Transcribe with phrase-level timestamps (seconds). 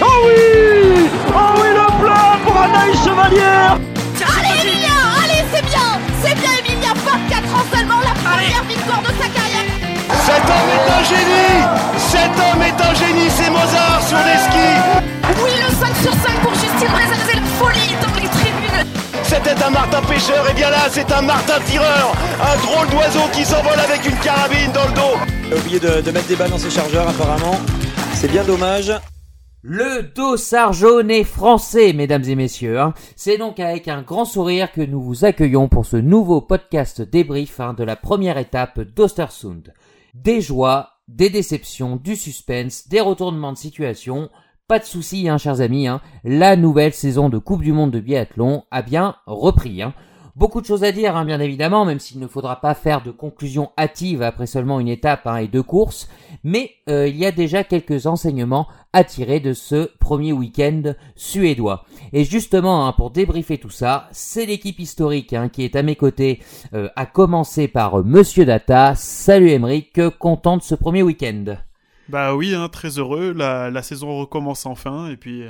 [0.00, 3.78] Oh oui Oh oui, le plat pour Anaïs Chevalière
[4.38, 9.08] Allez Emilia Allez, c'est bien C'est bien Emilia 24 ans seulement, la première victoire de
[9.20, 9.66] sa carrière.
[10.24, 11.64] Cet homme est un génie
[11.96, 15.11] Cet homme est un génie, c'est Mozart sur les skis
[19.32, 23.44] C'était un Martin pêcheur, et bien là, c'est un Martin tireur Un drôle d'oiseau qui
[23.44, 26.50] s'envole avec une carabine dans le dos Il a oublié de, de mettre des balles
[26.50, 27.56] dans ses chargeurs apparemment.
[28.14, 28.92] C'est bien dommage.
[29.62, 32.78] Le dossard jaune est français, mesdames et messieurs.
[32.78, 32.92] hein.
[33.16, 37.58] C'est donc avec un grand sourire que nous vous accueillons pour ce nouveau podcast débrief
[37.58, 39.72] hein, de la première étape d'Ostersund.
[40.14, 44.28] Des joies, des déceptions, du suspense, des retournements de situation.
[44.72, 45.86] Pas de soucis, hein, chers amis.
[45.86, 46.00] hein.
[46.24, 49.82] La nouvelle saison de Coupe du Monde de biathlon a bien repris.
[49.82, 49.92] hein.
[50.34, 53.68] Beaucoup de choses à dire, bien évidemment, même s'il ne faudra pas faire de conclusion
[53.76, 56.08] hâtive après seulement une étape hein, et deux courses.
[56.42, 61.84] Mais euh, il y a déjà quelques enseignements à tirer de ce premier week-end suédois.
[62.14, 66.40] Et justement, pour débriefer tout ça, c'est l'équipe historique qui est à mes côtés,
[66.72, 68.94] euh, à commencer par euh, Monsieur Data.
[68.94, 71.56] Salut Emeric, content de ce premier week-end.
[72.12, 73.32] Bah oui, hein, très heureux.
[73.32, 75.08] La, la saison recommence enfin.
[75.08, 75.44] Et puis,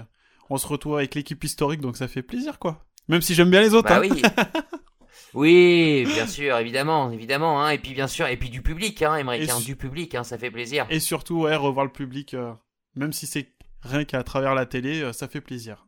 [0.48, 2.84] on se retrouve avec l'équipe historique, donc ça fait plaisir, quoi.
[3.08, 3.88] Même si j'aime bien les autres.
[3.88, 4.08] Bah hein.
[4.08, 4.22] oui.
[5.34, 9.26] Oui, bien sûr, évidemment, évidemment, hein, et puis bien sûr, et puis du public, hein,
[9.26, 10.86] hein, su- du public, hein, ça fait plaisir.
[10.90, 12.52] Et surtout, ouais, revoir le public, euh,
[12.96, 13.48] même si c'est
[13.80, 15.86] rien qu'à travers la télé, euh, ça fait plaisir.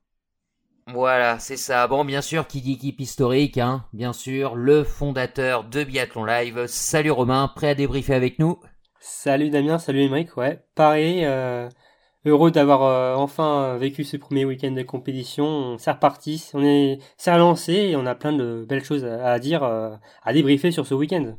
[0.86, 1.86] Voilà, c'est ça.
[1.88, 6.66] Bon, bien sûr, qui dit équipe historique, hein, bien sûr, le fondateur de Biathlon Live.
[6.66, 8.59] Salut Romain, prêt à débriefer avec nous?
[9.06, 10.64] Salut Damien, salut Émeric, ouais.
[10.74, 11.69] Pareil, euh,
[12.24, 15.77] heureux d'avoir euh, enfin vécu ce premier week-end de compétition.
[15.77, 19.62] C'est reparti, on est, c'est relancé et on a plein de belles choses à, dire,
[19.62, 21.36] euh, à débriefer sur ce week-end.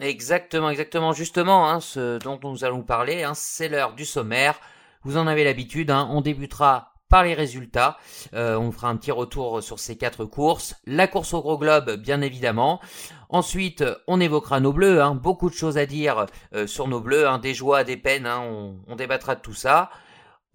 [0.00, 1.14] Exactement, exactement.
[1.14, 4.60] Justement, hein, ce dont nous allons parler, hein, c'est l'heure du sommaire.
[5.02, 5.90] Vous en avez l'habitude.
[5.90, 7.96] Hein, on débutera par les résultats.
[8.34, 10.74] Euh, on fera un petit retour sur ces quatre courses.
[10.86, 12.80] La course au gros globe, bien évidemment.
[13.28, 15.02] Ensuite, on évoquera nos bleus.
[15.02, 17.28] Hein, beaucoup de choses à dire euh, sur nos bleus.
[17.28, 18.26] Hein, des joies, des peines.
[18.26, 19.90] Hein, on, on débattra de tout ça.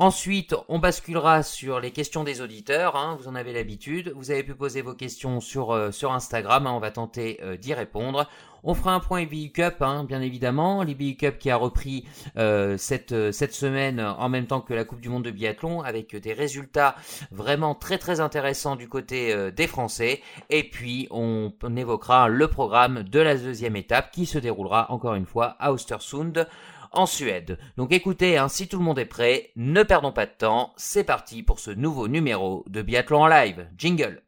[0.02, 2.96] Ensuite, on basculera sur les questions des auditeurs.
[2.96, 4.12] hein, vous en avez l'habitude.
[4.16, 6.66] Vous avez pu poser vos questions sur euh, Instagram.
[6.66, 8.28] hein, on va tenter euh, d'y répondre.
[8.64, 10.82] On fera un point EBU Cup, hein, bien évidemment.
[10.82, 15.10] L'EBU Cup qui a repris euh, cette, semaine en même temps que la Coupe du
[15.10, 16.96] Monde de biathlon avec des résultats
[17.30, 20.24] vraiment très très intéressants du côté des Français.
[20.50, 25.14] Et puis on, on évoquera le programme de la deuxième étape qui se déroulera encore
[25.14, 26.48] une fois à Östersund
[26.92, 27.58] en Suède.
[27.78, 30.74] Donc écoutez, hein, si tout le monde est prêt, ne perdons pas de temps.
[30.78, 33.68] C'est parti pour ce nouveau numéro de Biathlon en live.
[33.78, 34.24] Jingle.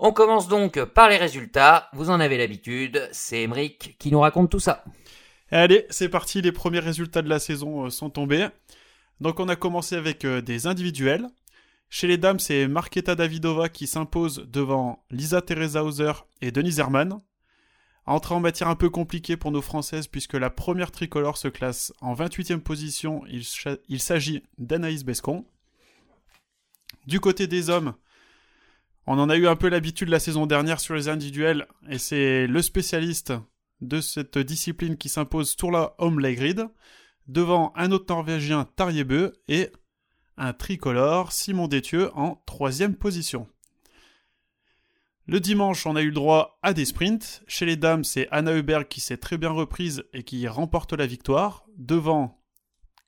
[0.00, 1.88] On commence donc par les résultats.
[1.92, 3.08] Vous en avez l'habitude.
[3.10, 4.84] C'est Emeric qui nous raconte tout ça.
[5.50, 8.48] Allez, c'est parti, les premiers résultats de la saison euh, sont tombés.
[9.20, 11.26] Donc on a commencé avec euh, des individuels.
[11.88, 17.22] Chez les dames, c'est Marketa Davidova qui s'impose devant Lisa Teresa Hauser et Denise Herman.
[18.04, 21.92] Entrée en matière un peu compliquée pour nos Françaises puisque la première tricolore se classe
[22.00, 23.22] en 28e position.
[23.28, 25.46] Il, s'agit d'Anaïs Bescon.
[27.06, 27.94] Du côté des hommes,
[29.06, 32.46] on en a eu un peu l'habitude la saison dernière sur les individuels et c'est
[32.46, 33.32] le spécialiste
[33.80, 36.68] de cette discipline qui s'impose Tourla Homlegrid
[37.26, 39.70] devant un autre Norvégien Tarjebø et
[40.36, 43.46] un tricolore Simon Détieux en troisième position.
[45.26, 47.42] Le dimanche, on a eu le droit à des sprints.
[47.46, 51.06] Chez les dames, c'est Anna Heuberg qui s'est très bien reprise et qui remporte la
[51.06, 51.66] victoire.
[51.76, 52.42] Devant,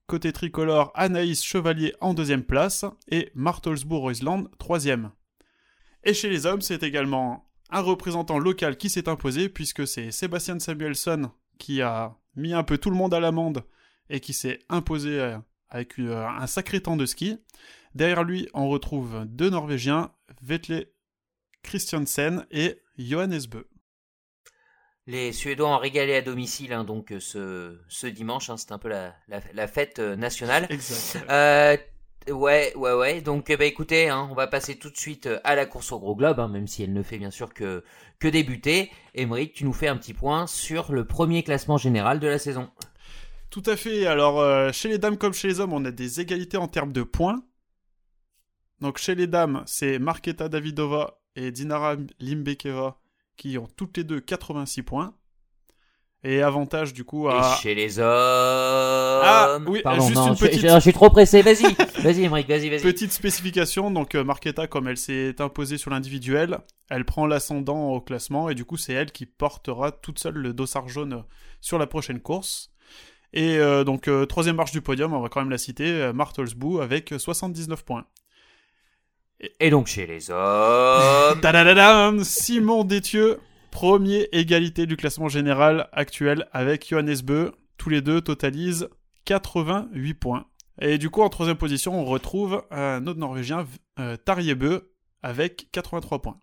[0.06, 5.12] côté tricolore, Anaïs Chevalier en deuxième place et Martelsbourg-Oisland troisième.
[6.04, 10.58] Et chez les hommes, c'est également un représentant local qui s'est imposé puisque c'est Sébastien
[10.58, 13.64] Samuelson qui a mis un peu tout le monde à l'amende
[14.08, 15.38] et qui s'est imposé euh,
[15.68, 17.38] avec euh, un sacré temps de ski.
[17.94, 20.12] Derrière lui, on retrouve deux Norvégiens,
[20.42, 20.86] Vetle
[21.62, 23.64] Christiansen et Johannes Bö.
[25.06, 28.78] Les Suédois ont régalé à domicile, hein, donc euh, ce, ce dimanche, hein, c'est un
[28.78, 30.66] peu la, la, la fête nationale.
[30.70, 31.26] Exact.
[31.28, 31.76] Euh,
[32.28, 33.20] ouais, ouais, ouais.
[33.20, 35.98] Donc, bah écoutez, hein, on va passer tout de suite euh, à la course au
[35.98, 37.84] gros globe, hein, même si elle ne fait bien sûr que
[38.18, 38.90] que débuter.
[39.14, 42.70] Émeric, tu nous fais un petit point sur le premier classement général de la saison.
[43.50, 44.06] Tout à fait.
[44.06, 46.92] Alors, euh, chez les dames comme chez les hommes, on a des égalités en termes
[46.92, 47.42] de points.
[48.80, 52.98] Donc, chez les dames, c'est Marketa Davidova et Dinara Limbekeva
[53.36, 55.14] qui ont toutes les deux 86 points.
[56.22, 57.56] Et avantage du coup à...
[57.58, 58.04] Et chez les hommes.
[58.06, 61.40] Ah, oui, Pardon, juste non, une je, petite- je- je suis trop pressé.
[61.40, 61.62] Vas-y,
[62.02, 62.82] vas-y, Emmerich, vas-y, vas-y.
[62.82, 66.58] Petite spécification, donc euh, Marketa, comme elle s'est imposée sur l'individuel,
[66.90, 70.52] elle prend l'ascendant au classement et du coup c'est elle qui portera toute seule le
[70.52, 71.24] dossard jaune
[71.62, 72.70] sur la prochaine course.
[73.32, 76.12] Et euh, donc euh, troisième marche du podium, on va quand même la citer, euh,
[76.12, 78.04] Martelsbou avec 79 points.
[79.58, 82.24] Et donc chez les hommes.
[82.24, 83.38] Simon Détieux,
[83.70, 87.52] premier égalité du classement général actuel avec Johannes Beu.
[87.78, 88.88] Tous les deux totalisent
[89.24, 90.46] 88 points.
[90.80, 93.66] Et du coup, en troisième position, on retrouve un autre Norvégien,
[93.98, 94.90] euh, Tarjei Bø,
[95.22, 96.40] avec 83 points.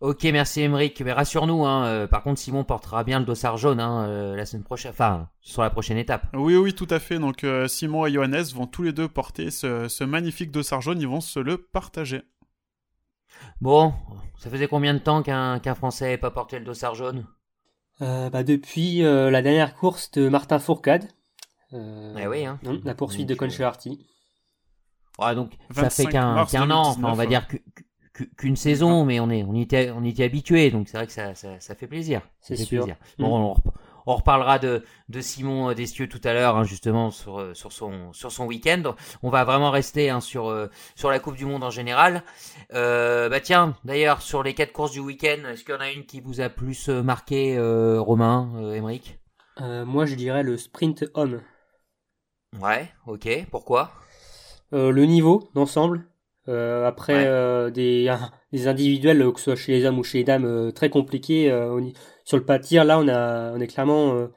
[0.00, 1.00] Ok, merci Emeric.
[1.00, 4.46] Mais rassure-nous, hein, euh, par contre, Simon portera bien le dossard jaune hein, euh, la
[4.46, 6.26] semaine prochaine, enfin, sur la prochaine étape.
[6.34, 7.18] Oui, oui, tout à fait.
[7.18, 11.00] Donc, euh, Simon et Johannes vont tous les deux porter ce, ce magnifique dossard jaune.
[11.00, 12.22] Ils vont se le partager.
[13.60, 13.92] Bon,
[14.38, 17.26] ça faisait combien de temps qu'un qu'un Français n'avait pas porté le dossard jaune?
[18.00, 21.08] Euh, bah, depuis euh, la dernière course de Martin Fourcade.
[21.72, 22.58] Euh, Eh oui, hein.
[22.62, 24.06] non, la poursuite Donc, de Conchelarty.
[25.18, 29.04] Ouais, donc ça fait 25 qu'un an, enfin, on 2019, va dire qu'u- qu'une saison,
[29.04, 31.34] mais on est on y était on y était habitué, donc c'est vrai que ça,
[31.34, 32.20] ça, ça fait plaisir.
[32.40, 32.82] Ça C'est fait sûr.
[32.84, 32.96] plaisir.
[33.18, 33.22] Mm.
[33.24, 33.70] Bon, on,
[34.08, 37.72] on reparlera de de Simon euh, Destieux tout à l'heure, hein, justement sur euh, sur
[37.72, 38.94] son sur son week-end.
[39.22, 42.24] On va vraiment rester hein, sur euh, sur la Coupe du Monde en général.
[42.72, 45.90] Euh, bah tiens, d'ailleurs sur les quatre courses du week-end, est-ce qu'il y en a
[45.90, 49.18] une qui vous a plus marqué, euh, Romain, Émeric?
[49.60, 51.42] Euh, moi, je dirais le sprint homme.
[52.60, 53.28] Ouais, ok.
[53.50, 53.90] Pourquoi?
[54.72, 56.06] Le niveau d'ensemble.
[56.48, 57.24] Euh, après Ouais.
[57.26, 58.10] euh, des,
[58.52, 61.48] des individuels, que ce soit chez les hommes ou chez les dames, euh, très compliqués.
[62.24, 64.28] sur le pas de tir, là, on, a, on est clairement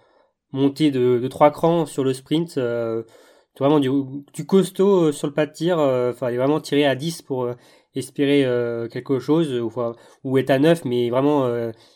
[0.52, 2.60] monté de, de trois crans sur le sprint.
[3.60, 3.90] Vraiment du,
[4.34, 5.78] du costaud sur le pas de tir.
[5.80, 7.50] Il fallait vraiment tirer à 10 pour
[7.96, 8.46] espérer
[8.92, 9.72] quelque chose, ou,
[10.24, 11.48] ou être à 9, mais vraiment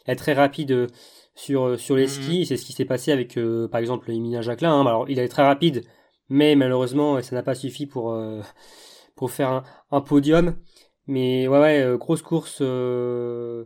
[0.07, 0.87] être très rapide
[1.33, 2.09] sur, sur les Mhm.
[2.09, 2.45] skis.
[2.45, 4.73] C'est ce qui s'est passé avec, euh, par exemple, Emilien Jacquelin.
[4.73, 4.85] hein.
[4.85, 5.83] Alors, il est très rapide,
[6.29, 8.41] mais malheureusement, ça n'a pas suffi pour, euh,
[9.15, 10.55] pour faire un, un podium.
[11.07, 13.65] Mais ouais, ouais, euh, grosse course euh,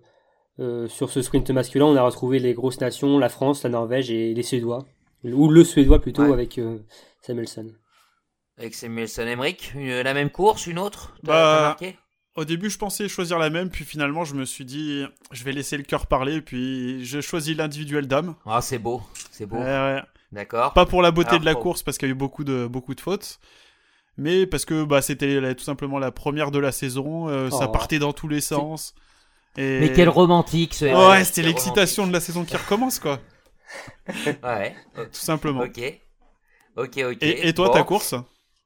[0.60, 1.86] euh, sur ce sprint masculin.
[1.86, 4.86] On a retrouvé les grosses nations, la France, la Norvège et les Suédois.
[5.24, 6.34] Ou le Suédois plutôt Ouais.
[6.34, 6.80] avec euh,
[7.22, 7.72] Samuelson.
[8.57, 11.16] Avec Samuelson Emmerich, la même course, une autre?
[11.25, 11.78] T'as- Bah,
[12.36, 15.54] Au début, je pensais choisir la même, puis finalement, je me suis dit, je vais
[15.54, 18.36] laisser le cœur parler, puis j'ai choisi l'individuel dame.
[18.46, 19.01] Ah, c'est beau,
[19.31, 19.57] c'est beau.
[19.57, 20.01] Ouais, ouais.
[20.34, 20.74] D'accord.
[20.74, 22.68] Pas pour la beauté Alors, de la course, parce qu'il y a eu beaucoup de,
[22.68, 23.40] beaucoup de fautes,
[24.19, 27.66] mais parce que bah, c'était la- tout simplement la première de la saison, euh, ça
[27.68, 27.71] Oh.
[27.71, 28.94] partait dans tous les sens.
[29.57, 29.80] Et...
[29.80, 33.19] Mais quel romantique ce Ouais, c'était l'excitation de la saison qui recommence, quoi,
[34.44, 35.62] Ouais, tout simplement.
[35.62, 35.80] ok.
[36.77, 37.18] Ok, ok.
[37.21, 37.74] Et, et toi, Bon.
[37.74, 38.16] ta course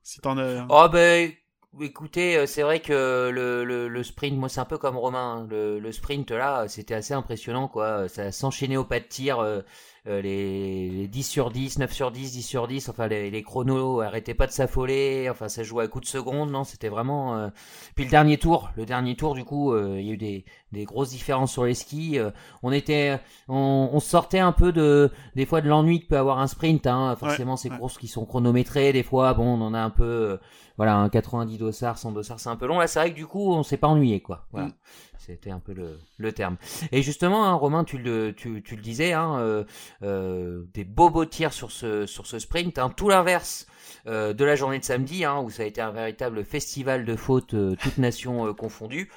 [0.04, 0.66] Si t'en as...
[0.70, 1.32] Oh, ben,
[1.82, 5.40] écoutez, euh, c'est vrai que le, le, le sprint, moi, c'est un peu comme Romain.
[5.44, 5.48] hein.
[5.50, 8.08] Le, le sprint, là, c'était assez impressionnant, quoi.
[8.10, 9.40] Ça s'enchaînait au pas de tir.
[9.40, 9.62] euh,
[10.06, 13.42] euh, les, les 10 sur 10, 9 sur 10, 10 sur 10, enfin les, les
[13.42, 17.38] chronos arrêtaient pas de s'affoler, enfin ça jouait à coups de seconde, non, c'était vraiment...
[17.38, 17.48] euh,
[17.96, 20.44] Puis le dernier tour, le dernier tour du coup, euh, il y a eu des,
[20.74, 22.32] des grosses différences sur les skis, euh,
[22.64, 23.18] on était...
[23.48, 26.86] On, on sortait un peu de des fois de l'ennui que peut avoir un sprint,
[26.86, 27.78] hein, forcément ces ouais.
[27.78, 30.38] courses qui sont chronométrées, des fois, bon, on en a un peu...
[30.78, 33.28] voilà, un 90 dossards, 100 dossards, c'est un peu long, là c'est vrai que du
[33.28, 34.48] coup on s'est pas ennuyé, quoi.
[34.52, 34.68] Voilà.
[34.68, 34.74] Mm.
[35.20, 36.58] C'était un peu le, le terme.
[36.92, 39.64] Et justement, hein, Romain, tu le, tu, tu le disais, hein, euh,
[40.02, 43.66] euh, des beaux beaux tirs sur ce, sur ce sprint, hein, tout l'inverse
[44.06, 47.16] euh, de la journée de samedi, hein, où ça a été un véritable festival de
[47.16, 49.10] fautes, euh, toutes nations euh, confondues.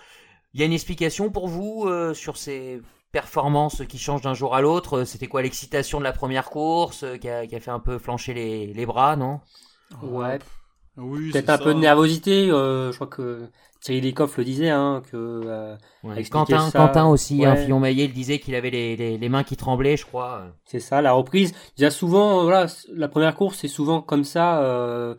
[0.54, 4.54] Il y a une explication pour vous euh, sur ces performances qui changent d'un jour
[4.54, 5.04] à l'autre?
[5.04, 7.98] C'était quoi l'excitation de la première course euh, qui, a, qui a fait un peu
[7.98, 9.40] flancher les, les bras, non?
[10.02, 10.38] Ouais,
[10.96, 11.64] Oui, peut-être un ça.
[11.64, 12.50] peu de nervosité.
[12.50, 13.50] euh, je crois que
[13.80, 16.24] Thierry Lecoff le disait, hein, que euh, Ouais.
[16.24, 17.46] Quentin, ça, Quentin aussi, ouais.
[17.46, 20.44] hein, Fillon-Maillet, il disait qu'il avait les, les, les mains qui tremblaient, je crois.
[20.64, 21.52] c'est ça, la reprise.
[21.76, 24.62] Il y a souvent, euh, voilà, la première course, c'est souvent comme ça.
[24.62, 25.14] euh,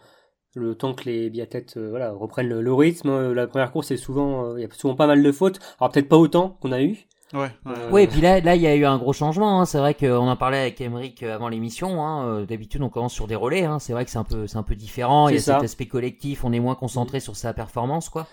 [0.55, 3.87] le temps que les biathlètes euh, voilà, reprennent le, le rythme, euh, la première course,
[3.89, 5.59] c'est souvent, euh, il y a souvent pas mal de fautes.
[5.79, 7.06] Alors peut-être pas autant qu'on a eu.
[7.33, 7.49] Ouais.
[7.67, 9.59] Euh, Oui, et puis là, là, il y a eu un gros changement.
[9.61, 9.65] Hein.
[9.65, 12.01] C'est vrai qu'on en parlait avec Emeric euh, avant l'émission.
[12.05, 12.25] Hein.
[12.25, 13.65] Euh, D'habitude, on commence sur des relais.
[13.65, 13.79] Hein.
[13.79, 15.27] C'est vrai que c'est un peu, c'est un peu différent.
[15.27, 15.55] Il y a ça.
[15.55, 16.43] cet aspect collectif.
[16.45, 18.27] On est moins concentré sur sa performance, quoi.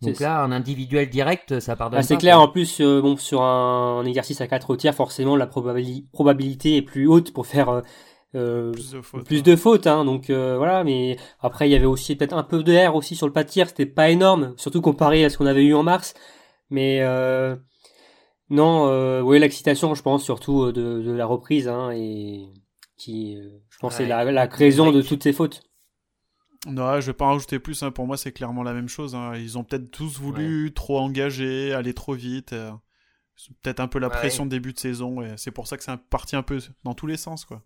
[0.00, 2.36] Donc là, un individuel direct, ça pardonne Ah, c'est clair.
[2.36, 2.44] quoi.
[2.44, 6.76] En plus, euh, bon, sur un, un exercice à 4 tiers, forcément, la probabili- probabilité
[6.76, 7.82] est plus haute pour faire
[8.36, 9.24] euh, Plus de fautes.
[9.24, 9.42] plus ouais.
[9.42, 9.86] de fautes.
[9.88, 10.84] Hein, donc euh, voilà.
[10.84, 13.42] Mais après, il y avait aussi peut-être un peu de air aussi sur le pas
[13.42, 13.68] de tir.
[13.68, 16.14] C'était pas énorme, surtout comparé à ce qu'on avait eu en mars.
[16.70, 17.56] Mais euh,
[18.50, 22.48] non, euh, oui, l'excitation, je pense surtout euh, de, de la reprise, hein, et
[22.96, 24.08] qui, euh, je pense, c'est Ouais.
[24.08, 25.62] la, la raison de toutes ces fautes.
[26.66, 27.82] Non, je vais pas en rajouter plus.
[27.82, 27.90] hein.
[27.90, 29.14] Pour moi, c'est clairement la même chose.
[29.14, 29.34] hein.
[29.36, 32.52] Ils ont peut-être tous voulu trop engager, aller trop vite.
[32.52, 32.72] euh.
[33.36, 34.12] C'est peut-être un peu la Ouais.
[34.14, 36.94] pression de début de saison et c'est pour ça que c'est parti un peu dans
[36.94, 37.62] tous les sens quoi.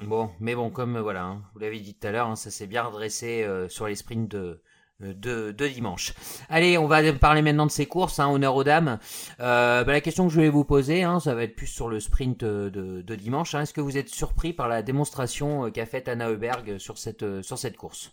[0.00, 2.66] Bon, mais bon, comme voilà, hein, vous l'avez dit tout à l'heure, hein, ça s'est
[2.66, 4.62] bien redressé euh, sur les sprints de, euh,
[5.00, 6.14] de, de dimanche.
[6.48, 8.98] Allez, on va parler maintenant de ces courses, hein, honneur aux dames.
[9.40, 11.88] Euh, bah, la question que je voulais vous poser, hein, ça va être plus sur
[11.88, 13.54] le sprint euh, de, dimanche.
[13.54, 13.62] hein.
[13.62, 17.22] Est-ce que vous êtes surpris par la démonstration euh, qu'a faite Anna Heuberg sur cette,
[17.22, 18.12] euh, sur cette course?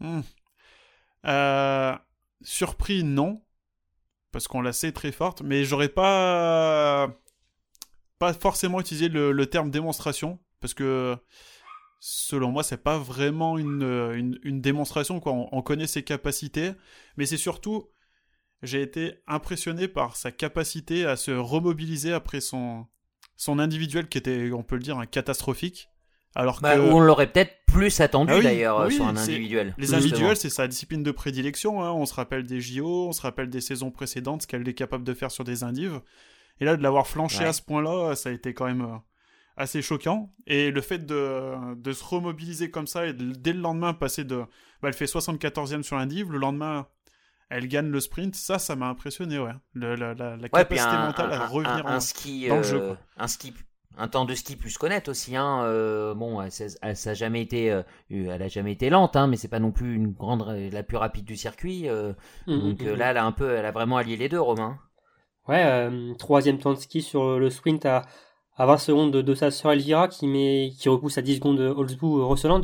[0.00, 0.20] Hmm.
[1.26, 1.94] Euh,
[2.42, 3.42] surpris, non.
[4.32, 5.42] Parce qu'on la sait très forte.
[5.42, 7.08] Mais j'aurais pas.
[8.18, 10.40] Pas forcément utilisé le terme démonstration.
[10.60, 11.16] Parce que.
[12.06, 13.82] Selon moi, c'est pas vraiment une,
[14.14, 15.20] une, une démonstration.
[15.20, 15.32] Quoi.
[15.32, 16.72] On, on connaît ses capacités.
[17.16, 17.88] Mais c'est surtout.
[18.62, 22.84] J'ai été impressionné par sa capacité à se remobiliser après son,
[23.38, 25.88] son individuel qui était, on peut le dire, un catastrophique.
[26.34, 26.80] Alors bah, que.
[26.80, 29.74] On l'aurait peut-être plus attendu Ah oui, d'ailleurs euh, oui, sur un individuel.
[29.78, 31.82] Les individuels, c'est sa discipline de prédilection.
[31.82, 31.90] hein.
[31.92, 35.04] On se rappelle des JO, on se rappelle des saisons précédentes, ce qu'elle est capable
[35.04, 36.00] de faire sur des indives.
[36.60, 37.46] Et là, de l'avoir flanché Ouais.
[37.46, 38.96] à ce point-là, ça a été quand même euh,
[39.56, 40.32] assez choquant.
[40.46, 44.24] Et le fait de, de se remobiliser comme ça et de- dès le lendemain passer
[44.24, 44.38] de.
[44.82, 46.86] Bah, elle fait 74e sur l'indive, le lendemain.
[47.50, 49.52] Elle gagne le sprint, ça, ça m'a impressionné, ouais.
[49.74, 52.00] Le- la, la- la Ouais, puis capacité un, mentale à un- revenir un, un en-
[52.00, 52.98] ski, dans le jeu, euh, quoi.
[53.18, 53.52] un ski,
[53.96, 55.36] un temps de ski plus connaître aussi.
[55.36, 56.50] Hein, euh, bon, elle,
[56.82, 59.60] elle, ça a jamais été, euh, elle a jamais été lente, hein, mais c'est pas
[59.60, 61.88] non plus une grande, la plus rapide du circuit.
[61.88, 62.12] euh,
[62.46, 62.98] Mm, donc mm, euh, mm.
[62.98, 64.78] là, elle a un peu, elle a vraiment allié les deux, Romain.
[65.46, 68.02] Ouais, euh, troisième temps de ski sur le sprint à,
[68.56, 71.58] à 20 secondes de, de sa sœur Elvira qui, met, qui repousse à 10 secondes
[71.58, 72.62] de Holzbou euh, Rosseland.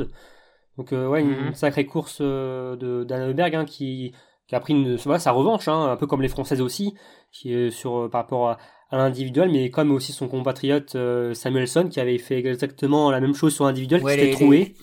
[0.79, 1.55] Donc euh, ouais, une Mhm.
[1.55, 4.13] sacrée course euh, de d'Anna Heuberg hein, qui,
[4.47, 6.95] qui a pris une, voilà, sa revanche, hein, un peu comme les Françaises aussi,
[7.33, 8.59] qui est sur, euh, par rapport à,
[8.91, 13.35] à l'individuel, mais comme aussi son compatriote euh, Samuelson qui avait fait exactement la même
[13.35, 14.75] chose sur l'individuel, Ouais, qui s'était les- troué.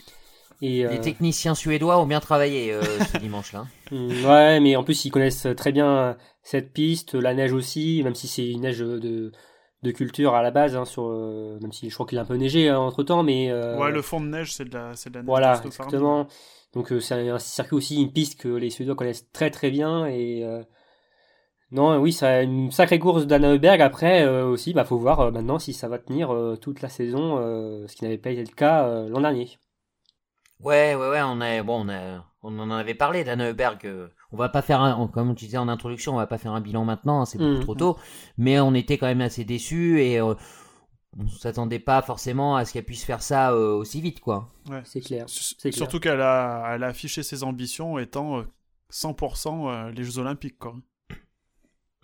[0.61, 3.65] Et, euh, Les techniciens suédois ont bien travaillé euh, ce dimanche-là.
[3.91, 8.15] Mm, Ouais, mais en plus ils connaissent très bien cette piste, la neige aussi, même
[8.15, 9.31] si c'est une neige de,
[9.83, 12.25] de culture à la base, hein, sur, euh, même si je crois qu'il a un
[12.25, 15.09] peu neigé entre temps, mais euh, Ouais, le fond de neige, c'est de la, c'est
[15.09, 16.27] de la neige voilà, exactement.
[16.73, 19.69] Donc euh, c'est un, un circuit aussi, une piste que les Suédois connaissent très très
[19.71, 20.63] bien et euh,
[21.71, 23.81] non, oui, ça une sacrée course d'Anna Heuberg.
[23.81, 26.89] Après euh, aussi, bah faut voir euh, maintenant si ça va tenir euh, toute la
[26.89, 29.49] saison, euh, ce qui n'avait pas été le cas euh, l'an dernier.
[30.59, 33.85] Ouais, ouais, ouais, on a, bon, on a, on en avait parlé d'Anne Heuberg.
[34.31, 36.37] Euh, On va pas faire un, on- comme tu disais en introduction, on va pas
[36.37, 37.61] faire un bilan maintenant, hein, c'est beaucoup Mhm.
[37.61, 37.97] trop tôt.
[38.37, 40.33] Mais on était quand même assez déçus et euh,
[41.19, 44.49] on s'attendait pas forcément à ce qu'elle puisse faire ça euh, aussi vite, quoi.
[44.69, 44.81] Ouais.
[44.85, 45.25] C'est clair.
[45.27, 48.43] Surtout qu'elle a, elle a affiché ses ambitions étant euh,
[48.91, 50.75] 100% euh, les Jeux Olympiques, quoi.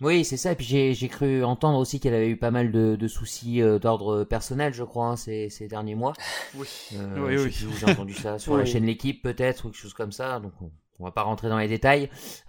[0.00, 0.52] Oui, c'est ça.
[0.52, 3.62] Et puis j'ai, j'ai cru entendre aussi qu'elle avait eu pas mal de, de soucis
[3.62, 6.12] euh, d'ordre personnel, je crois, hein, ces, ces derniers mois.
[6.56, 6.66] Oui.
[6.94, 10.40] Euh, Oui, j'ai entendu ça sur la chaîne L'équipe peut-être ou quelque chose comme ça.
[10.40, 10.70] Donc on,
[11.00, 12.08] on va pas rentrer dans les détails,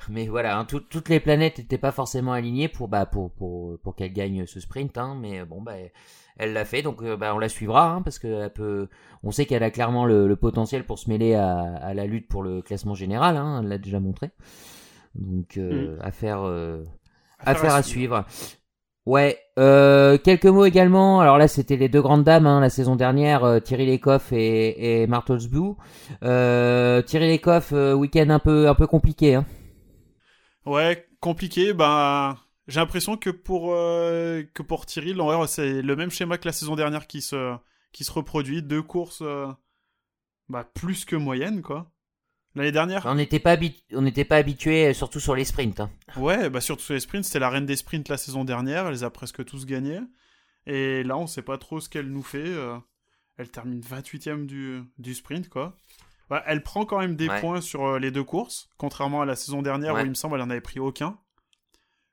[0.10, 3.80] mais voilà, hein, tout- toutes les planètes n'étaient pas forcément alignées pour bah pour pour
[3.80, 4.98] pour qu'elle gagne ce sprint.
[4.98, 5.74] Hein, mais bon bah
[6.38, 8.90] elle l'a fait, donc euh, bah, on la suivra hein, parce que elle peut.
[9.24, 12.28] On sait qu'elle a clairement le, le potentiel pour se mêler à, à la lutte
[12.28, 13.38] pour le classement général.
[13.38, 14.32] Hein, elle l'a déjà montré.
[15.16, 16.84] Donc euh, affaire euh,
[17.40, 18.26] Affaire à suivre.
[19.06, 21.20] Ouais, euh, quelques mots également.
[21.20, 25.04] Alors là, c'était les deux grandes dames hein, la saison dernière, euh, Thierry Lecoff et,
[25.04, 25.78] et Martelsbou.
[26.24, 29.36] Euh, Thierry Lecoff, euh, week-end un peu un peu compliqué.
[29.36, 29.46] Hein.
[30.66, 31.74] Ouais, compliqué.
[31.74, 32.36] Ben,
[32.68, 35.16] j'ai l'impression que pour euh, que pour Thierry,
[35.48, 37.56] c'est le même schéma que la saison dernière qui se
[37.92, 38.64] qui se reproduit.
[38.64, 39.46] Deux courses, euh,
[40.50, 41.92] bah plus que moyenne, quoi.
[42.56, 45.80] L'année dernière, On n'était pas habi- on n'était pas habitué, surtout sur les sprints.
[45.82, 45.90] Hein.
[46.18, 48.86] ouais, bah surtout sur les sprints, c'était la reine des sprints la saison dernière.
[48.88, 50.00] Elle les a presque tous gagnés.
[50.66, 52.38] Et là, on sait pas trop ce qu'elle nous fait.
[52.48, 52.78] euh,
[53.38, 55.76] elle termine 28ème du, du sprint, quoi.
[56.32, 57.42] Ouais, elle prend quand même des Ouais.
[57.42, 60.02] points sur euh, les deux courses, contrairement à la saison dernière Ouais.
[60.02, 61.18] où il me semble elle en avait pris aucun.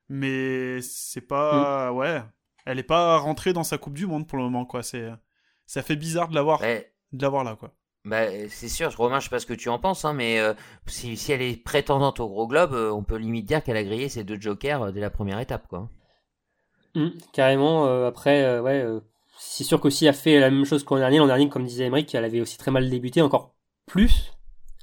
[0.09, 2.23] Mais c'est pas, ouais,
[2.67, 4.83] elle est pas rentrée dans sa Coupe du Monde pour le moment, quoi.
[4.83, 5.09] C'est,
[5.67, 7.73] ça fait bizarre de l'avoir, Ouais, de l'avoir là, quoi.
[8.05, 10.55] Bah, c'est sûr, Romain, je sais pas ce que tu en penses, hein, mais euh,
[10.87, 13.85] si, si elle est prétendante au gros globe, euh, on peut limite dire qu'elle a
[13.85, 15.89] grillé ses deux jokers euh, dès la première étape, quoi.
[16.97, 17.85] Mm, carrément.
[18.05, 18.85] après, ouais,
[19.39, 21.19] c'est sûr qu'aussi elle a fait la même chose qu'en dernier.
[21.19, 23.55] L'an dernier, comme disait Emmerich, elle avait aussi très mal débuté, encore
[23.87, 24.33] plus.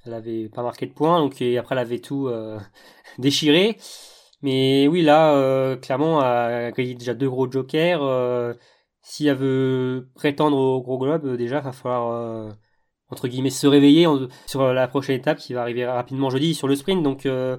[0.05, 2.31] Elle avait pas marqué de points, donc après elle avait tout
[3.19, 3.77] déchiré.
[4.41, 8.55] Mais oui, là, clairement, elle a grillé déjà deux gros jokers.
[9.03, 12.55] si elle veut prétendre au gros globe, déjà, il va falloir
[13.11, 14.07] entre guillemets se réveiller
[14.45, 17.03] sur la prochaine étape qui va arriver rapidement jeudi sur le sprint.
[17.03, 17.57] Donc, euh,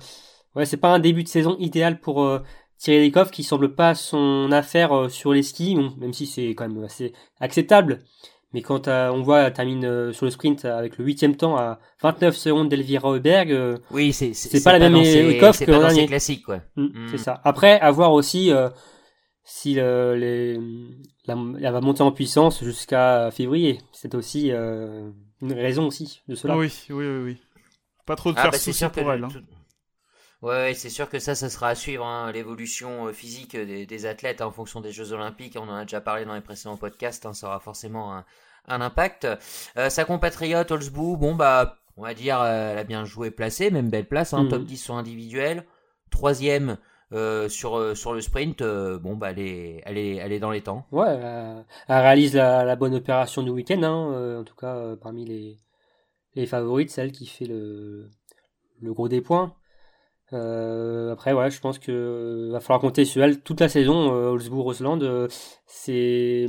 [0.55, 2.41] ouais, c'est pas un début de saison idéal pour euh,
[2.79, 6.51] Thierry Lecoff qui semble pas son affaire euh, sur les skis, bon, même si c'est
[6.51, 8.01] quand même assez acceptable.
[8.53, 11.57] Mais quand euh, on voit elle termine euh, sur le sprint avec le huitième temps
[11.57, 15.81] à 29 secondes d'Elvira Heuberg, Oui, c'est C'est pas la même Lecoff que pas l'an
[15.83, 16.07] dernier.
[16.07, 16.61] classiques, quoi.
[16.77, 17.09] mm, Mm.
[17.13, 17.41] c'est ça.
[17.45, 18.69] Après, avoir aussi, euh,
[19.45, 20.59] si le, les,
[21.27, 23.79] la, elle va monter en puissance jusqu'à février.
[23.93, 25.11] C'est aussi euh,
[25.43, 26.57] une raison aussi de cela.
[26.57, 27.43] Oui, oui, oui, oui.
[28.07, 29.25] Pas trop de Ah, faire bah, souci sûr que pour elle.
[29.25, 29.37] hein.
[30.43, 33.85] Ouais, ouais, c'est sûr que ça, ça sera à suivre, hein, l'évolution euh, physique des,
[33.87, 35.57] des athlètes hein, en fonction des Jeux Olympiques.
[35.61, 38.25] On en a déjà parlé dans les précédents podcasts, hein, ça aura forcément un,
[38.67, 39.27] un impact.
[39.77, 43.71] Euh, sa compatriote Holzbou, bon bah, on va dire, euh, elle a bien joué placée,
[43.71, 44.47] même belle place, hein, Mhm.
[44.47, 45.67] top 10 sur individuel,
[46.11, 46.79] troisième
[47.13, 48.63] euh, sur euh, sur le sprint.
[48.63, 50.87] euh, bon bah, elle est, elle est, elle est dans les temps.
[50.93, 54.77] Ouais, elle, elle réalise la, la bonne opération du week-end, hein, euh, en tout cas
[54.77, 55.59] euh, parmi les,
[56.35, 58.09] les favorites, celle qui fait le,
[58.81, 59.55] le gros des points.
[60.33, 64.15] Euh, après, ouais, je pense que euh, va falloir compter sur elle toute la saison.
[64.15, 65.27] Euh, Holzbourg-Rosland, euh,
[65.67, 66.47] c'est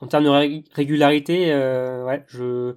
[0.00, 2.74] en termes de ré- régularité, euh, ouais, je,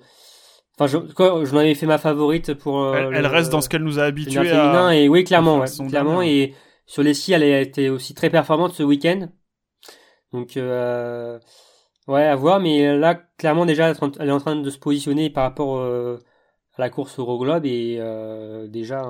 [0.79, 2.79] enfin, je, quoi, j'en avais fait ma favorite pour.
[2.81, 4.95] euh, Elle, elle le- reste dans ce qu'elle nous a le habitués à.
[4.95, 6.53] et oui clairement ouais, clairement et
[6.85, 9.29] sur les skis elle a été aussi très performante ce week-end.
[10.33, 11.39] Donc euh,
[12.07, 12.59] ouais à voir.
[12.59, 13.89] Mais là clairement déjà
[14.19, 16.19] elle est en train de se positionner par rapport euh,
[16.77, 19.01] à la course Euroglobe et euh, déjà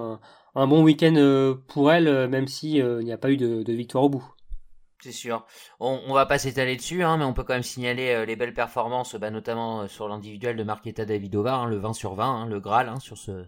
[0.55, 4.03] un, bon week-end euh, pour elle même si il n'y a pas eu de, victoire
[4.05, 4.25] au bout.
[5.01, 5.45] C'est sûr.
[5.79, 8.55] On, on va pas s'étaler dessus, hein, mais on peut quand même signaler les belles
[8.55, 12.59] performances, bah, notamment sur l'individuel de Marketa Davidova, hein, le 20 sur 20, hein, le
[12.59, 13.45] Graal sur ce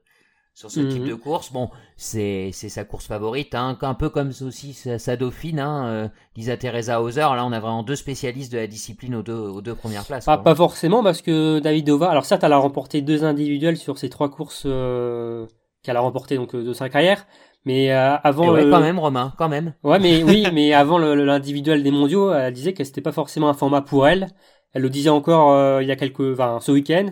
[0.57, 1.09] sur ce type Mhm.
[1.09, 1.51] de course.
[1.53, 5.85] Bon, c'est c'est sa course favorite, hein, un peu comme aussi sa, sa dauphine, hein,
[5.85, 7.21] euh, Lisa Teresa Hauser.
[7.21, 10.25] Là, on a vraiment deux spécialistes de la discipline aux deux aux deux premières places.
[10.25, 10.43] pas, quoi.
[10.43, 14.29] pas forcément parce que Davidova alors certes elle a remporté deux individuels sur ces trois
[14.31, 15.45] courses euh,
[15.83, 17.27] qu'elle a remporté donc euh, de sa carrière
[17.63, 19.73] mais euh, avant ouais, le- quand même, Romain, quand même.
[19.83, 23.53] Ouais, mais oui, mais avant l'individuel des mondiaux, elle disait que c'était pas forcément un
[23.53, 24.29] format pour elle.
[24.73, 27.09] Elle le disait encore euh, il y a quelques, enfin, ce week-end.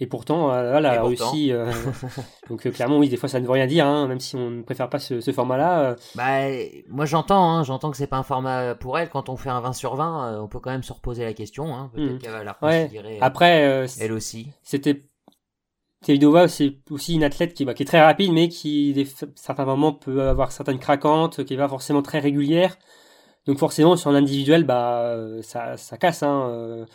[0.00, 1.32] Et pourtant, euh, elle a Et pourtant.
[1.36, 1.72] euh,
[2.48, 4.48] donc euh, clairement, oui, des fois, ça ne veut rien dire, hein, même si on
[4.50, 5.80] ne préfère pas ce, ce format-là.
[5.90, 6.42] euh, Bah,
[6.88, 9.08] moi j'entends, hein, j'entends que c'est pas un format pour elle.
[9.08, 11.32] Quand on fait un 20 sur 20, euh, on peut quand même se reposer la
[11.32, 11.74] question.
[11.74, 11.90] Hein.
[11.92, 12.18] Peut-être Mhm.
[12.18, 14.48] qu'elle va la reconsidérer Après, elle aussi.
[14.62, 15.02] c'était
[16.06, 19.64] Davidova, c'est aussi une athlète qui, bah, qui est très rapide, mais qui, des, certains
[19.64, 22.78] moments, peut avoir certaines craquantes, qui est pas forcément très régulière.
[23.46, 26.22] Donc forcément, sur un individuel, bah, ça, ça casse.
[26.22, 26.86] Hein,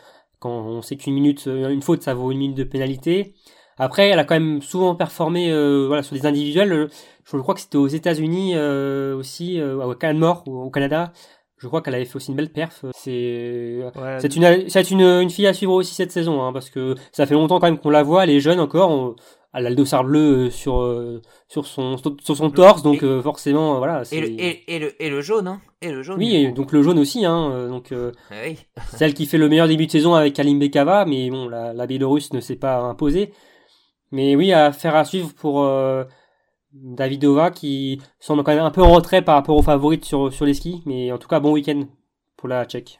[0.44, 3.34] quand on sait qu'une minute, euh, une faute, ça vaut une minute de pénalité.
[3.78, 6.90] Après, elle a quand même souvent performé, euh, voilà, sur des individuels.
[7.26, 11.14] Je crois que c'était aux États-Unis euh, aussi, euh, au Canada, au Canada.
[11.64, 12.84] Je crois qu'elle avait fait aussi une belle perf.
[12.94, 16.70] C'est Ouais, c'est une, c'est une, une fille à suivre aussi cette saison, hein, parce
[16.70, 19.16] que ça fait longtemps quand même qu'on la voit, elle est jeune encore, on-
[19.54, 23.06] elle a le dossard bleu euh, sur, euh, sur son, sur son torse, donc Et-
[23.06, 24.02] euh, forcément, euh, voilà.
[24.12, 25.62] Et le, et, et le, et le jaune, hein.
[25.82, 26.18] Et le jaune.
[26.18, 28.58] Oui, donc le jaune aussi, hein, euh, donc euh, Ah oui.
[28.98, 31.88] celle qui fait le meilleur début de saison avec Kalim Bekava, mais bon, la, la
[31.88, 33.32] Biélorusse ne s'est pas imposée.
[34.12, 36.04] Mais oui, à faire à suivre pour euh,
[36.74, 40.46] Davidova qui semble quand même un peu en retrait par rapport aux favorites sur, sur
[40.46, 41.86] les skis, mais en tout cas, bon week-end
[42.36, 43.00] pour la Tchèque.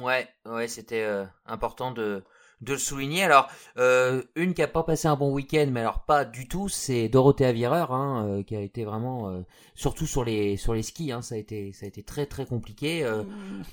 [0.00, 2.24] Ouais, ouais, c'était euh, important de,
[2.60, 3.24] de le souligner.
[3.24, 6.68] Alors, euh, une qui a pas passé un bon week-end, mais alors pas du tout,
[6.68, 9.42] c'est Dorothea Wierer, hein, euh, qui a été vraiment, euh,
[9.74, 12.46] surtout sur les sur les skis, hein, ça a été ça a été très très
[12.46, 13.04] compliqué.
[13.04, 13.24] euh.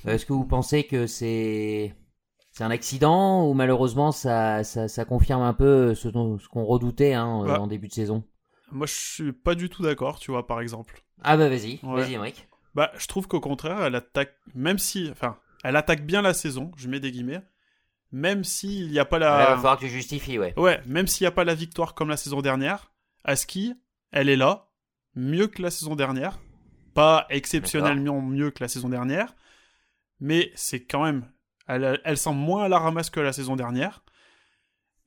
[0.06, 1.94] Est-ce que vous pensez que c'est
[2.50, 7.44] c'est un accident ou malheureusement ça ça, ça confirme un peu ce, qu'on redoutait hein,
[7.46, 7.60] Bah.
[7.60, 8.24] en début de saison?
[8.70, 11.02] Moi, je suis pas du tout d'accord, tu vois, par exemple.
[11.22, 12.02] Ah bah vas-y, Ouais.
[12.02, 12.48] vas-y Mike.
[12.74, 16.70] Bah, je trouve qu'au contraire, elle attaque, même si, enfin, elle attaque bien la saison,
[16.76, 17.42] je mets des guillemets,
[18.12, 20.58] même s'il n'y a pas Là, il va la, falloir que tu justifies, ouais.
[20.58, 22.92] ouais, même s'il n'y a pas la victoire comme la saison dernière,
[23.24, 23.74] à ski,
[24.12, 24.68] elle est là,
[25.14, 26.38] mieux que la saison dernière,
[26.94, 29.34] pas exceptionnellement mieux que la saison dernière,
[30.20, 31.30] mais c'est quand même,
[31.66, 34.02] elle, elle semble moins à la ramasse que la saison dernière.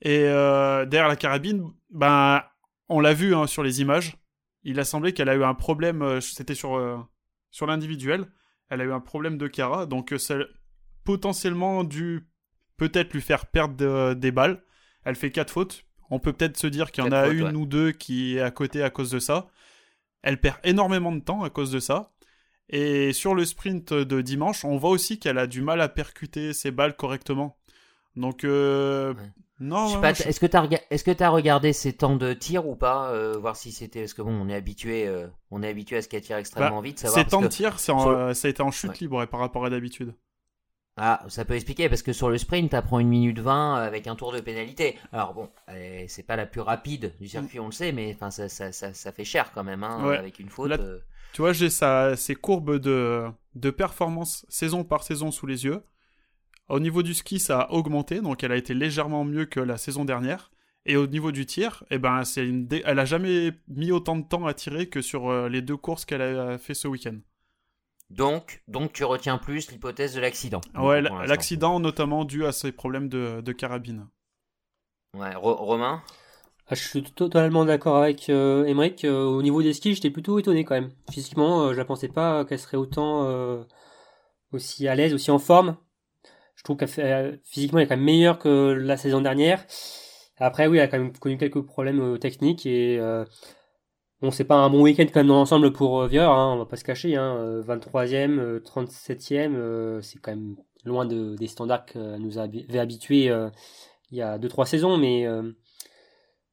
[0.01, 2.43] Et euh, derrière la carabine, ben,
[2.91, 4.17] on l'a vu hein, sur les images,
[4.63, 6.97] il a semblé qu'elle a eu un problème, euh, c'était sur, euh,
[7.49, 8.27] sur l'individuel,
[8.69, 10.43] elle a eu un problème de cara, donc euh, ça a
[11.03, 12.27] potentiellement dû
[12.77, 14.63] peut-être lui faire perdre de- des balles.
[15.03, 15.83] Elle fait quatre fautes.
[16.09, 17.53] On peut peut-être se dire qu'il y en a fautes, une ouais.
[17.55, 19.47] ou deux qui est à côté à cause de ça.
[20.21, 22.11] Elle perd énormément de temps à cause de ça.
[22.69, 26.53] Et sur le sprint de dimanche, on voit aussi qu'elle a du mal à percuter
[26.53, 27.57] ses balles correctement.
[28.15, 29.31] Donc, euh, Ouais.
[29.61, 31.71] Non, Je sais non, pas, non, je- Est-ce que t'as rega- est-ce que t'as regardé
[31.71, 34.55] ses temps de tir ou pas euh, Voir si c'était parce que bon, on est
[34.55, 36.99] habitué, euh, on est habitué à ce qu'elle tire extrêmement Bah, vite.
[36.99, 38.89] Savoir ses parce temps de tir, c'est en- sur- euh, ça a été en chute
[38.91, 38.97] Ouais.
[38.99, 40.13] libre par rapport à d'habitude.
[40.97, 44.15] Ah, ça peut expliquer parce que sur le sprint, t'apprends une minute 20 avec un
[44.15, 44.97] tour de pénalité.
[45.13, 48.29] Alors bon, euh, c'est pas la plus rapide du circuit, on le sait, mais enfin
[48.29, 50.17] ça, ça, ça, ça fait cher quand même, hein, Ouais.
[50.17, 50.69] avec une faute.
[50.69, 50.99] Là, euh.
[51.33, 55.81] Tu vois, j'ai ces courbes de, de performance saison par saison sous les yeux.
[56.71, 59.77] Au niveau du ski, ça a augmenté, donc elle a été légèrement mieux que la
[59.77, 60.51] saison dernière.
[60.85, 64.15] Et au niveau du tir, eh ben, c'est une dé- elle a jamais mis autant
[64.15, 67.17] de temps à tirer que sur euh, les deux courses qu'elle a fait ce week-end.
[68.09, 70.61] Donc, donc tu retiens plus l'hypothèse de l'accident.
[70.77, 74.07] Ouais, l'accident notamment dû à ses problèmes de, de carabine.
[75.13, 76.01] Ouais, Ro- Romain?
[76.67, 79.03] Ah, je suis totalement d'accord avec euh, Emmerich.
[79.03, 80.91] Euh, au niveau des skis, j'étais plutôt étonné quand même.
[81.11, 83.61] Physiquement, euh, je ne pensais pas qu'elle serait autant euh,
[84.53, 85.75] aussi à l'aise, aussi en forme.
[86.55, 89.65] Je trouve qu'elle physiquement, elle est quand même meilleure que la saison dernière.
[90.37, 93.25] Après, oui, elle a quand même connu quelques problèmes euh, techniques et euh,
[94.21, 96.57] bon, c'est pas un bon week-end quand même dans l'ensemble pour euh, Vieira, hein, on
[96.57, 97.15] va pas se cacher.
[97.15, 102.37] Hein, euh, 23e, euh, 37e, euh, c'est quand même loin de, des standards qu'elle nous
[102.39, 103.49] avait habitués euh,
[104.11, 105.51] il y a 2-3 saisons, mais euh,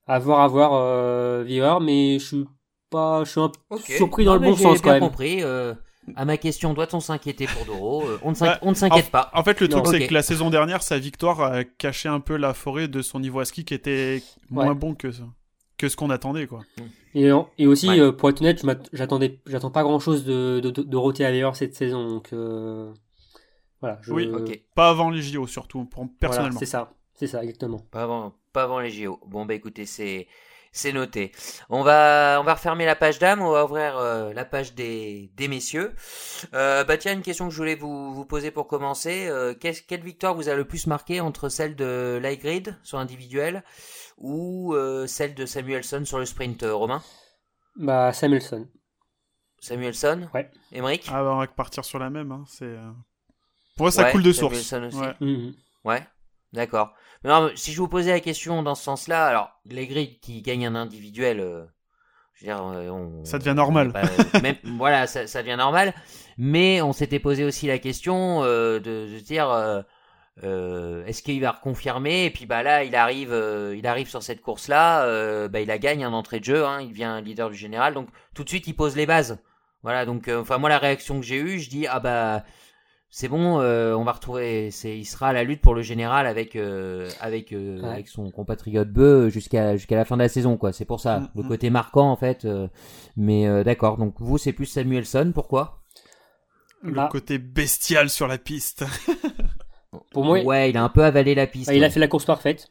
[0.07, 1.45] à voir, à voir euh,
[1.81, 2.45] mais je suis
[2.91, 3.83] pas, je suis un peu Ok.
[3.85, 5.01] surpris dans Non, le bon sens quand même.
[5.01, 5.43] compris.
[6.17, 9.11] À ma question, doit-on s'inquiéter pour Doro Euh, On ne s'in- Bah, on ne s'inquiète
[9.11, 9.31] pas.
[9.35, 12.37] En fait, le truc, c'est que la saison dernière, sa victoire a caché un peu
[12.37, 14.75] la forêt de son niveau à ski qui était moins Ouais.
[14.75, 15.25] bon que, ça-
[15.77, 16.61] que ce qu'on attendait, quoi.
[17.15, 18.01] Et, et aussi, Ouais.
[18.01, 22.07] euh, pour être honnête, j'attends pas grand chose de, de, de, Dorothée Aveyer cette saison,
[22.09, 22.93] donc euh,
[23.81, 23.99] voilà.
[24.03, 24.61] Je, Oui, Ok.
[24.75, 26.59] Pas avant les JO, surtout, pour, voilà, personnellement.
[26.59, 27.79] c'est ça, c'est ça, exactement.
[27.91, 29.21] Pas avant, pas avant les JO.
[29.27, 30.27] Bon bah écoutez, c'est
[30.73, 31.33] c'est noté.
[31.69, 35.31] On va on va refermer la page dames, on va ouvrir euh, la page des
[35.37, 35.95] des messieurs.
[36.55, 39.27] Euh, bah tiens, une question que je voulais vous vous poser pour commencer.
[39.29, 43.65] Euh, quelle victoire vous a le plus marqué entre celle de Lygrid sur individuel
[44.17, 47.03] ou euh, celle de Samuelson sur le sprint, euh, Romain?
[47.77, 48.67] Bah, Samuelson.
[49.61, 50.29] Samuelson?
[50.35, 50.51] Ouais.
[50.73, 52.33] Emmerich Ah, bah, on va partir sur la même.
[52.33, 52.45] Hein.
[52.49, 52.91] C'est, euh,
[53.77, 54.61] Pour moi, ça Ouais, coule de source.
[54.61, 55.07] Samuelson aussi.
[55.09, 55.15] Ouais.
[55.21, 55.55] Mhm.
[55.85, 56.07] Ouais,
[56.53, 56.93] d'accord.
[57.25, 60.43] Mais non, si je vous posais la question dans ce sens-là, alors les grilles qui
[60.43, 61.65] gagnent un individuel, euh,
[62.35, 63.93] je veux dire, euh, on- Ça devient normal.
[63.93, 64.03] pas-
[64.41, 65.93] même- voilà, ça, ça devient normal.
[66.37, 69.83] Mais on s'était posé aussi la question euh, de, de se dire, euh,
[70.45, 72.27] euh, est-ce qu'il va reconfirmer?
[72.27, 75.71] Et puis bah là, il arrive, euh, il arrive sur cette course-là, euh, bah il
[75.73, 78.49] a gagné un entrée de jeu, hein, il devient leader du général, donc tout de
[78.49, 79.39] suite il pose les bases.
[79.83, 82.45] Voilà, donc euh, enfin moi la réaction que j'ai eue, je dis ah bah
[83.11, 86.27] c'est bon, euh, on va retrouver, c'est, il sera à la lutte pour le général
[86.27, 87.89] avec euh, avec euh, Ouais.
[87.89, 90.73] avec son compatriote Beu jusqu'à jusqu'à la fin de la saison quoi.
[90.73, 91.49] C'est pour ça Mm, le mm.
[91.49, 92.45] côté marquant en fait.
[92.45, 92.69] euh,
[93.17, 95.83] mais euh, d'accord, donc vous c'est plus Samuelson, pourquoi?
[96.83, 97.09] Le Bah.
[97.11, 98.85] côté bestial sur la piste.
[100.13, 101.69] Pour moi, Ouais, il a un peu avalé la piste.
[101.69, 102.71] bah, il a fait la course parfaite,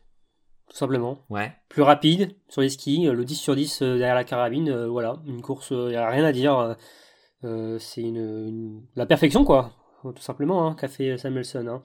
[0.69, 1.25] tout simplement.
[1.29, 1.51] Ouais.
[1.67, 5.17] Plus rapide sur les skis, le 10 sur 10 euh, derrière la carabine, euh, voilà,
[5.25, 6.75] une course, il n'y a rien à dire.
[7.41, 9.71] c'est une, une- la perfection, quoi,
[10.03, 11.65] tout simplement, hein, qu'a fait Samuelson.
[11.67, 11.81] Hein.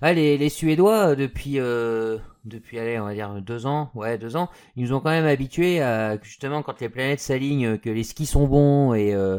[0.00, 4.18] Ah, les, les Suédois, euh, depuis, euh, depuis, allez, on va dire deux ans, ouais,
[4.18, 7.76] deux ans, ils nous ont quand même habitués à, justement, quand les planètes s'alignent, euh,
[7.78, 9.38] que les skis sont bons et, euh,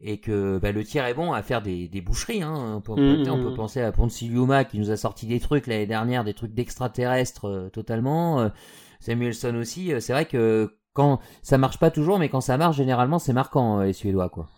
[0.00, 2.42] et que bah, le tir est bon, à faire des, des boucheries.
[2.42, 2.74] Hein.
[2.76, 3.56] On, peut, Mhm, on peut mhm.
[3.56, 7.68] penser à Ponciliuma qui nous a sorti des trucs l'année dernière, des trucs d'extraterrestres euh,
[7.70, 8.40] totalement.
[8.40, 8.48] Euh,
[9.00, 9.92] Samuelson aussi.
[9.92, 13.32] euh, C'est vrai que quand ça marche pas toujours, mais quand ça marche, généralement, c'est
[13.32, 14.48] marquant, euh, les Suédois, quoi.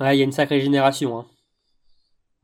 [0.00, 1.18] Ouais, il y a une sacrée génération.
[1.18, 1.26] Hein.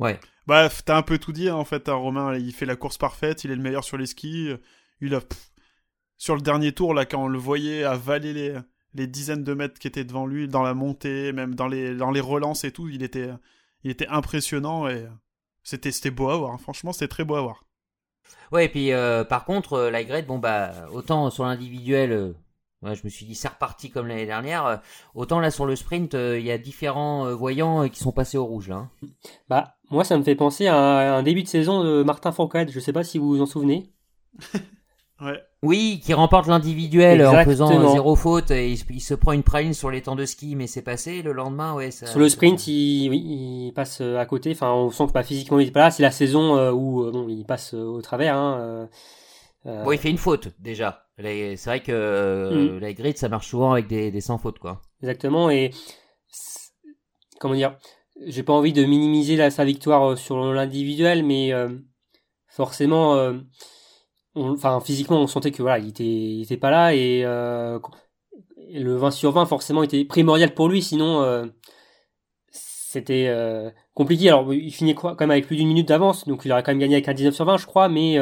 [0.01, 0.19] Ouais.
[0.47, 2.37] Bref, t'as un peu tout dit hein, en fait, hein, Romain.
[2.37, 4.51] Il fait la course parfaite, il est le meilleur sur les skis.
[5.01, 5.53] Il a pff,
[6.17, 8.59] sur le dernier tour là, quand on le voyait avaler les,
[8.95, 12.11] les dizaines de mètres qui étaient devant lui dans la montée, même dans les dans
[12.11, 13.31] les relances et tout, il était
[13.85, 15.07] il était impressionnant et
[15.63, 16.53] c'était c'était beau à voir.
[16.55, 16.59] hein.
[16.59, 17.65] Franchement, c'était très beau à voir.
[18.53, 22.33] Ouais, et puis euh, par contre, euh, la Grette, bon bah, autant sur l'individuel, euh,
[22.83, 24.77] ouais, je me suis dit c'est reparti comme l'année dernière, euh,
[25.15, 28.13] autant là sur le sprint, euh, il y a différents euh, voyants euh, qui sont
[28.13, 28.77] passés au rouge là.
[28.77, 28.91] hein.
[29.49, 32.71] Bah, moi, ça me fait penser à un début de saison de Martin Fourcade.
[32.71, 33.91] Je sais pas si vous vous en souvenez.
[35.23, 35.39] Ouais.
[35.63, 39.33] Oui, qui remporte l'individuel en faisant euh, zéro faute, et il, se- il se prend
[39.33, 41.91] une praline sur les temps de ski, mais c'est passé le lendemain, ouais.
[41.91, 43.19] Ça, Sur le sprint, il, oui,
[43.67, 44.53] il passe euh, à côté.
[44.53, 45.91] Enfin, on sent que pas physiquement il est pas là.
[45.91, 48.35] C'est la saison euh, où bon, il passe au travers.
[48.35, 48.89] Hein,
[49.67, 51.05] euh, Bon, il fait une faute déjà.
[51.19, 52.79] C'est vrai que euh, Mm.
[52.79, 54.81] la grid, ça marche souvent avec des, des sans fautes quoi.
[55.03, 55.51] Exactement.
[55.51, 55.71] Et
[57.39, 57.77] comment dire
[58.27, 61.71] J'ai pas envie de minimiser sa victoire euh, sur l'individuel, mais euh,
[62.49, 63.35] forcément, euh,
[64.35, 68.97] enfin physiquement, on sentait que voilà, il était, il était pas là et, et le
[68.97, 70.83] 20 sur 20 forcément était primordial pour lui.
[70.83, 71.51] Sinon,
[72.51, 73.33] c'était
[73.95, 74.29] compliqué.
[74.29, 76.79] Alors, il finit quand même avec plus d'une minute d'avance, donc il aurait quand même
[76.79, 78.19] gagné avec un 19 sur 20, je crois, mais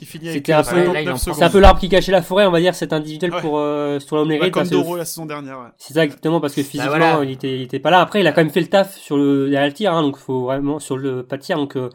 [0.00, 1.34] Il finit avec C'était un peu- 59 là, il en secondes.
[1.38, 3.40] c'est un peu l'arbre qui cachait la forêt, on va dire, cet individuel Ouais.
[3.40, 5.58] pour euh, sur la Bah, comme Doro la saison dernière.
[5.58, 5.66] ouais.
[5.76, 7.20] c'est ça exactement parce que physiquement voilà.
[7.22, 8.00] il était il était pas là.
[8.00, 10.16] Après il a quand même fait le taf sur le derrière le tir, hein, donc
[10.16, 11.90] faut vraiment sur le pas de tir, donc euh,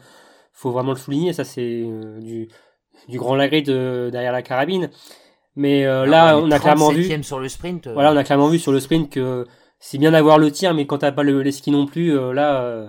[0.52, 1.32] faut vraiment le souligner.
[1.32, 2.48] Ça c'est euh, du
[3.08, 4.90] du grand lagré de derrière la carabine.
[5.56, 7.86] Mais euh, Non, là on a clairement vu, 37e sur le sprint.
[7.88, 9.46] euh, voilà on a clairement vu sur le sprint que
[9.80, 12.32] c'est bien d'avoir le tir, mais quand t'as pas le, les skis non plus, euh,
[12.32, 12.86] là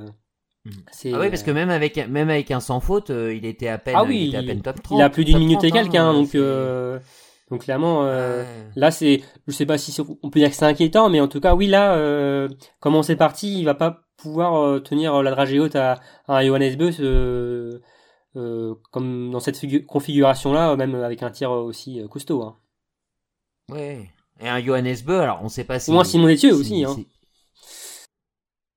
[1.14, 3.78] Ah oui, parce que même avec même avec un sans faute, euh, il était à
[3.78, 5.00] peine, Ah il était à peine top 30.
[5.00, 7.00] il a plus d'une minute et 30, quelques, hein, donc c'est- euh,
[7.50, 8.48] Donc clairement, euh, Ouais.
[8.76, 11.40] là c'est, je sais pas si on peut dire que c'est inquiétant, mais en tout
[11.40, 12.50] cas oui là, euh,
[12.82, 16.44] comment c'est parti, il va pas pouvoir euh, tenir la dragée haute à, à un
[16.46, 17.80] Johannes Beu, euh,
[18.36, 22.42] euh, comme dans cette configuration là, même avec un tir aussi euh, costaud.
[22.44, 22.58] Hein.
[23.72, 24.10] Ouais.
[24.42, 25.90] Et un Johannes Beu, alors on sait pas si.
[25.90, 26.84] Au moins Simon Détieux si- aussi.
[26.86, 26.94] Hein.
[26.96, 27.08] si-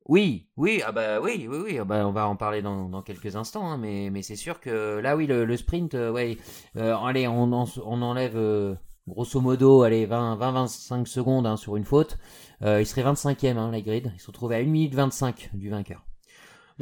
[0.08, 3.02] Oui, oui, ah bah oui, oui, oui, ah bah on va en parler dans, dans
[3.02, 6.36] quelques instants, hein, mais, mais c'est sûr que là, oui, le, le sprint, euh, ouais,
[6.76, 8.74] euh, allez, on, en- on enlève euh,
[9.06, 12.18] grosso modo, allez, 20-25 secondes hein, sur une faute,
[12.62, 16.04] il serait 25e, hein, la grid, il se retrouvait à 1 minute 25 du vainqueur.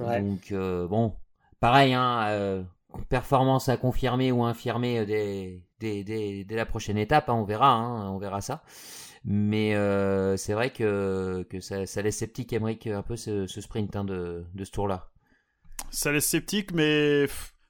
[0.01, 0.23] Ouais.
[0.23, 1.15] Donc, bon,
[1.61, 2.65] pareil, hein,
[3.09, 7.79] performance à confirmer ou infirmer dès, dès, dès, dès la prochaine étape, on verra,
[8.13, 8.63] on verra ça.
[9.31, 14.03] Mais euh, c'est vrai que, ça, laisse sceptique, Emmerich, un peu ce, ce sprint hein,
[14.05, 15.11] de, ce tour-là.
[15.91, 17.27] Ça laisse sceptique, mais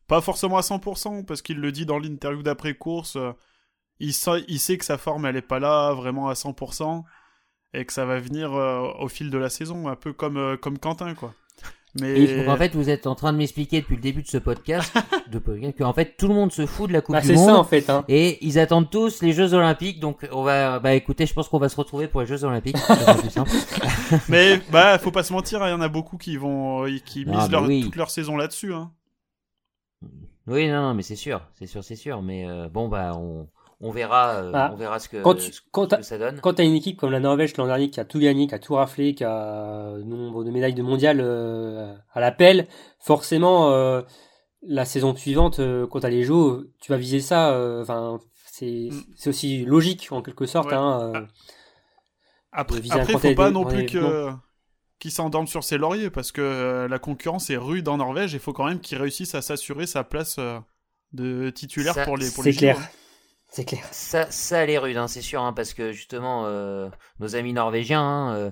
[0.06, 3.16] pas forcément à 100%, parce qu'il le dit dans l'interview d'après-course.
[3.16, 3.32] euh,
[3.98, 7.02] il, sait, que sa forme, elle est pas là vraiment à 100%,
[7.74, 11.16] et que ça va venir euh, au fil de la saison, un peu comme Quentin,
[11.16, 11.34] quoi.
[12.01, 14.37] Mais Donc en fait, vous êtes en train de m'expliquer depuis le début de ce
[14.38, 14.94] podcast,
[15.33, 17.29] de podcast que en fait tout le monde se fout de la Coupe Bah, du
[17.29, 17.46] c'est Monde.
[17.46, 17.88] ça en fait.
[17.90, 18.05] Hein.
[18.09, 21.59] Et ils attendent tous les Jeux Olympiques, donc on va, bah écoutez, je pense qu'on
[21.59, 22.77] va se retrouver pour les Jeux Olympiques.
[23.31, 26.98] c'est mais bah faut pas se mentir, il y en a beaucoup qui vont euh,
[27.05, 27.83] qui Ah, misent leur, oui.
[27.85, 28.72] toute leur saison là-dessus.
[28.74, 28.90] Hein.
[30.46, 32.22] Oui, non, non, mais c'est sûr, c'est sûr, c'est sûr.
[32.22, 33.48] Mais euh, bon, bah on,
[33.80, 36.18] on verra, euh, Ah, on verra ce que, Quand tu, ce quand t'as- que ça
[36.18, 36.40] donne.
[36.40, 38.58] quand t'as une équipe comme la Norvège l'an dernier qui a tout gagné, qui a
[38.58, 42.66] tout raflé, qui a nombre de médailles de mondial euh, à l'appel,
[42.98, 44.02] forcément euh,
[44.62, 47.52] la saison suivante, euh, quand t'as les Jeux, tu vas viser ça.
[47.52, 49.02] euh, Enfin, c'est Mm.
[49.16, 50.68] c'est aussi logique en quelque sorte.
[50.70, 50.74] Ouais.
[50.74, 51.26] Hein, euh.
[52.52, 54.30] Après, côté faut pas des- non plus que
[54.98, 58.38] qu'il s'endorme sur ses lauriers parce que euh, la concurrence est rude en Norvège et
[58.38, 60.58] il faut quand même qu'il réussisse à s'assurer sa place euh,
[61.12, 62.76] de titulaire Ça, pour les pour c'est les clair.
[62.76, 62.82] JO.
[63.48, 63.84] C'est clair.
[63.92, 67.52] Ça, ça elle est rude, hein, c'est sûr, hein, parce que justement, euh, nos amis
[67.54, 68.50] norvégiens, hein, euh,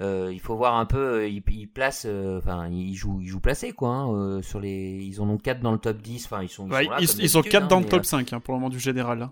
[0.00, 3.26] euh, il faut voir un peu, euh, ils, ils placent, euh, enfin, ils jouent, ils
[3.28, 3.90] jouent placés, quoi.
[3.90, 4.70] hein, euh, sur les,
[5.04, 7.00] ils en ont 4 dans le top 10, enfin, ils sont, ils Ouais, sont là.
[7.00, 8.78] ils, ils sont d'habitude, 4 hein, dans le top 5 hein, pour le moment du
[8.78, 9.30] général.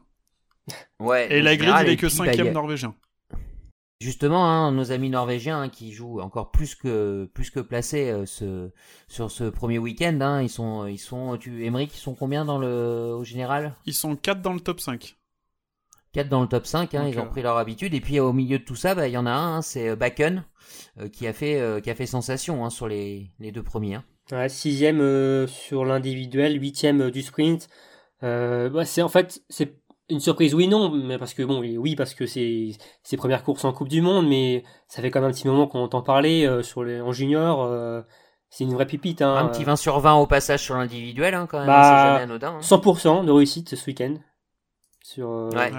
[0.98, 2.94] ouais, Et la grid, général, il est que puis, bah, 5 il y a- norvégien.
[4.00, 8.26] Justement, hein, nos amis norvégiens hein, qui jouent encore plus que plus que placés euh,
[8.26, 8.70] ce,
[9.08, 12.58] sur ce premier week-end, hein, ils sont ils sont tu Emeric, ils sont combien dans
[12.58, 13.74] le au général?
[13.86, 15.16] Ils sont 4 dans le top 5.
[16.12, 18.20] 4 dans le top 5, hein, Donc, ils ont euh, pris leur habitude et puis
[18.20, 20.44] au milieu de tout ça, bah, il y en a un, hein, c'est euh, Bakken
[21.00, 23.94] euh, qui a fait euh, qui a fait sensation hein, sur les, les deux premiers.
[23.96, 24.04] hein.
[24.32, 27.68] Ouais, sixième euh, sur l'individuel, huitième euh, du sprint.
[28.22, 29.76] Euh, bah, c'est en fait c'est
[30.10, 33.64] une surprise oui non, mais parce que bon oui parce que c'est ses premières courses
[33.64, 36.44] en Coupe du Monde, mais ça fait quand même un petit moment qu'on entend parler
[36.46, 37.62] euh, sur les en junior.
[37.62, 38.02] euh,
[38.50, 39.20] c'est une vraie pipite.
[39.22, 42.08] Hein, Un petit 20 sur 20 au passage sur l'individuel hein, quand même, Bah, c'est
[42.12, 42.54] jamais anodin.
[42.56, 42.60] hein.
[42.60, 44.14] 100% de réussite ce week-end.
[45.02, 45.72] Sur, euh, Ouais.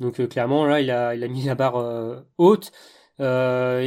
[0.00, 2.70] Donc euh, clairement là il a, il a mis la barre euh, haute.
[3.20, 3.82] Euh,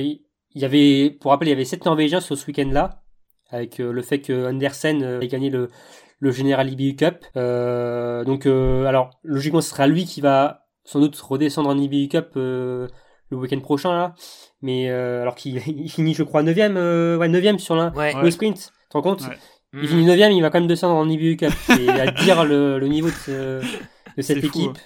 [0.55, 3.03] il y avait, pour rappeler, il y avait sept Norvégiens sur ce week-end-là,
[3.51, 5.69] avec euh, le fait que Andersen euh, ait gagné le,
[6.19, 7.25] le General IBU Cup.
[7.35, 12.07] Euh, donc euh, alors logiquement ce sera lui qui va sans doute redescendre en IBU
[12.09, 12.87] Cup euh,
[13.29, 14.15] le week-end prochain là.
[14.61, 17.93] Mais euh, alors qu'il il finit je crois 9ème, euh, ouais 9 sur l'un.
[17.93, 18.13] Ouais.
[18.21, 19.21] Le sprint, tu te rends compte?
[19.21, 19.37] Ouais.
[19.71, 19.79] Mm.
[19.83, 21.53] il finit 9 il va quand même descendre en IBU Cup.
[21.67, 24.77] C'est à dire le, le niveau de, ce- de cette C'est fou, équipe.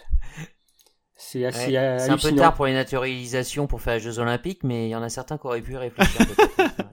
[1.16, 4.64] C'est assez Ouais, C'est un peu tard pour les naturalisations pour faire les Jeux Olympiques,
[4.64, 6.22] mais il y en a certains qui auraient pu réfléchir.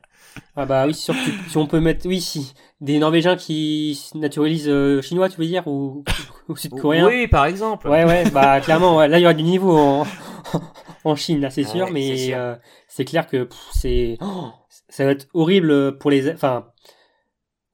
[0.57, 4.17] Ah bah oui, sûr que si on peut mettre, oui, si des Norvégiens qui se
[4.19, 6.05] naturalisent euh, chinois, tu veux dire, ou,
[6.49, 7.07] ou sud-coréens.
[7.07, 7.89] oui, par exemple.
[7.89, 10.07] Ouais, ouais, bah clairement, ouais, là il y aura du niveau en,
[11.05, 12.55] en Chine, là c'est Ah sûr, ouais, mais c'est euh,
[12.89, 14.49] c'est clair que c'est, oh,
[14.89, 16.67] ça va être horrible pour les, enfin,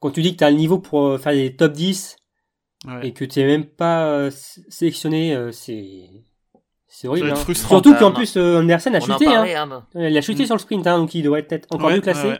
[0.01, 2.17] quand tu dis que t'as le niveau pour euh, faire des top 10
[2.87, 3.09] Ouais.
[3.09, 4.31] et que tu es même pas euh,
[4.69, 6.11] sélectionné, euh, c'est,
[6.87, 7.29] c'est horrible.
[7.29, 7.45] Ça va être hein.
[7.45, 7.69] frustrant.
[7.77, 9.33] Surtout Bah, qu'en plus Andersen a On chuté, hein.
[9.35, 9.87] parlait, hein.
[9.97, 10.47] Il a chuté Mm.
[10.47, 12.35] sur le sprint, hein, donc il devrait être encore Ouais, mieux classé.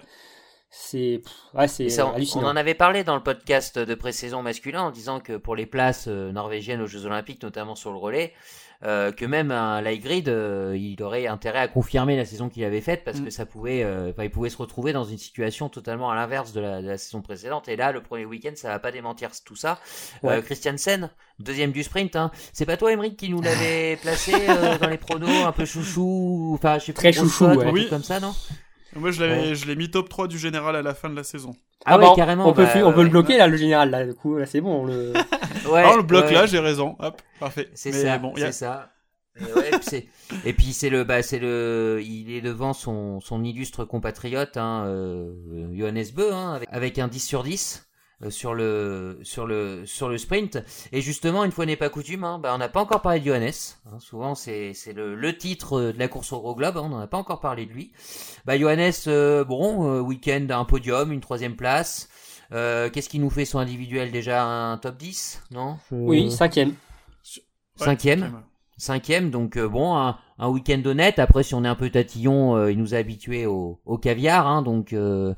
[0.71, 1.21] Ouais,
[1.61, 1.69] ouais.
[1.69, 2.45] C'est, ouais, c'est on- hallucinant.
[2.45, 5.67] on en avait parlé dans le podcast de pré-saison masculin en disant que pour les
[5.67, 8.33] places euh, norvégiennes aux Jeux Olympiques, notamment sur le relais,
[8.85, 12.63] euh, que même un light grid, euh, il aurait intérêt à confirmer la saison qu'il
[12.63, 13.25] avait faite parce Mm.
[13.25, 16.53] que ça pouvait, euh, enfin, il pouvait se retrouver dans une situation totalement à l'inverse
[16.53, 17.69] de la, de la saison précédente.
[17.69, 19.79] Et là, le premier week-end, ça va pas démentir tout ça.
[20.23, 20.35] Ouais.
[20.35, 22.17] Euh, Christiansen, deuxième du sprint.
[22.17, 22.31] Hein.
[22.53, 26.53] C'est pas toi, Emeric, qui nous l'avait placé euh, dans les pronos, un peu chouchou,
[26.59, 27.53] enfin, je sais plus, Très chouchou, ouais.
[27.53, 27.87] un truc Oui.
[27.89, 28.35] comme ça, non?
[28.97, 31.25] Moi, je l'avais, je l'ai mis top 3 du général à la fin de la
[31.25, 31.55] saison.
[31.85, 32.49] Ah, bah, ouais, carrément.
[32.49, 34.05] On peut, bah, on peut ouais, le bloquer là, le général là.
[34.07, 34.83] Du coup, là c'est bon.
[34.83, 35.13] on Le...
[35.71, 36.33] ouais, Ah, on le bloque ouais.
[36.33, 36.97] là, j'ai raison.
[36.99, 37.69] Hop, parfait.
[37.75, 38.91] C'est Mais ça, bon, a- c'est ça.
[39.39, 40.07] Et, ouais, puis c'est-
[40.47, 44.85] et puis c'est le, bah, c'est le, il est devant son, son illustre compatriote, hein,
[44.87, 45.35] euh,
[45.75, 47.86] Johannes Beu, hein, avec, avec un 10 sur 10.
[48.23, 50.59] Euh, sur le sur le sur le sprint.
[50.93, 53.27] Et justement une fois n'est pas coutume hein, bah, on n'a pas encore parlé de
[53.27, 53.51] Johannes
[53.87, 53.99] hein.
[53.99, 57.01] souvent c'est c'est le, le titre de la course au gros globe hein, on n'en
[57.01, 57.93] a pas encore parlé de lui.
[58.47, 62.09] Bah Johannes euh, bon euh, week-end un podium une troisième place.
[62.53, 65.79] Euh, qu'est-ce qui nous fait son individuel déjà un top 10 non?
[65.91, 66.75] Oui, cinquième.
[67.75, 68.29] cinquième Ouais,
[68.79, 71.19] cinquième donc euh, bon un, un week-end honnête.
[71.19, 74.47] Après si on est un peu tatillon euh, il nous a habitués au, au caviar
[74.47, 75.35] hein, donc euh,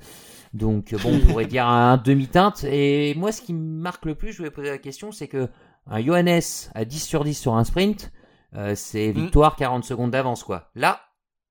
[0.55, 2.65] donc bon on pourrait dire un demi-teinte.
[2.65, 5.49] Et moi ce qui me marque le plus je vais poser la question c'est que
[5.87, 6.41] un Johannes
[6.75, 8.13] à 10 sur 10 sur un sprint
[8.55, 10.71] euh, c'est victoire 40 secondes d'avance quoi.
[10.75, 11.01] Là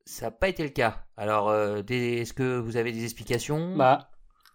[0.06, 1.04] ça n'a pas été le cas.
[1.18, 3.76] Alors euh, est-ce que vous avez des explications?
[3.76, 4.10] Bah,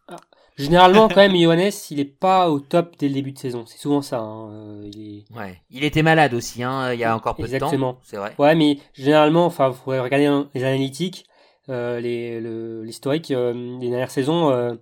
[0.09, 0.17] ah,
[0.57, 3.65] généralement, quand même, Johannes, il est pas au top dès le début de saison.
[3.67, 4.19] C'est souvent ça.
[4.19, 5.37] hein, euh, il est...
[5.37, 5.61] ouais.
[5.71, 7.93] Il était malade aussi hein, il y a encore peu Exactement.
[7.93, 8.35] de temps c'est vrai.
[8.39, 11.27] Ouais, mais généralement, enfin, vous pourrez regarder les analytiques,
[11.69, 14.51] euh, les, le- l'historique euh, des dernières saisons.
[14.51, 14.75] Euh,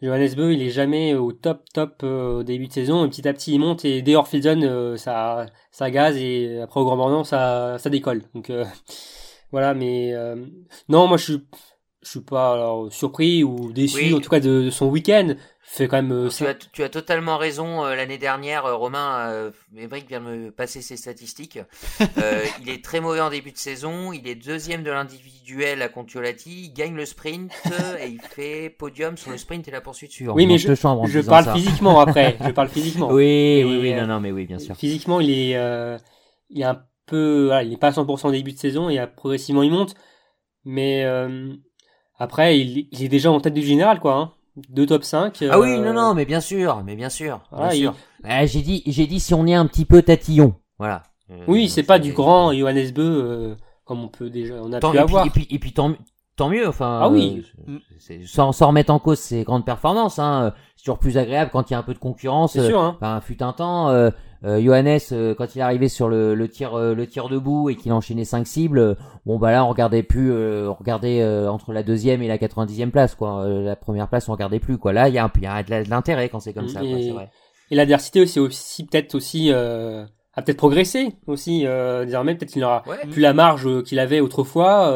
[0.00, 3.04] Johannes Beu, il est jamais au top top euh, au début de saison.
[3.04, 6.80] Et petit à petit, il monte et dès Orpheldon, euh, ça, ça gaze et après
[6.80, 8.22] au Grand Bornand, ça, ça décolle.
[8.34, 8.64] Donc euh,
[9.52, 10.36] voilà, mais euh,
[10.88, 11.44] non, moi je suis,
[12.02, 14.14] je suis pas alors, surpris ou déçu Oui.
[14.14, 15.34] en tout cas de, de son week-end.
[15.70, 16.12] Il fait quand même.
[16.12, 17.84] euh, Tu as, tu as totalement raison.
[17.84, 21.58] euh, L'année dernière, euh, Romain, euh, Mébric vient de me passer ses statistiques.
[22.18, 24.12] Euh, il est très mauvais en début de saison.
[24.12, 26.64] Il est deuxième de l'individuel à Contiolati.
[26.66, 27.52] Il gagne le sprint
[28.00, 30.34] et il fait podium sur le sprint et la poursuite suivante.
[30.36, 31.54] Oui, mais je, chambre en je parle ça.
[31.54, 32.36] physiquement après.
[32.44, 33.08] je parle physiquement.
[33.12, 34.74] Oui, oui, Et, oui, euh, non, non, mais oui, bien sûr.
[34.76, 35.96] Physiquement, il est, euh,
[36.50, 39.04] il est un peu, voilà, il est pas à 100% au début de saison et
[39.16, 39.94] progressivement il monte.
[40.64, 41.52] Mais euh,
[42.18, 44.14] après, il, il est déjà en tête du général, quoi.
[44.14, 44.32] Hein.
[44.68, 45.42] Deux top 5.
[45.50, 47.94] Ah oui, euh, non, non, mais bien sûr, mais bien sûr, bien voilà, il- sûr.
[48.24, 51.02] Ah, j'ai dit, j'ai dit si on est un petit peu tatillon, voilà.
[51.30, 54.80] Euh, Oui, c'est pas du grand Johannes Beu euh, comme on peut déjà, on a
[54.80, 55.26] Tant- pu et, puis, avoir.
[55.26, 55.92] et puis, et puis tant,
[56.38, 57.00] tant mieux, enfin.
[57.02, 57.44] Ah oui.
[57.68, 60.98] euh, c'est- c'est- sans, sans remettre en cause ses grandes performances, hein, euh, c'est toujours
[60.98, 62.52] plus agréable quand il y a un peu de concurrence.
[62.54, 62.96] C'est euh, sûr, hein.
[63.00, 64.08] Enfin, fut un temps, euh,
[64.44, 67.68] euh, Johannes, euh, quand il est arrivé sur le, le tir, euh, le tir debout
[67.70, 68.96] et qu'il enchaînait cinq cibles,
[69.26, 72.38] bon bah là on regardait plus, euh, on regardait euh, entre la deuxième et la
[72.38, 73.40] 90e place, quoi.
[73.42, 74.92] Euh, la première place on regardait plus, quoi.
[74.92, 77.02] Là il y a un, y a de l'intérêt quand c'est comme ça, quoi, Et-
[77.02, 77.30] c'est vrai.
[77.70, 82.34] Et l'adversité aussi, aussi peut-être aussi euh, a peut-être progressé aussi euh, désormais.
[82.36, 82.96] Peut-être qu'il n'aura Ouais.
[83.10, 84.86] plus la marge qu'il avait autrefois.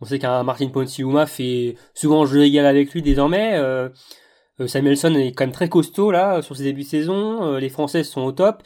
[0.00, 3.52] On sait qu'un Martin Ponsiuma fait souvent jeu égal avec lui désormais.
[3.54, 3.88] euh,
[4.60, 7.42] euh, Samuelson est quand même très costaud là sur ses débuts de saison.
[7.44, 8.62] euh, les Français sont au top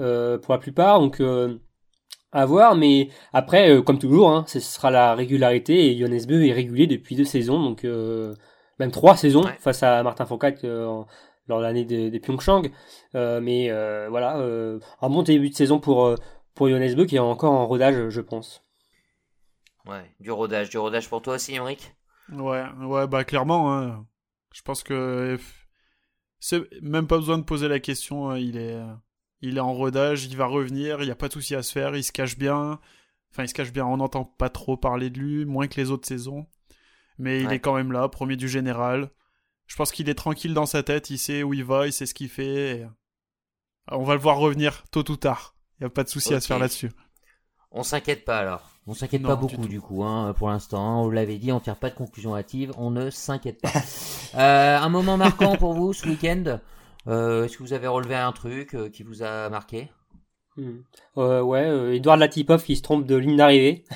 [0.00, 1.58] euh, pour la plupart, donc euh,
[2.32, 2.74] à voir.
[2.76, 6.86] Mais après, euh, comme toujours, hein, ce sera la régularité et Johannes Beu est régulier
[6.86, 8.34] depuis deux saisons, donc euh,
[8.78, 9.56] même trois saisons Ouais.
[9.58, 10.26] face à Martin
[10.64, 11.06] euh, en-
[11.48, 12.70] lors de l'année des, des Pyeongchang.
[13.14, 16.14] Euh, mais euh, voilà, euh, un bon début de saison pour
[16.54, 18.62] pour Johannes Beu qui est encore en rodage, je pense.
[19.86, 21.94] Ouais, du rodage, du rodage pour toi aussi, Emric.
[22.32, 24.06] Ouais, ouais, bah clairement, hein.
[24.54, 25.38] je pense que
[26.38, 28.30] c'est même pas besoin de poser la question.
[28.30, 28.38] hein.
[28.38, 28.92] Il est, euh,
[29.40, 31.72] il est en rodage, il va revenir, il n'y a pas de souci à se
[31.72, 32.78] faire, il se cache bien.
[33.32, 35.90] Enfin, il se cache bien, on n'entend pas trop parler de lui, moins que les
[35.90, 36.46] autres saisons.
[37.18, 39.10] Mais il est quand même là, premier du général.
[39.66, 42.06] Je pense qu'il est tranquille dans sa tête, il sait où il va, il sait
[42.06, 42.78] ce qu'il fait.
[42.78, 42.88] et, euh,
[43.88, 45.54] On va le voir revenir tôt ou tard.
[45.78, 46.90] Il n'y a pas de souci à se faire là-dessus.
[47.72, 48.62] On s'inquiète pas alors.
[48.86, 51.04] On s'inquiète pas beaucoup du, coup, hein, pour l'instant.
[51.04, 53.70] On l'avait dit, on tire pas de conclusion hâtive, on ne s'inquiète pas.
[54.36, 56.60] Euh, un moment marquant pour vous ce week-end
[57.08, 59.88] Euh, Est-ce que vous avez relevé un truc euh, qui vous a marqué?
[60.56, 60.78] Hmm.
[61.18, 63.84] Euh, ouais, euh, Edouard Latipov qui se trompe de ligne d'arrivée.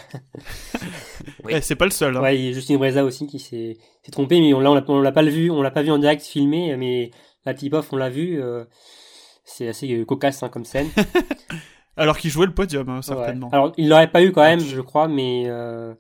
[1.45, 1.53] Oui.
[1.57, 2.17] Eh, c'est pas le seul.
[2.17, 2.21] hein.
[2.23, 3.77] Ouais, il y a Justine Breza aussi qui s'est
[4.11, 6.77] trompé, mais on l'a on l'a- pas vu, on l'a pas vu en direct filmé,
[6.77, 7.11] mais
[7.47, 8.41] Latipov on l'a vu.
[8.43, 8.65] euh,
[9.45, 10.89] c'est assez euh, cocasse hein, comme scène.
[11.97, 13.03] Alors qu'il jouait le podium, hein, Ouais.
[13.03, 13.49] certainement.
[13.53, 15.95] Alors il l'aurait pas eu quand même, je crois, mais euh,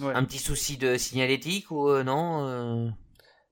[0.00, 0.12] Ouais.
[0.14, 2.88] Un petit souci de signalétique ou euh, non euh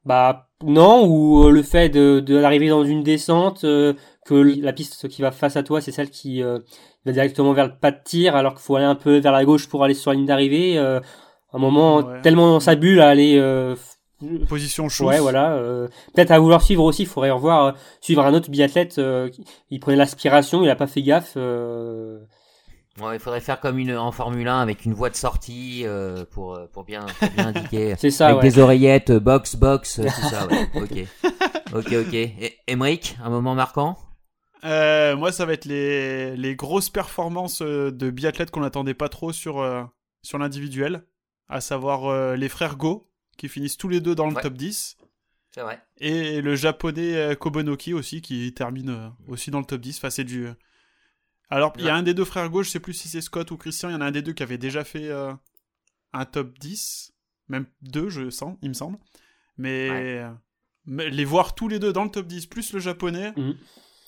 [0.04, 3.92] bah non, ou euh, le fait de de- d'arriver dans une descente, euh,
[4.24, 6.58] que la piste qui va face à toi, c'est celle qui euh,
[7.04, 9.44] va directement vers le pas de tir, alors qu'il faut aller un peu vers la
[9.44, 10.78] gauche pour aller sur la ligne d'arrivée.
[10.78, 11.00] euh,
[11.52, 12.20] un moment Ouais.
[12.22, 13.74] tellement dans sa bulle à aller euh,
[14.48, 15.08] Position chaude.
[15.08, 15.52] Ouais, voilà.
[15.52, 18.98] euh, Peut-être à vouloir suivre aussi, il faudrait revoir euh, suivre un autre biathlète.
[18.98, 21.34] euh, qui- il prenait l'aspiration, il a pas fait gaffe.
[21.36, 22.18] euh,
[23.00, 26.24] Ouais, il faudrait faire comme une en Formule 1 avec une voie de sortie euh,
[26.32, 27.94] pour pour bien pour bien indiquer.
[27.98, 28.48] C'est ça, avec ouais.
[28.50, 30.48] des oreillettes, box box, tout ça.
[30.48, 30.68] Ouais.
[30.74, 32.14] Ok, ok, ok.
[32.14, 33.96] Et Emric, un moment marquant?
[34.64, 39.32] Euh, moi, ça va être les, les grosses performances de biathlètes qu'on n'attendait pas trop
[39.32, 39.84] sur, euh,
[40.22, 41.04] sur l'individuel,
[41.48, 43.07] à savoir euh, les frères Go,
[43.38, 44.42] qui finissent tous les deux dans le Ouais.
[44.42, 44.96] top 10,
[45.54, 45.82] C'est vrai.
[45.96, 49.96] et le japonais euh, Kobonoki aussi, qui termine euh, aussi dans le top 10.
[49.96, 50.48] Enfin, c'est du...
[51.48, 53.50] Alors, il y a un des deux frères Go, je sais plus si c'est Scott
[53.50, 55.32] ou Christian, il y en a un des deux qui avait déjà fait euh,
[56.12, 57.14] un top 10,
[57.48, 58.98] même deux, je sens, il me semble.
[59.56, 60.18] Mais, Ouais.
[60.24, 60.30] euh,
[60.84, 63.56] mais les voir tous les deux dans le top 10, plus le japonais, Mhm.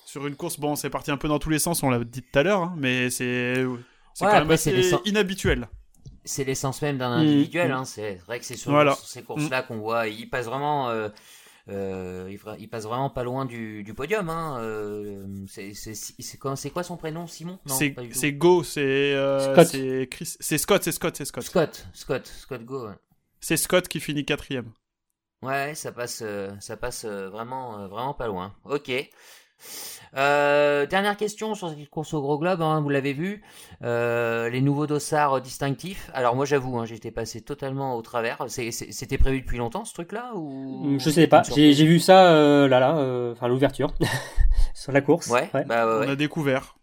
[0.05, 2.21] sur une course, bon, c'est parti un peu dans tous les sens, on l'a dit
[2.21, 3.65] tout à l'heure, hein, mais c'est
[4.13, 5.67] c'est Ouais, quand même assez les inhabituel.
[6.25, 7.69] C'est l'essence même d'un Mm, individuel.
[7.69, 7.73] mm.
[7.73, 7.85] hein.
[7.85, 8.95] C'est vrai que c'est sur, Voilà.
[8.95, 10.07] sur ces courses-là qu'on voit.
[10.07, 10.89] Il passe vraiment.
[10.89, 11.09] euh,
[11.69, 14.29] euh, il, passe vraiment pas loin du, du podium.
[14.29, 14.57] Hein.
[14.61, 17.59] Euh, c'est quoi, son prénom Simon?
[17.67, 18.81] C'est Go, c'est
[19.15, 19.67] euh, Scott.
[19.67, 21.43] c'est Chris- c'est Scott, c'est Scott, c'est Scott.
[21.43, 21.87] Scott.
[21.93, 22.27] Scott.
[22.27, 22.87] Scott Go.
[22.87, 22.95] Ouais,
[23.39, 24.71] C'est Scott qui finit quatrième.
[25.43, 26.23] Ouais, ça passe,
[26.59, 28.53] ça passe vraiment, vraiment pas loin.
[28.65, 28.91] Ok.
[30.17, 33.41] Euh, dernière question sur cette course au gros globe, hein, vous l'avez vu,
[33.83, 36.09] euh, les nouveaux dossards distinctifs.
[36.13, 38.45] Alors moi j'avoue, hein, j'étais passé totalement au travers.
[38.47, 41.43] C'était prévu depuis longtemps ce truc-là ou Je sais pas.
[41.43, 43.93] J'ai vu ça euh, là là, euh, enfin l'ouverture
[44.73, 45.27] sur la course.
[45.29, 46.75] Ouais, bah ouais, On a découvert.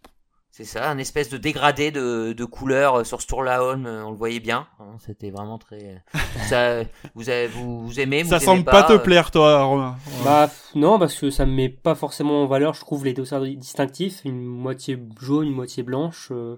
[0.59, 4.03] C'est ça, un espèce de dégradé de, de couleurs euh, sur ce tour-là, on, euh,
[4.03, 4.67] on le voyait bien.
[4.81, 6.03] hein, C'était vraiment très.
[6.49, 6.83] ça,
[7.15, 9.97] vous, avez, vous, vous aimez, vous Ça aimez semble pas te euh, plaire, toi, Romain.
[10.09, 10.25] Ouais.
[10.25, 13.43] Bah non, parce que ça me met pas forcément en valeur, je trouve, les dossards
[13.43, 14.23] distinctifs.
[14.25, 16.29] Une moitié jaune, une moitié blanche.
[16.33, 16.57] euh,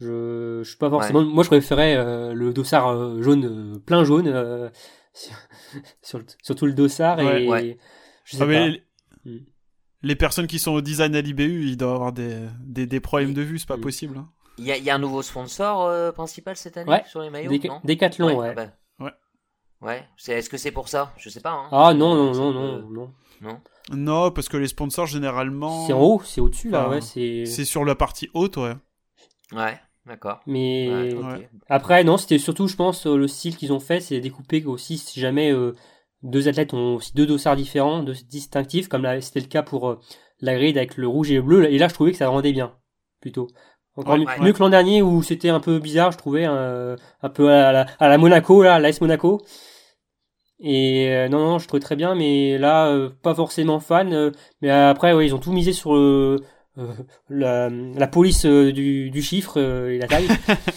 [0.00, 1.22] je, je suis pas forcément.
[1.22, 3.44] Moi, je préférais euh, le dossard euh, jaune,
[3.76, 4.68] euh, plein jaune, euh,
[5.14, 5.32] sur,
[6.02, 7.18] sur, sur tout le dossard.
[7.18, 7.78] Ouais, et ouais.
[8.24, 8.68] je sais Ah, pas.
[8.68, 8.82] les-
[9.24, 9.36] Mm.
[10.02, 13.34] Les personnes qui sont au design à l'IBU, ils doivent avoir des, des, des problèmes
[13.34, 14.16] de vue, c'est pas possible.
[14.18, 14.28] hein.
[14.58, 17.22] Il y, a, il y a un nouveau sponsor euh, principal cette année Ouais, sur
[17.22, 17.80] les maillots Déca- non?
[17.84, 18.54] Décathlon, ouais.
[18.54, 18.66] bah,
[19.00, 19.12] Ouais.
[19.80, 21.12] Ouais, c'est, est-ce que c'est pour ça?
[21.16, 21.52] Je sais pas.
[21.52, 21.68] Hein.
[21.72, 23.12] Ah non, non, non, non, non.
[23.40, 23.60] non?
[23.90, 27.46] Non, parce que les sponsors, généralement, C'est en haut, c'est au-dessus, là, Enfin, ouais, c'est...
[27.46, 28.74] c'est sur la partie haute, ouais.
[29.52, 30.40] Ouais, d'accord.
[30.46, 31.24] Mais Ouais, ok.
[31.24, 31.48] Ouais.
[31.68, 34.98] après, non, c'était surtout, je pense, euh, le style qu'ils ont fait, c'est découper aussi,
[34.98, 35.74] si jamais euh,
[36.22, 40.00] deux athlètes ont aussi deux dossards différents, deux distinctifs, comme c'était le cas pour euh,
[40.40, 42.52] la grid avec le rouge et le bleu, et là, je trouvais que ça rendait
[42.52, 42.74] bien,
[43.20, 43.48] plutôt.
[43.96, 44.52] Encore Ouais, mieux, ouais.
[44.52, 47.86] que l'an dernier où c'était un peu bizarre, je trouvais, euh, un peu à la,
[47.98, 49.42] à la Monaco, là, l'AS Monaco.
[50.64, 54.32] Et euh, non, non, je trouvais très bien, mais là, euh, pas forcément fan.
[54.60, 56.38] mais après, ouais, ils ont tout misé sur euh,
[57.28, 60.28] la, la police du, du chiffre et la taille.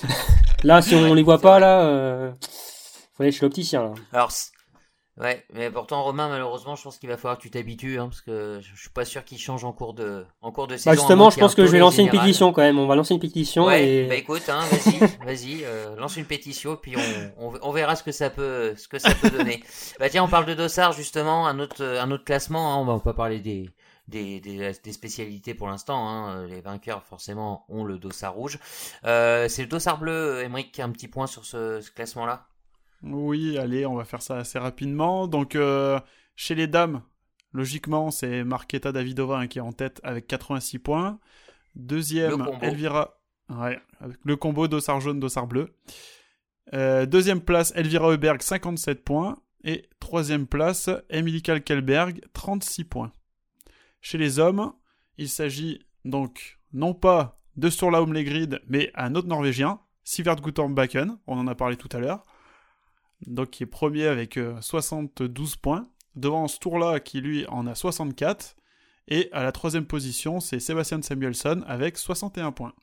[0.64, 2.34] là, si on Ouais, les voit pas, là,
[3.14, 3.94] faut aller chez l'opticien.
[4.12, 4.32] Alors,
[5.18, 8.22] ouais, mais pourtant Romain, malheureusement, je pense qu'il va falloir que tu t'habitues, hein, parce
[8.22, 10.92] que je suis pas sûr qu'il change en cours de, en cours de saison.
[10.92, 12.80] Bah justement, je pense que je vais lancer une pétition quand même.
[12.80, 16.26] On va lancer une pétition Ouais, et bah écoute, hein, vas-y, vas-y, euh, lance une
[16.26, 19.64] pétition, puis on, on, on verra ce que ça peut, ce que ça peut donner.
[20.00, 22.74] bah tiens, on parle de Dossard justement, un autre, un autre classement.
[22.74, 23.70] Hein, on va pas parler des,
[24.08, 26.08] des, des, des spécialités pour l'instant.
[26.08, 28.60] Hein, les vainqueurs forcément ont le Dossard rouge.
[29.06, 32.48] Euh, c'est le Dossard bleu, Emmerich, un petit point sur ce, ce classement-là?
[33.04, 35.28] Oui, allez, on va faire ça assez rapidement.
[35.28, 36.00] Donc, euh,
[36.36, 37.02] chez les dames,
[37.54, 41.20] logiquement, c'est Marketa Davidova hein, qui est en tête avec 86 points.
[41.76, 42.48] Deuxième.
[42.62, 43.20] Elvira.
[43.50, 45.76] Ouais, avec le combo dossard jaune, dossard bleu.
[46.74, 49.40] Euh, deuxième place, Elvira Heuberg, 57 points.
[49.64, 53.12] Et troisième place, Emily Kalkelberg, 36 points.
[54.02, 54.74] Chez les hommes,
[55.18, 61.38] il s'agit donc non pas de Sturla Legrid, mais un autre Norvégien, Sivert Guttormbakken, on
[61.40, 62.24] en a parlé tout à l'heure
[63.26, 67.76] donc qui est premier avec euh, 72 points, devant ce tour-là qui lui en a
[67.76, 68.56] 64,
[69.08, 72.74] et à la troisième position c'est Sébastien Samuelson avec 61 points.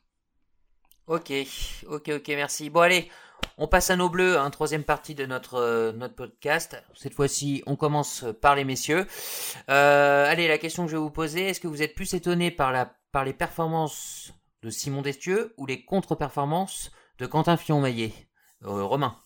[1.07, 1.33] Ok,
[1.87, 2.69] ok, ok, merci.
[2.69, 3.09] Bon allez,
[3.57, 6.81] on passe à nos bleus, hein, troisième partie de notre euh, notre podcast.
[6.95, 9.05] Cette fois-ci, on commence par les messieurs.
[9.69, 12.51] Euh, allez, la question que je vais vous poser, est-ce que vous êtes plus étonné
[12.51, 18.13] par la par les performances de Simon Destieux ou les contre-performances de Quentin Fillon-Maillet?
[18.63, 19.17] Euh, Romain.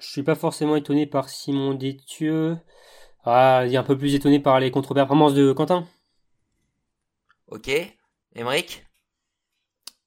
[0.00, 2.56] Je suis pas forcément étonné par Simon Détieux.
[3.24, 5.86] Ah, il est un peu plus étonné par les contre-performances de Quentin.
[7.48, 7.70] Ok,
[8.34, 8.84] Emeric.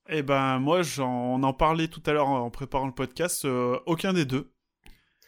[0.10, 3.80] Et ben moi j'en on en parlais tout à l'heure en préparant le podcast, euh,
[3.86, 4.52] aucun des deux.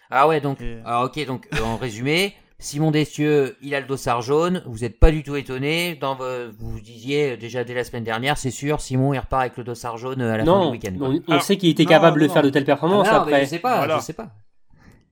[0.09, 3.87] Ah ouais, donc, Et- alors ok, donc euh, en résumé, Simon Destieux, il a le
[3.87, 4.61] dossard jaune.
[4.67, 5.95] Vous n'êtes pas du tout étonné.
[5.95, 9.41] Dans vo- vous vous disiez déjà dès la semaine dernière, c'est sûr, Simon il repart
[9.41, 10.95] avec le dossard jaune à la fin Non, du week-end.
[10.97, 11.07] quoi.
[11.09, 12.33] on, on Alors, sait qu'il était non, capable de non.
[12.33, 13.45] faire de telles performances Ah non, mais après.
[13.45, 13.97] je sais pas, Voilà.
[13.99, 14.31] je sais pas.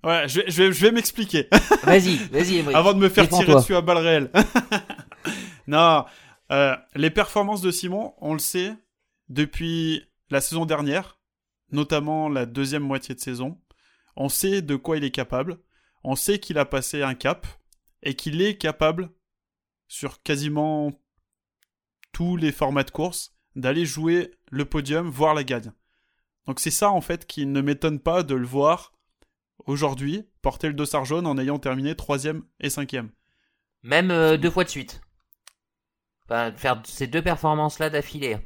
[0.04, 1.47] Ouais, je vais, je vais, je vais m'expliquer.
[1.84, 2.74] Vas-y, vas-y.
[2.74, 4.32] Avant de me faire tirer dessus à balles réelles.
[5.68, 6.06] non,
[6.52, 8.74] euh, les performances de Simon, on le sait,
[9.30, 11.20] depuis la saison dernière,
[11.72, 13.62] notamment la deuxième moitié de saison,
[14.16, 15.60] on sait de quoi il est capable,
[16.04, 17.47] on sait qu'il a passé un cap,
[18.04, 19.12] et qu'il est capable,
[19.88, 20.91] sur quasiment
[22.12, 25.72] tous les formats de course, d'aller jouer le podium, voire la gagne.
[26.47, 28.93] Donc c'est ça en fait qui ne m'étonne pas de le voir
[29.66, 33.12] aujourd'hui porter le dossard jaune en ayant terminé troisième et cinquième.
[33.84, 35.01] Même euh, deux fois de suite.
[36.26, 38.38] Enfin, faire ces deux performances-là d'affilée.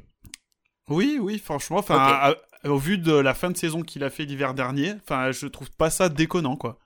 [0.88, 4.54] Oui, oui, franchement, enfin, au vu de la fin de saison qu'il a fait l'hiver
[4.54, 6.78] dernier, enfin, je trouve pas ça déconnant, quoi.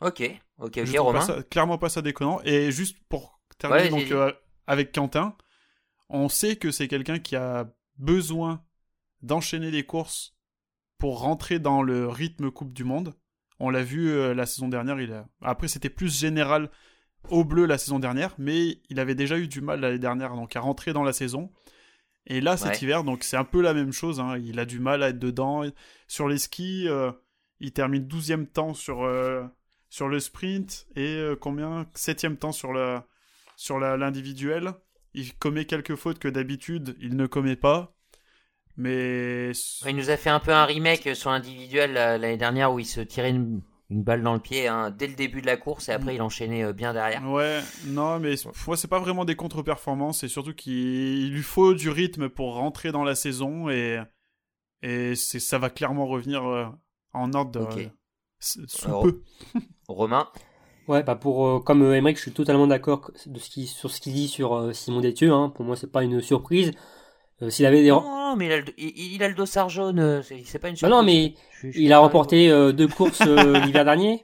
[0.00, 0.22] Ok,
[0.58, 1.20] Ok, Je ok, pas Romain.
[1.20, 2.40] ça- clairement pas ça déconnant.
[2.44, 4.32] Et juste pour terminer Ouais, donc, j'ai- euh,
[4.66, 5.36] avec Quentin,
[6.08, 8.62] on sait que c'est quelqu'un qui a besoin
[9.22, 10.34] d'enchaîner les courses
[10.98, 13.14] pour rentrer dans le rythme Coupe du Monde.
[13.64, 15.00] On l'a vu euh, la saison dernière.
[15.00, 15.26] Il a...
[15.42, 16.70] Après, c'était plus général
[17.30, 20.54] au bleu la saison dernière, mais il avait déjà eu du mal l'année dernière donc
[20.56, 21.50] à rentrer dans la saison.
[22.26, 22.78] Et là, cet Ouais.
[22.82, 24.20] hiver, donc c'est un peu la même chose.
[24.20, 24.36] hein.
[24.38, 25.62] Il a du mal à être dedans.
[26.08, 27.12] Sur les skis, euh,
[27.60, 29.44] il termine 12e temps sur, euh,
[29.90, 31.86] sur le sprint et euh, combien?
[31.94, 32.98] 7e temps sur le
[33.56, 34.72] sur la- l'individuel.
[35.14, 37.93] Il commet quelques fautes que d'habitude il ne commet pas.
[38.76, 39.52] Mais
[39.86, 42.86] Il nous a fait un peu un remake sur l'individuel euh, l'année dernière où il
[42.86, 45.88] se tirait une, une balle dans le pied hein, dès le début de la course
[45.88, 47.22] et après il enchaînait euh, bien derrière.
[47.22, 48.34] ouais, non, mais
[48.66, 50.20] moi c'est pas vraiment des contre-performances.
[50.20, 54.00] C'est surtout qu'il il lui faut du rythme pour rentrer dans la saison et
[54.82, 56.66] et c'est ça va clairement revenir euh,
[57.14, 57.78] en ordre Ok.
[57.78, 57.90] euh,
[58.42, 59.22] s- sous Alors, peu.
[59.88, 60.28] Romain,
[60.86, 64.00] Ouais, bah pour euh, comme Emmerich, je suis totalement d'accord de ce qui sur ce
[64.00, 65.32] qu'il dit sur euh, Simon Détieux.
[65.32, 65.48] Hein.
[65.50, 66.72] Pour moi, c'est pas une surprise.
[67.44, 69.68] Euh, S'il avait des, non, non, mais il a, le, il, il a le dossard
[69.68, 70.90] jaune, euh, c'est pas une Bah surprise.
[70.90, 73.22] non, mais Je je suis il a remporté euh, deux courses
[73.64, 74.22] l'hiver dernier.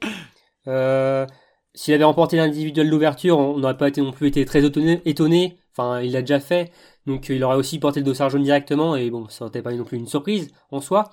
[1.74, 5.56] S'il avait remporté l'individuel d'ouverture, on n'aurait pas été non plus été très étonné.
[5.76, 6.72] Enfin, il l'a déjà fait,
[7.06, 8.96] donc il aurait aussi porté le dossard jaune directement.
[8.96, 11.10] Et bon, ça n'aurait pas non plus une surprise en soi.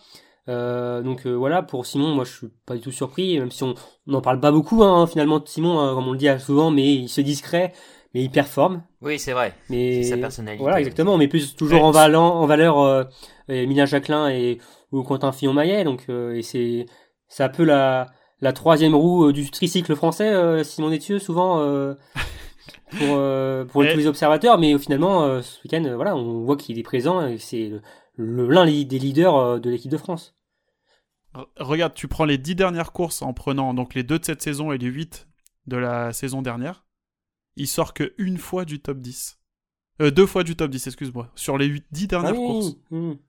[0.50, 3.64] Euh, donc euh, voilà, pour Simon, moi je suis pas du tout surpris, même si
[3.64, 3.76] on
[4.08, 6.72] on n'en parle pas beaucoup hein, finalement de Simon, hein, comme on le dit souvent,
[6.72, 7.74] mais il se discret,
[8.18, 8.84] mais il performe.
[9.02, 9.54] Oui, c'est vrai.
[9.70, 10.62] Mais C'est sa personnalité.
[10.62, 11.18] Voilà, exactement.
[11.18, 13.04] Mais plus toujours en, valant, en valeur euh,
[13.48, 14.58] Emilia Jacquelin et
[14.92, 15.84] ou Quentin Fillon-Maillet.
[15.84, 16.86] Donc, euh, et c'est
[17.28, 18.08] c'est un peu la
[18.42, 21.94] la troisième roue euh, du tricycle français, euh, Simon Détieux, souvent euh,
[22.98, 24.58] pour euh, pour Et- tous les observateurs.
[24.58, 27.82] Mais finalement, euh, ce week-end, voilà, on voit qu'il est présent et c'est le-
[28.16, 30.34] le- l'un des leaders euh, de l'équipe de France.
[31.58, 34.72] Regarde, tu prends les 10 dernières courses en prenant donc les deux de cette saison
[34.72, 35.28] et les 8
[35.68, 36.84] de la saison dernière.
[37.58, 39.38] Il sort que une fois du top 10.
[40.02, 41.30] Euh, deux fois du top 10, excuse-moi.
[41.36, 42.76] Sur les 8, 10 dernières Ah oui, courses.
[42.92, 43.20] oui.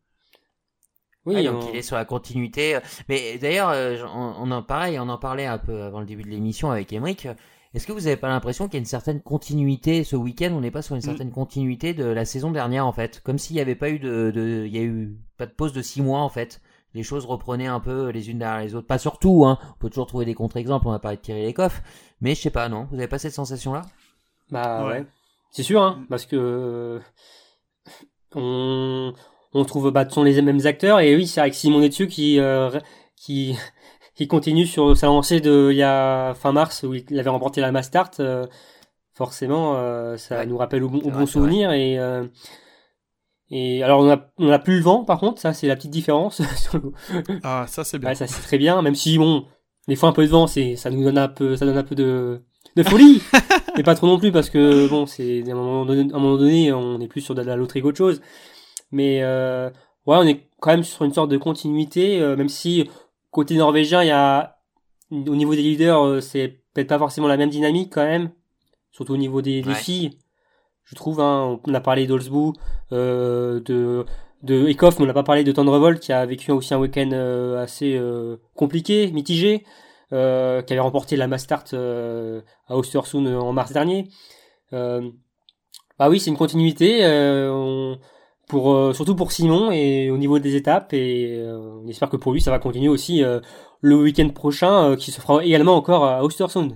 [1.26, 2.79] Oui, Ouais, donc on- il est sur la continuité.
[3.09, 6.22] Mais d'ailleurs, euh, on, on en pareil, on en parlait un peu avant le début
[6.22, 7.26] de l'émission avec Emric.
[7.74, 10.53] Est-ce que vous avez pas l'impression qu'il y a une certaine continuité ce week-end?
[10.55, 11.05] On n'est pas sur une Mm.
[11.05, 14.31] certaine continuité de la saison dernière en fait, comme s'il n'y avait pas eu de,
[14.35, 16.62] de, il y a eu pas de pause de six mois en fait.
[16.95, 18.87] Les choses reprenaient un peu les unes derrière les autres.
[18.87, 19.59] Pas surtout, hein.
[19.74, 20.87] On peut toujours trouver des contre-exemples.
[20.89, 21.83] On a parlé de Thierry Lecoff,
[22.22, 22.89] mais je sais pas, non?
[22.91, 23.83] Vous avez pas cette sensation-là?
[24.51, 24.91] Bah Ouais.
[25.01, 25.07] ouais.
[25.51, 26.07] C'est sûr, hein, Mm.
[26.09, 26.99] parce que euh,
[28.35, 29.13] on,
[29.55, 32.71] on trouve bah, sont les mêmes acteurs et oui, c'est avec Simon Détieux qui euh,
[33.17, 33.57] qui
[34.15, 37.61] qui continue sur sa lancée de il y a fin mars où il avait remporté
[37.61, 38.11] la Mastart.
[38.21, 38.47] euh,
[39.15, 40.47] forcément, euh, ça Ouais.
[40.47, 42.25] nous rappelle au, bon- au bon souvenir et euh,
[43.51, 45.91] et alors on a on a plus le vent par contre, ça c'est la petite
[45.91, 46.43] différence.
[46.57, 46.93] sur le-
[47.43, 48.11] Ah, ça c'est bien.
[48.11, 49.47] Ouais, ça c'est très bien, même si bon,
[49.89, 51.83] des fois un peu de vent, c'est ça nous donne un peu, ça donne un
[51.85, 52.43] peu de
[52.79, 53.20] de folie,
[53.76, 56.20] mais pas trop non plus parce que bon, c'est à un moment donné, à un
[56.20, 58.20] moment donné, on est plus sur de la loterie qu'autre chose.
[58.93, 59.68] Mais euh,
[60.07, 62.89] ouais, on est quand même sur une sorte de continuité, euh, même si
[63.33, 64.59] côté norvégien, il y a
[65.11, 68.31] au niveau des leaders, euh, c'est peut-être pas forcément la même dynamique quand même,
[68.93, 69.74] surtout au niveau des, des Ouais.
[69.74, 70.11] filles.
[70.85, 72.53] Je trouve, hein, on a parlé d'Olsbu,
[72.93, 74.05] de
[74.45, 77.11] de Ekoff, mais on n'a pas parlé de Tendrevolt qui a vécu aussi un week-end
[77.59, 78.01] assez
[78.55, 79.64] compliqué, mitigé,
[80.13, 84.09] euh, qui avait remporté la Mastart euh, à Ostersund en mars dernier.
[84.73, 85.11] Euh,
[85.99, 87.99] bah oui, c'est une continuité, euh, on-
[88.49, 92.17] pour euh, surtout pour Simon et au niveau des étapes et euh, on espère que
[92.17, 93.41] pour lui ça va continuer aussi euh,
[93.83, 96.75] le week-end prochain euh, qui se fera également encore à Ostersund.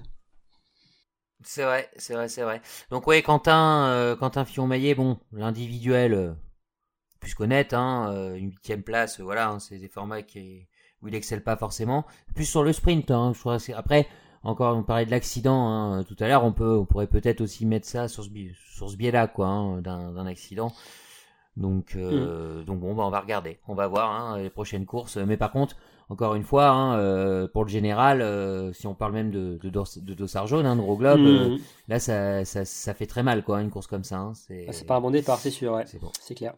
[1.45, 2.61] C'est vrai, c'est vrai, c'est vrai.
[2.91, 6.33] Donc ouais, Quentin, euh, Quentin Fillon-Maillet, bon, l'individuel, euh,
[7.21, 10.69] plus qu'honnête, hein, euh, une huitième place, euh, voilà, hein, c'est des formats qui,
[11.03, 12.05] où il excelle pas forcément.
[12.35, 13.57] Plus sur le sprint, hein, je crois.
[13.57, 14.07] que c'est- Après,
[14.45, 17.65] encore, on parlait de l'accident hein, tout à l'heure, on peut, on pourrait peut-être aussi
[17.67, 18.31] mettre ça sur ce,
[18.75, 20.73] sur ce biais-là, quoi, hein, d'un, accident.
[21.57, 25.19] Donc, euh, donc bon, bah, on va regarder, on va voir hein, les prochaines courses.
[25.19, 25.77] Mais par contre,
[26.09, 29.69] encore une fois, hein, euh, pour le général, euh, si on parle même de, de,
[29.71, 31.59] de dossard jaune, hein, de Roglobe, Mmh.
[31.89, 34.33] Là, ça, ça, ça fait très mal, quoi, une course comme ça.
[34.35, 35.85] C'est Ah, c'est pas un bon départ, c'est sûr, ouais.
[35.87, 36.11] c'est bon.
[36.21, 36.55] C'est clair.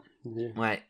[0.55, 0.81] Ouais.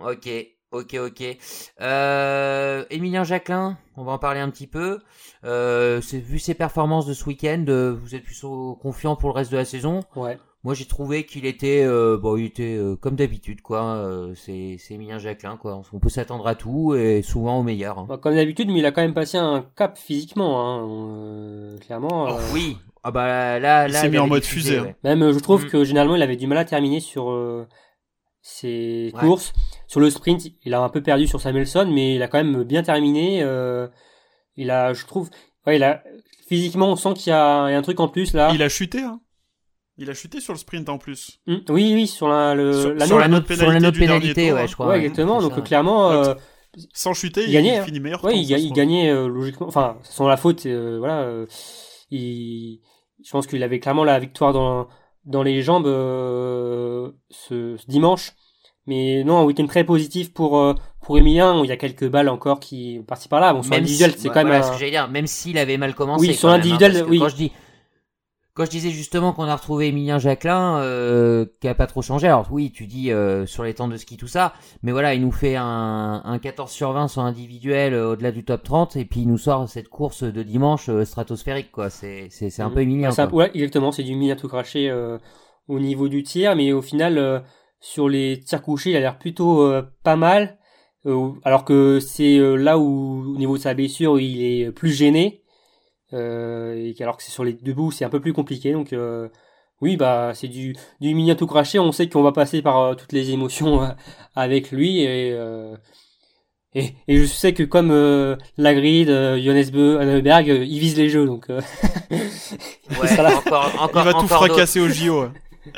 [0.00, 0.28] Ok,
[0.72, 1.36] ok, ok.
[1.80, 4.98] Euh, Emilien Jacquelin, on va en parler un petit peu.
[5.44, 9.34] Euh, c'est- vu ses performances de ce week-end, euh, vous êtes plutôt confiant pour le
[9.34, 10.00] reste de la saison.
[10.16, 10.38] Ouais.
[10.64, 13.80] Moi, j'ai trouvé qu'il était, euh, bon, il était euh, comme d'habitude, quoi.
[13.94, 15.80] Euh, c'est, Emilien Jacquelin, quoi.
[15.92, 17.98] On peut s'attendre à tout et souvent au meilleur.
[18.00, 18.06] hein.
[18.08, 22.28] Bah, comme d'habitude, mais il a quand même passé un cap physiquement, hein, euh, clairement.
[22.36, 22.76] euh, Oui.
[23.04, 24.82] Ah bah là, Il là, s'est mis il en mode fusée, hein.
[24.82, 24.96] ouais.
[25.04, 25.68] Même, je trouve Mm.
[25.68, 27.66] que généralement, il avait du mal à terminer sur euh,
[28.42, 29.20] ses Ouais.
[29.20, 29.52] courses.
[29.88, 32.62] Sur le sprint, il a un peu perdu sur Samuelson, mais il a quand même
[32.62, 33.42] bien terminé.
[33.42, 33.88] euh,
[34.56, 35.30] il a, je trouve,
[35.66, 36.04] Ouais, il a,
[36.46, 38.50] physiquement, on sent qu'il y, a il y a un truc en plus là.
[38.54, 39.20] Il a chuté, hein.
[39.96, 41.40] Il a chuté sur le sprint en plus.
[41.48, 43.22] Hmm, Oui, oui, sur la, le, Sur- la sur note.
[43.22, 44.66] la note, pénalité sur la note du pénalité, tour, ouais, hein.
[44.66, 44.86] je crois.
[44.88, 45.42] Ouais, exactement.
[45.42, 45.60] Donc ça.
[45.62, 46.34] clairement, euh,
[46.92, 47.84] Sans chuter, Il il, gagnait, hein.
[47.84, 48.20] finit meilleur.
[48.20, 49.66] temps, il, il gagnait euh, logiquement.
[49.66, 51.22] Enfin, sans la faute, euh, voilà.
[51.22, 51.46] euh,
[52.10, 52.80] il,
[53.24, 54.86] je pense qu'il avait clairement la victoire dans
[55.24, 58.32] dans les jambes euh, ce, ce dimanche.
[58.88, 61.60] Mais non, un week-end très positif pour euh, pour Emilien.
[61.60, 63.52] où Il y a quelques balles encore qui partent par là.
[63.52, 65.08] Bon, sur Même l'individuel, si- c'est quand même voilà un- ce que j'allais dire.
[65.08, 66.26] Même s'il avait mal commencé.
[66.28, 67.18] Oui, sur même, hein, l'individuel, que oui.
[67.20, 67.52] Quand je dis,
[68.54, 72.26] quand je disais justement qu'on a retrouvé Emilien Jacquelin, euh, qui a pas trop changé.
[72.26, 75.20] Alors oui, tu dis euh, sur les temps de ski tout ça, mais voilà, il
[75.20, 79.04] nous fait un, un 14 sur 20 sur individuel euh, au-delà du top 30, et
[79.04, 81.88] puis il nous sort cette course de dimanche euh, stratosphérique, quoi.
[81.88, 82.74] C'est c'est c'est un Mhm.
[82.74, 83.10] peu Emilien.
[83.14, 83.32] Quoi.
[83.32, 85.18] ouais, exactement, c'est du Emilien tout craché euh,
[85.68, 87.38] au niveau du tir, mais au final, euh,
[87.80, 90.58] sur les tirs couchés, il a l'air plutôt euh, pas mal.
[91.06, 94.70] euh, alors que c'est euh, là où, au niveau de sa blessure, où il est
[94.72, 95.42] plus gêné.
[96.14, 98.72] Euh, et qu'alors que c'est sur les debout, c'est un peu plus compliqué.
[98.72, 99.28] Donc euh,
[99.80, 101.78] oui, bah c'est du du Emilien tout craché.
[101.78, 103.88] On sait qu'on va passer par euh, toutes les émotions euh,
[104.34, 105.76] avec lui et euh,
[106.74, 111.26] et, et je sais que comme euh, Lagrid, euh, Johannes euh, ils visent les jeux,
[111.26, 111.60] donc euh,
[113.00, 113.36] Ouais, sera là.
[113.36, 114.46] encore, Il va tout encore d'autres.
[114.46, 115.26] fracasser au JO.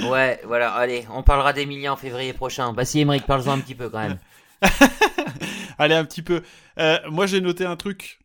[0.08, 0.40] Ouais.
[0.44, 2.72] Voilà, allez, on parlera d'Emilien en février prochain.
[2.72, 4.18] Bah si, Emmerich, parle-en un petit peu quand même.
[5.78, 6.42] Allez, un petit peu.
[6.78, 8.18] Euh, moi, j'ai noté un truc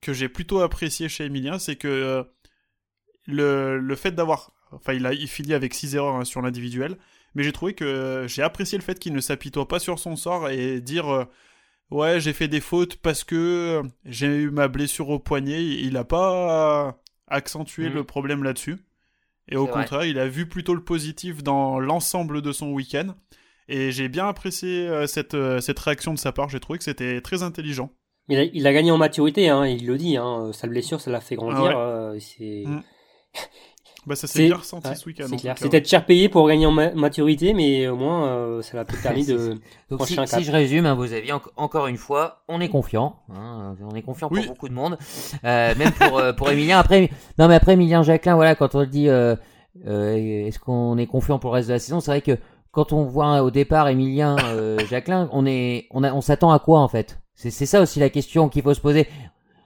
[0.00, 2.22] que j'ai plutôt apprécié chez Emilien, c'est que euh,
[3.26, 4.52] le, le fait d'avoir.
[4.72, 6.96] Enfin, il, a, il finit avec 6 erreurs hein, sur l'individuel,
[7.34, 10.16] mais j'ai trouvé que euh, j'ai apprécié le fait qu'il ne s'apitoie pas sur son
[10.16, 11.26] sort et dire
[11.90, 15.62] Ouais, j'ai fait des fautes parce que j'ai eu ma blessure au poignet.
[15.62, 16.96] Il n'a pas
[17.28, 17.94] accentué Mhm.
[17.94, 18.78] le problème là-dessus.
[19.52, 19.72] Et au vrai.
[19.80, 23.14] contraire, il a vu plutôt le positif dans l'ensemble de son week-end.
[23.68, 26.48] Et j'ai bien apprécié euh, cette, euh, cette réaction de sa part.
[26.48, 27.90] J'ai trouvé que c'était très intelligent.
[28.28, 30.16] Il a, il a gagné en maturité, hein, il le dit.
[30.16, 31.58] Hein, sa blessure, ça l'a fait grandir.
[31.58, 31.74] Ah ouais.
[31.74, 32.64] euh, c'est.
[34.04, 35.26] Bah, ça C'est- s'est bien ressenti ouais, ce week-end.
[35.28, 35.58] c'est.
[35.58, 39.02] C'était cher payé pour gagner en ma- maturité, mais au moins, euh, ça l'a peut-être
[39.02, 39.54] permis de.
[39.90, 43.16] Donc si, si je résume, hein, vos avis, en- encore une fois, on est confiant.
[43.32, 44.98] hein, on est confiant pour beaucoup de monde,
[45.44, 46.78] euh, même pour euh, pour Emilien.
[46.80, 49.36] Après, non mais après Emilien Jacquelin, voilà, quand on le dit, euh,
[49.86, 52.38] euh, est-ce qu'on est confiant pour le reste de la saison C'est vrai que
[52.72, 56.58] quand on voit au départ Emilien euh, Jacquelin, on est, on a, on s'attend à
[56.58, 57.18] quoi en fait?
[57.34, 59.06] C'est c'est ça aussi la question qu'il faut se poser.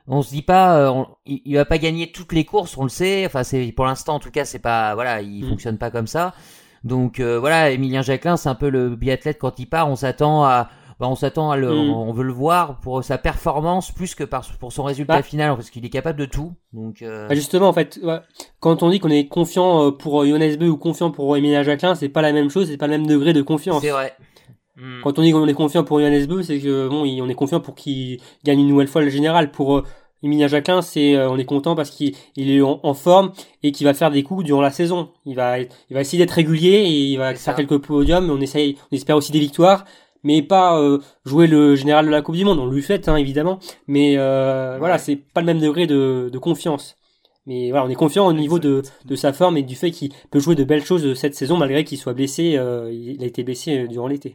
[0.08, 2.84] On se dit pas, euh, on- il, il va pas gagner toutes les courses, on
[2.84, 3.26] le sait.
[3.26, 5.48] Enfin, c'est pour l'instant, en tout cas, c'est pas, voilà, il Mm.
[5.48, 6.32] fonctionne pas comme ça.
[6.84, 9.90] Donc euh, voilà, Emilien Jacquelin, c'est un peu le biathlète quand il part.
[9.90, 10.68] On s'attend à,
[11.00, 11.90] bah, on s'attend à le, Mm.
[11.90, 15.22] on, veut le voir pour sa performance plus que par, pour son résultat Bah.
[15.22, 16.52] final, parce qu'il est capable de tout.
[16.72, 18.20] Donc euh, Bah, justement, en fait, ouais,
[18.60, 21.96] quand on dit qu'on est confiant euh, pour Johannes Bö ou confiant pour Emilia Jacquelin,
[21.96, 23.82] c'est pas la même chose, c'est pas le même degré de confiance.
[23.82, 24.14] c'est vrai.
[24.76, 25.00] Mm.
[25.02, 27.60] Quand on dit qu'on est confiant pour Johannes Bö, c'est que bon, on est confiant
[27.60, 29.50] pour qu'il gagne une nouvelle fois le général.
[29.50, 29.82] Pour euh,
[30.22, 33.72] Emilia Jacquelin, c'est euh, on est content parce qu'il il est en, en forme et
[33.72, 35.10] qu'il va faire des coups durant la saison.
[35.24, 37.54] Il va il va essayer d'être régulier et il va faire ça.
[37.54, 38.30] quelques podiums.
[38.30, 39.84] On essaye, on espère aussi des victoires,
[40.22, 42.58] mais pas euh, jouer le général de la Coupe du Monde.
[42.58, 46.38] On lui fait hein, évidemment, mais euh, voilà, c'est pas le même degré de, de
[46.38, 46.96] confiance.
[47.46, 50.10] Mais voilà, on est confiant au niveau de, de sa forme et du fait qu'il
[50.32, 52.56] peut jouer de belles choses cette saison malgré qu'il soit blessé.
[52.56, 54.34] euh, il a été blessé euh, durant l'été.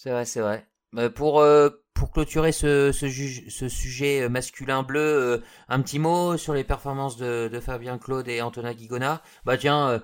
[0.00, 0.64] C'est vrai, c'est vrai.
[0.96, 5.38] Euh, pour euh, pour clôturer ce ce, juge- ce sujet euh, masculin bleu, euh,
[5.68, 9.20] un petit mot sur les performances de, de Fabien Claude et Antonin Guigona.
[9.44, 9.98] Bah tiens, euh,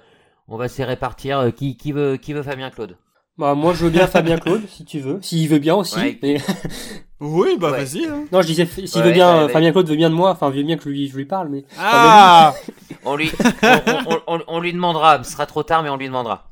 [0.48, 1.38] on va se répartir.
[1.38, 2.96] Euh, Qui qui veut qui veut Fabien Claude?
[3.38, 5.18] Bah, moi, je veux bien Fabien Claude, si tu veux.
[5.22, 5.96] S'il veut bien aussi.
[5.98, 6.18] Ouais.
[6.22, 6.38] mais-
[7.20, 7.84] Oui, bah Ouais.
[7.84, 8.04] vas-y.
[8.06, 8.24] hein.
[8.32, 10.30] non, je disais, s'il Ouais, veut bien, ouais, euh, Fabien Claude veut bien de moi.
[10.30, 11.64] Enfin, veut bien que je lui, je lui parle, mais.
[11.78, 12.52] Ah
[13.04, 13.30] On lui
[13.62, 15.22] on, on- on- on lui demandera.
[15.24, 16.50] Ce sera trop tard, mais on lui demandera.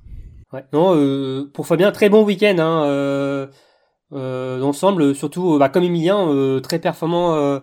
[0.52, 0.64] Ouais.
[0.72, 3.46] Non, euh, pour Fabien, très bon week-end, hein, euh,
[4.12, 7.60] euh, d'ensemble, surtout, euh, bah, comme Emilien, euh, très performant, euh,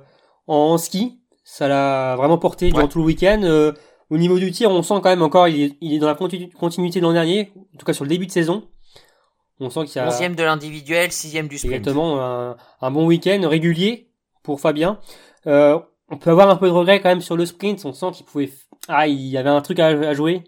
[0.47, 1.19] en, en ski.
[1.43, 2.87] Ça l'a vraiment porté durant Ouais.
[2.87, 3.41] tout le week-end.
[3.43, 3.73] Euh,
[4.09, 6.15] au niveau du tir, on sent quand même encore, il est, il est dans la
[6.15, 8.63] continu- continuité de l'an dernier, en tout cas sur le début de saison.
[9.59, 10.07] On sent qu'il y a.
[10.07, 11.75] Onzième de l'individuel, sixième du sprint.
[11.75, 14.09] Exactement, un, un bon week-end régulier
[14.43, 14.99] pour Fabien.
[15.47, 15.77] Euh,
[16.09, 17.83] on peut avoir un peu de regret quand même sur le sprint.
[17.85, 18.49] On sent qu'il pouvait,
[18.87, 20.43] ah, il y avait un truc à, à jouer,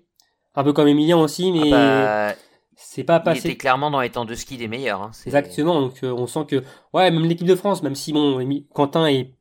[0.56, 2.36] un peu comme Emilien aussi, mais Ah bah,
[2.76, 3.47] c'est pas il passé.
[3.49, 5.02] était clairement dans les temps de ski des meilleurs.
[5.02, 5.12] Hein.
[5.26, 5.82] Exactement.
[5.82, 8.39] Donc euh, on sent que, ouais, même l'équipe de France, même si bon,
[8.74, 9.34] Quentin est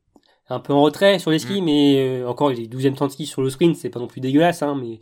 [0.49, 1.65] un peu en retrait sur les skis, Mm.
[1.65, 4.07] mais euh, encore il est 12e temps de ski sur le sprint, c'est pas non
[4.07, 4.99] plus dégueulasse, hein, mais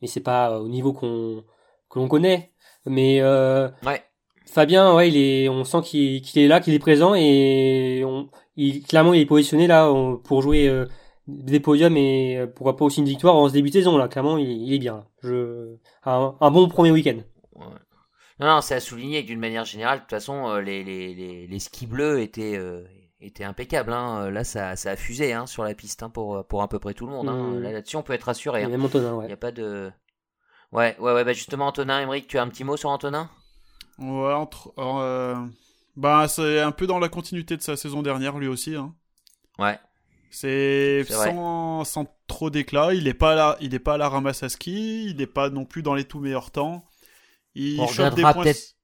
[0.00, 1.44] mais c'est pas au niveau qu'on
[1.90, 2.52] que l'on connaît.
[2.86, 4.02] Mais euh, Ouais.
[4.46, 8.82] Fabien, ouais, il est, on sent qu'il est là, qu'il est présent et on, il,
[8.82, 9.92] clairement il est positionné là
[10.24, 10.86] pour jouer euh,
[11.28, 14.08] des podiums et euh, pourquoi pas aussi une victoire en ce début de saison là.
[14.08, 14.96] Clairement, il, il est bien.
[14.96, 15.04] Là.
[15.22, 17.18] Je, un, un bon premier week-end.
[17.54, 17.66] Ouais.
[18.40, 21.46] Non, non, c'est à souligner d'une manière générale, de toute façon, euh, les, les, les,
[21.46, 22.84] les skis bleus étaient, euh,
[23.20, 23.92] était impeccable.
[23.92, 24.30] Hein.
[24.30, 26.94] Là, ça, ça a fusé hein, sur la piste hein, pour, pour à peu près
[26.94, 27.28] tout le monde.
[27.28, 27.50] Hein.
[27.50, 27.62] Mm.
[27.62, 28.62] Là, là-dessus, on peut être rassuré.
[28.62, 28.68] Hein.
[28.68, 29.26] Même Antonin, Il ouais.
[29.26, 29.90] n'y a pas de.
[30.70, 31.24] Ouais, ouais, ouais.
[31.24, 33.28] Bah justement, Antonin, Emmerich, tu as un petit mot sur Antonin?
[33.98, 35.34] Ouais, entre, euh,
[35.96, 38.76] bah, c'est un peu dans la continuité de sa saison dernière, lui aussi.
[38.76, 38.94] Hein.
[39.58, 39.80] Ouais.
[40.30, 42.94] C'est sans, sans trop d'éclat.
[42.94, 45.06] Il est pas là, il est pas à la ramasse à ski.
[45.10, 46.84] Il n'est pas non plus dans les tout meilleurs temps.
[47.54, 48.42] Il On regrettera points.
[48.44, 48.74] peut-être-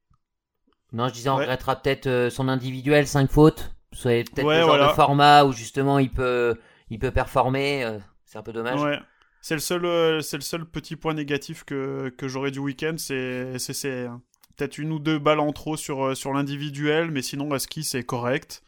[0.92, 1.42] Non, je disais, on Ouais.
[1.42, 3.74] regrettera peut-être euh, son individuel, 5 fautes.
[3.92, 4.88] C'est peut-être Ouais, le genre voilà.
[4.88, 6.56] de format où justement il peut,
[6.90, 7.84] il peut performer.
[7.84, 8.80] euh, c'est un peu dommage.
[8.82, 8.98] Ouais.
[9.40, 12.94] C'est le seul, euh, c'est le seul petit point négatif que, que j'aurais du week-end.
[12.96, 14.08] C'est, c'est, euh,
[14.56, 18.02] peut-être une ou deux balles en trop sur, sur l'individuel, mais sinon à ski c'est
[18.04, 18.62] correct.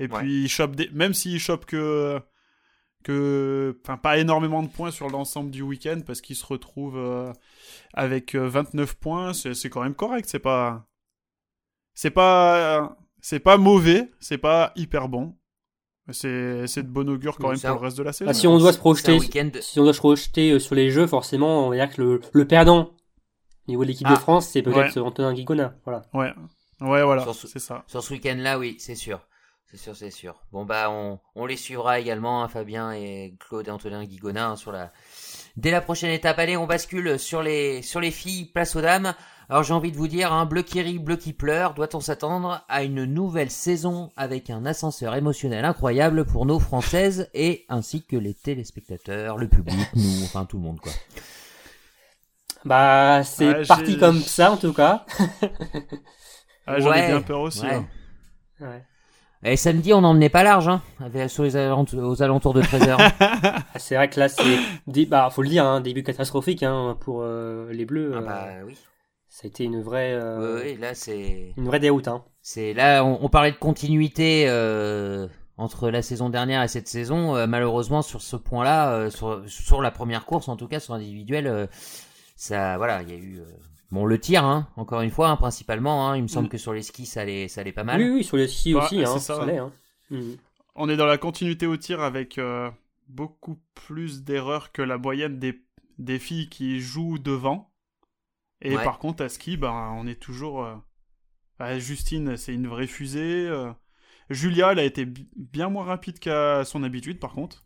[0.00, 0.26] Et puis Ouais.
[0.26, 2.18] il chope des, même s'il chope que,
[3.04, 7.32] que, enfin pas énormément de points sur l'ensemble du week-end parce qu'il se retrouve euh,
[7.94, 10.26] avec euh, 29 points, c'est, c'est quand même correct.
[10.28, 10.86] C'est pas,
[11.94, 15.36] c'est pas, c'est pas mauvais, c'est pas hyper bon.
[16.12, 18.30] C'est, c'est de bon augure quand Oui, même pour le reste de la saison.
[18.30, 20.74] Ah, si on doit se C'est un projeter, si on doit se projeter euh, sur
[20.74, 22.90] les jeux, forcément, on va dire que le, le perdant
[23.68, 24.14] au niveau de l'équipe Ah.
[24.14, 25.02] de France, c'est peut-être Ouais.
[25.06, 25.74] Antonin Guigona.
[25.84, 26.02] Voilà.
[26.12, 26.32] Ouais,
[26.80, 27.84] ouais, voilà, Sur ce- c'est ça.
[27.86, 29.20] Sur ce week-end-là, oui, c'est sûr.
[29.70, 30.34] C'est sûr, c'est sûr.
[30.52, 34.56] Bon, bah, on, on les suivra également, hein, Fabien et Claude et Antonin Guigona, hein,
[34.56, 34.90] sur la...
[35.56, 39.14] Dès la prochaine étape, allez, on bascule sur les, sur les filles, place aux dames.
[39.48, 42.64] Alors, j'ai envie de vous dire, hein, bleu qui rit, bleu qui pleure, doit-on s'attendre
[42.68, 48.16] à une nouvelle saison avec un ascenseur émotionnel incroyable pour nos Françaises et ainsi que
[48.16, 50.92] les téléspectateurs, le public, nous, enfin tout le monde, quoi.
[52.64, 55.04] Bah, c'est Ouais, parti comme ça, en tout cas.
[56.66, 57.66] Ah, j'en ai Ouais, bien peur aussi.
[57.66, 57.74] ouais.
[57.74, 57.88] hein.
[58.60, 58.84] Ouais.
[59.42, 62.96] Et samedi, on n'emmenait pas large, hein, avec- sur les alentours, aux alentours de 13h.
[63.20, 64.44] Ah, c'est vrai que là, c'est,
[65.06, 68.12] bah, faut le dire, hein, début catastrophique, hein, pour euh, les Bleus.
[68.14, 68.76] ah euh, bah oui.
[69.30, 71.54] Ça a été une vraie, euh, Oui, oui, là, c'est...
[71.56, 72.22] une vraie déroute, hein.
[72.42, 75.26] C'est là, on, on parlait de continuité euh,
[75.56, 77.36] entre la saison dernière et cette saison.
[77.36, 80.92] Euh, malheureusement, sur ce point-là, euh, sur, sur la première course, en tout cas sur
[80.94, 81.66] l'individuel, euh,
[82.36, 83.44] ça, voilà, il y a eu euh,
[83.90, 86.08] bon le tir, hein, encore une fois, hein, principalement.
[86.08, 86.50] Hein, il me semble Mm.
[86.50, 88.00] que sur les skis, ça allait, ça allait pas mal.
[88.00, 89.72] Oui, oui, sur les skis Bah, aussi, hein, ça, ça hein.
[90.10, 90.36] Mhm.
[90.76, 92.70] On est dans la continuité au tir avec euh,
[93.08, 95.62] beaucoup plus d'erreurs que la moyenne des,
[95.98, 97.72] des filles qui jouent devant.
[98.62, 98.84] Et Ouais.
[98.84, 100.64] par contre, à ski, ben, on est toujours.
[100.64, 100.74] euh,
[101.58, 103.46] bah, Justine, c'est une vraie fusée.
[103.48, 103.72] euh.
[104.30, 107.64] Julia, elle a été bi- bien moins rapide qu'à son habitude, par contre.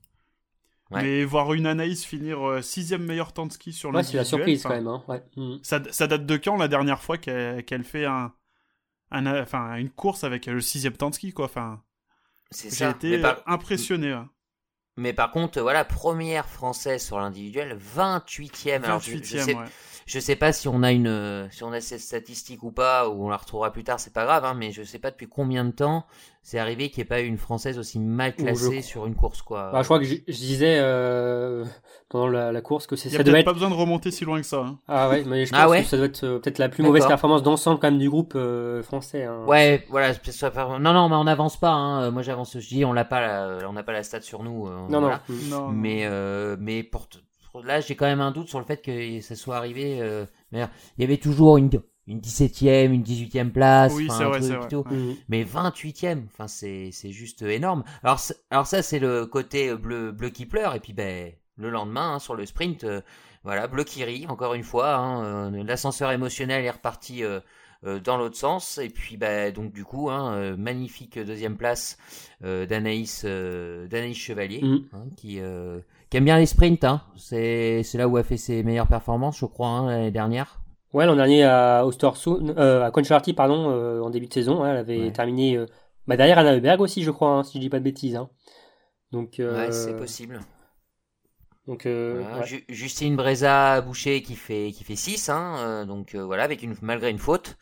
[0.90, 1.02] Ouais.
[1.02, 4.24] Mais voir une Anaïs finir euh, sixième meilleur temps de ski sur Ouais, c'est la
[4.24, 5.02] surprise quand même, hein.
[5.08, 5.22] Ouais.
[5.36, 5.58] Mhm.
[5.62, 8.32] Ça, ça date de quand la dernière fois qu'elle qu'elle fait un,
[9.10, 11.46] un, enfin, une course avec le sixième temps de ski, quoi.
[11.46, 11.82] Enfin,
[12.50, 12.90] C'est j'ai ça.
[12.90, 14.12] été par, impressionné.
[14.12, 14.28] hein.
[14.96, 18.82] mais par contre, voilà, première française sur l'individuel, 28e.
[18.84, 19.64] Alors, je, je 28e, sais, ouais.
[20.06, 23.08] Je sais pas si on a une, euh, si on a cette statistique ou pas,
[23.08, 25.28] ou on la retrouvera plus tard, c'est pas grave, hein, mais je sais pas depuis
[25.28, 26.04] combien de temps
[26.46, 29.14] c'est arrivé qu'il n'y ait pas eu une française aussi mal je classée sur une
[29.14, 29.70] course, quoi.
[29.72, 31.64] Bah, je crois que je, je disais euh,
[32.10, 33.70] pendant la, la course que c'est Il y a ça devait peut-être être pas besoin
[33.70, 34.58] de remonter si loin que ça.
[34.58, 34.78] hein.
[34.86, 36.82] ah ouais mais je pense Ah ouais que ça doit être euh, peut-être la plus
[36.82, 39.42] mauvaise performance d'ensemble quand même du groupe euh, français hein.
[39.46, 40.12] Ouais, voilà.
[40.80, 41.70] Non, non, mais on n'avance pas.
[41.70, 42.10] Hein.
[42.10, 42.58] Moi, j'avance.
[42.58, 43.68] Je dis, on l'a pas, la...
[43.68, 44.66] on n'a pas la stat sur nous.
[44.66, 45.22] euh, non voilà.
[45.48, 45.60] non.
[45.60, 45.68] Non.
[45.68, 47.08] Mais, euh, mais pour...
[47.62, 50.00] là, j'ai quand même un doute sur le fait que ça soit arrivé.
[50.00, 50.66] euh, mais
[50.98, 51.70] Il y avait toujours une,
[52.06, 53.92] une 17e, une 18e place.
[53.94, 54.56] Oui, c'est un vrai, c'est.
[54.56, 54.96] Ouais.
[54.96, 55.16] Mhm.
[55.28, 57.84] Mais 28e, enfin c'est c'est juste énorme.
[58.02, 61.70] Alors c'est- alors ça c'est le côté bleu bleu qui pleure et puis ben le
[61.70, 63.00] lendemain hein, sur le sprint euh,
[63.44, 67.38] voilà bleu qui rit encore une fois hein, euh, l'ascenseur émotionnel est reparti euh,
[67.86, 71.96] euh, dans l'autre sens et puis ben donc du coup hein, euh, magnifique deuxième place
[72.42, 74.60] euh, d'Anaïs euh, d'Anaïs Chevalier
[74.92, 75.78] hein, qui euh,
[76.14, 77.02] qui aime bien les sprints hein.
[77.16, 80.60] C'est c'est là où elle fait ses meilleures performances je crois hein, l'année dernière.
[80.92, 84.70] ouais l'an dernier à Ostersund euh, à Concharty pardon euh, en début de saison hein,
[84.70, 85.12] elle avait Ouais.
[85.12, 85.66] terminé euh,
[86.06, 88.16] bah, derrière Anna Heuberg aussi je crois hein, si je dis pas de bêtises
[89.10, 90.40] donc Ouais c'est possible.
[91.66, 92.46] donc Voilà, ouais.
[92.46, 96.76] Ju- Justine Breza Boucher qui fait qui fait 6 hein, euh, donc voilà avec une
[96.80, 97.56] malgré une faute.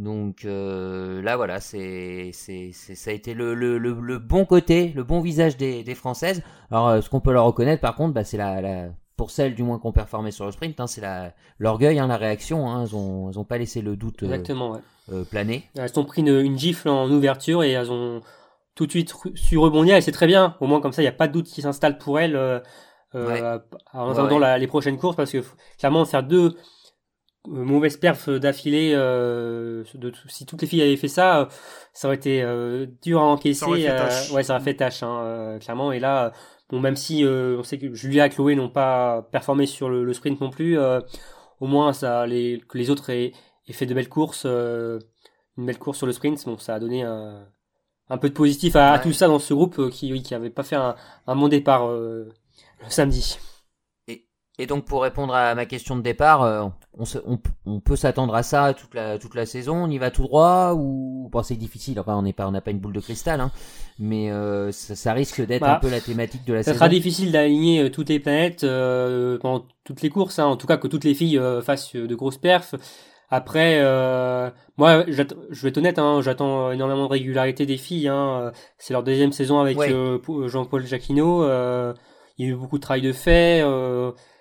[0.00, 4.46] Donc euh, là voilà, c'est c'est c'est ça a été le, le, le, le bon
[4.46, 6.42] côté, le bon visage des, des françaises.
[6.70, 8.88] Alors euh, ce qu'on peut leur reconnaître par contre, bah, c'est la, la
[9.18, 12.06] pour celles du moins qui ont performé sur le sprint, hein, c'est la l'orgueil, hein,
[12.06, 12.66] la réaction.
[12.70, 14.80] Hein, elles ont elles ont pas laissé le doute euh, exactement ouais.
[15.12, 15.64] euh, planer.
[15.76, 18.22] Elles ont pris une, une gifle en ouverture et elles ont
[18.74, 20.56] tout de suite su rebondir et c'est très bien.
[20.60, 22.58] Au moins comme ça, il n'y a pas de doute qui s'installe pour elles euh,
[23.12, 23.42] Ouais.
[23.92, 24.58] en attendant ouais.
[24.60, 25.42] les prochaines courses parce que
[25.78, 26.56] clairement faire deux
[27.48, 31.46] euh, mauvaises perfs d'affilée, euh, de, si toutes les filles avaient fait ça, euh,
[31.92, 33.60] ça aurait été euh, dur à encaisser.
[33.60, 34.30] Ça aurait fait euh, tâche.
[34.32, 35.92] ouais, ça aurait fait tâche, hein, euh, clairement.
[35.92, 36.32] Et là,
[36.68, 40.04] bon, même si euh, on sait que Julia et Chloé n'ont pas performé sur le,
[40.04, 41.00] le sprint non plus, euh,
[41.60, 43.32] au moins ça, les, que les autres aient,
[43.66, 44.98] aient fait de belles courses, euh,
[45.56, 47.46] une belle course sur le sprint, bon, ça a donné un,
[48.10, 50.50] un peu de positif à, tout ça dans ce groupe euh, qui, oui, qui avait
[50.50, 50.94] pas fait un,
[51.26, 52.28] un bon départ euh,
[52.82, 53.38] le samedi.
[54.58, 56.66] Et donc pour répondre à ma question de départ, euh,
[56.98, 59.76] on, se- on, on peut s'attendre à ça toute la, toute la saison.
[59.84, 61.98] On y va tout droit ou bon c'est difficile.
[62.00, 63.50] Enfin on n'est pas on n'a pas une boule de cristal, hein,
[63.98, 66.78] mais euh, ça, ça risque d'être Bah, un peu la thématique de la Ça saison.
[66.78, 70.46] sera difficile d'aligner euh, toutes les planètes euh, pendant toutes les courses, hein.
[70.46, 72.74] en tout cas que toutes les filles euh, fassent euh, de grosses perfs.
[73.32, 75.22] Après, euh, moi, je
[75.62, 78.08] vais être honnête, hein, j'attends énormément de régularité des filles.
[78.08, 78.50] Hein.
[78.76, 79.92] C'est leur deuxième saison avec Ouais.
[79.92, 80.18] euh,
[80.48, 81.44] Jean-Paul Jacquinot.
[81.44, 81.94] euh,
[82.38, 83.62] il y a eu beaucoup de travail de fait.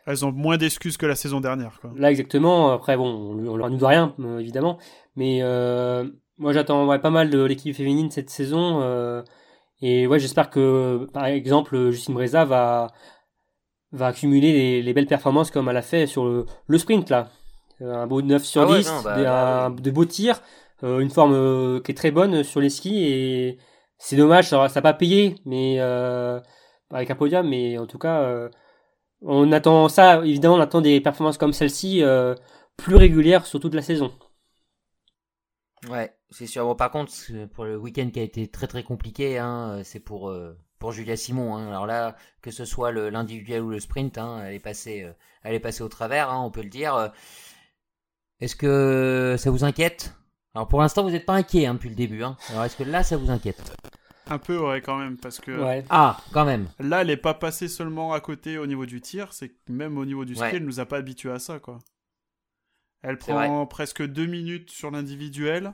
[0.10, 1.80] Elles ont moins d'excuses que la saison dernière.
[1.80, 1.92] Quoi.
[1.96, 2.72] Là exactement.
[2.72, 3.08] Après bon,
[3.38, 4.78] on, leur nous doit rien euh, évidemment,
[5.16, 6.04] mais euh,
[6.38, 8.82] moi j'attends ouais, pas mal de l'équipe féminine cette saison.
[8.82, 9.22] euh,
[9.82, 12.88] et ouais, j'espère que par exemple Justine Breza va
[13.92, 17.30] va accumuler les, les belles performances comme elle a fait sur le, le sprint là.
[17.82, 20.42] Un beau 9 sur Ah ouais, 10, non, bah, des- bah, un- de beaux tirs,
[20.84, 23.58] euh, une forme euh, qui est très bonne sur les skis et
[23.98, 26.40] c'est dommage, ça n'a pas payé, mais euh,
[26.92, 28.50] avec un podium, mais en tout cas, euh,
[29.22, 32.36] on attend ça, évidemment, on attend des performances comme celle-ci euh,
[32.78, 34.12] plus régulières sur toute la saison.
[35.90, 36.66] Ouais, c'est sûr.
[36.66, 37.12] Bon, par contre,
[37.54, 41.16] pour le week-end qui a été très très compliqué, hein, c'est pour euh, pour Julia
[41.16, 41.56] Simon.
[41.56, 41.70] Hein.
[41.70, 45.14] Alors là, que ce soit l'individuel ou le sprint, hein, elle est passée, euh,
[45.44, 47.12] elle est passée au travers, on peut le dire.
[48.40, 50.14] Est-ce que ça vous inquiète?
[50.54, 52.24] Alors pour l'instant, vous n'êtes pas inquiet depuis le début.
[52.24, 53.62] Alors est-ce que là, ça vous inquiète?
[54.30, 55.84] Un peu, ouais, quand même, parce que Ouais.
[55.90, 56.70] Ah, quand même.
[56.80, 59.98] là, elle est pas passée seulement à côté au niveau du tir, c'est que même
[59.98, 60.56] au niveau du ski, Ouais.
[60.56, 61.80] elle nous a pas habitués à ça, quoi.
[63.02, 65.74] Elle prend presque deux minutes sur l'individuel.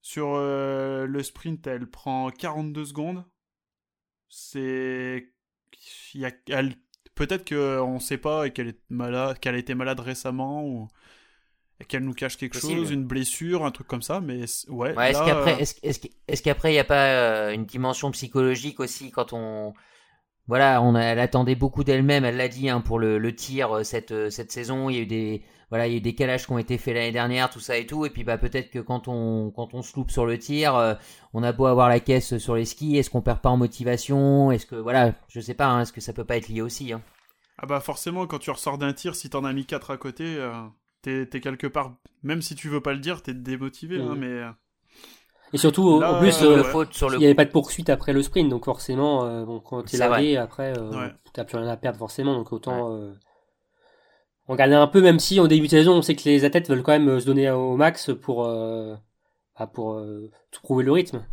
[0.00, 3.24] Sur euh, le sprint, elle prend 42 secondes.
[4.28, 5.32] C'est.
[6.14, 6.30] il Y a...
[6.48, 6.74] elle...
[7.14, 10.88] Peut-être qu'on sait pas et qu'elle est malade, qu'elle a été malade récemment ou
[11.86, 12.80] qu'elle nous cache quelque Possible.
[12.80, 14.20] chose, une blessure, un truc comme ça.
[14.20, 14.96] Mais ouais.
[14.96, 17.06] Ouais, est-ce qu'après, euh, est-ce, est-ce, qu'- est-ce qu'après, il n'y a pas
[17.48, 19.74] euh, une dimension psychologique aussi quand on.
[20.48, 23.76] Voilà, on a- elle attendait beaucoup d'elle-même, elle l'a dit, hein, pour le, le tir
[23.78, 24.90] euh, cette, cette saison.
[24.90, 25.42] Il y a eu des.
[25.70, 27.76] Voilà, il y a eu des calages qui ont été faits l'année dernière, tout ça
[27.76, 28.06] et tout.
[28.06, 30.94] Et puis, bah, peut-être que quand on, quand on se loupe sur le tir, euh,
[31.34, 34.50] on a beau avoir la caisse sur les skis, est-ce qu'on perd pas en motivation?
[34.52, 36.92] Est-ce que, voilà, je sais pas, hein, est-ce que ça peut pas être lié aussi
[36.92, 37.02] hein?
[37.58, 40.24] Ah bah forcément, quand tu ressors d'un tir, si t'en as mis 4 à côté,
[40.24, 40.52] euh,
[41.02, 44.18] t'es quelque part, même si tu veux pas le dire, t'es démotivé, hein, Mhm.
[44.20, 44.26] mais...
[44.26, 44.50] euh,
[45.52, 46.72] Et surtout, Là, en plus, euh, euh, ouais.
[46.72, 49.60] faute sur il n'y avait pas de poursuite après le sprint, donc forcément, euh, bon,
[49.60, 51.14] quand t'es largué, après, euh, Ouais.
[51.32, 53.12] t'as plus rien à perdre forcément, donc autant euh,
[54.46, 56.82] regarder un peu, même si en début de saison, on sait que les athlètes veulent
[56.82, 58.94] quand même se donner au max pour, euh,
[59.58, 61.24] bah, pour euh, trouver le rythme.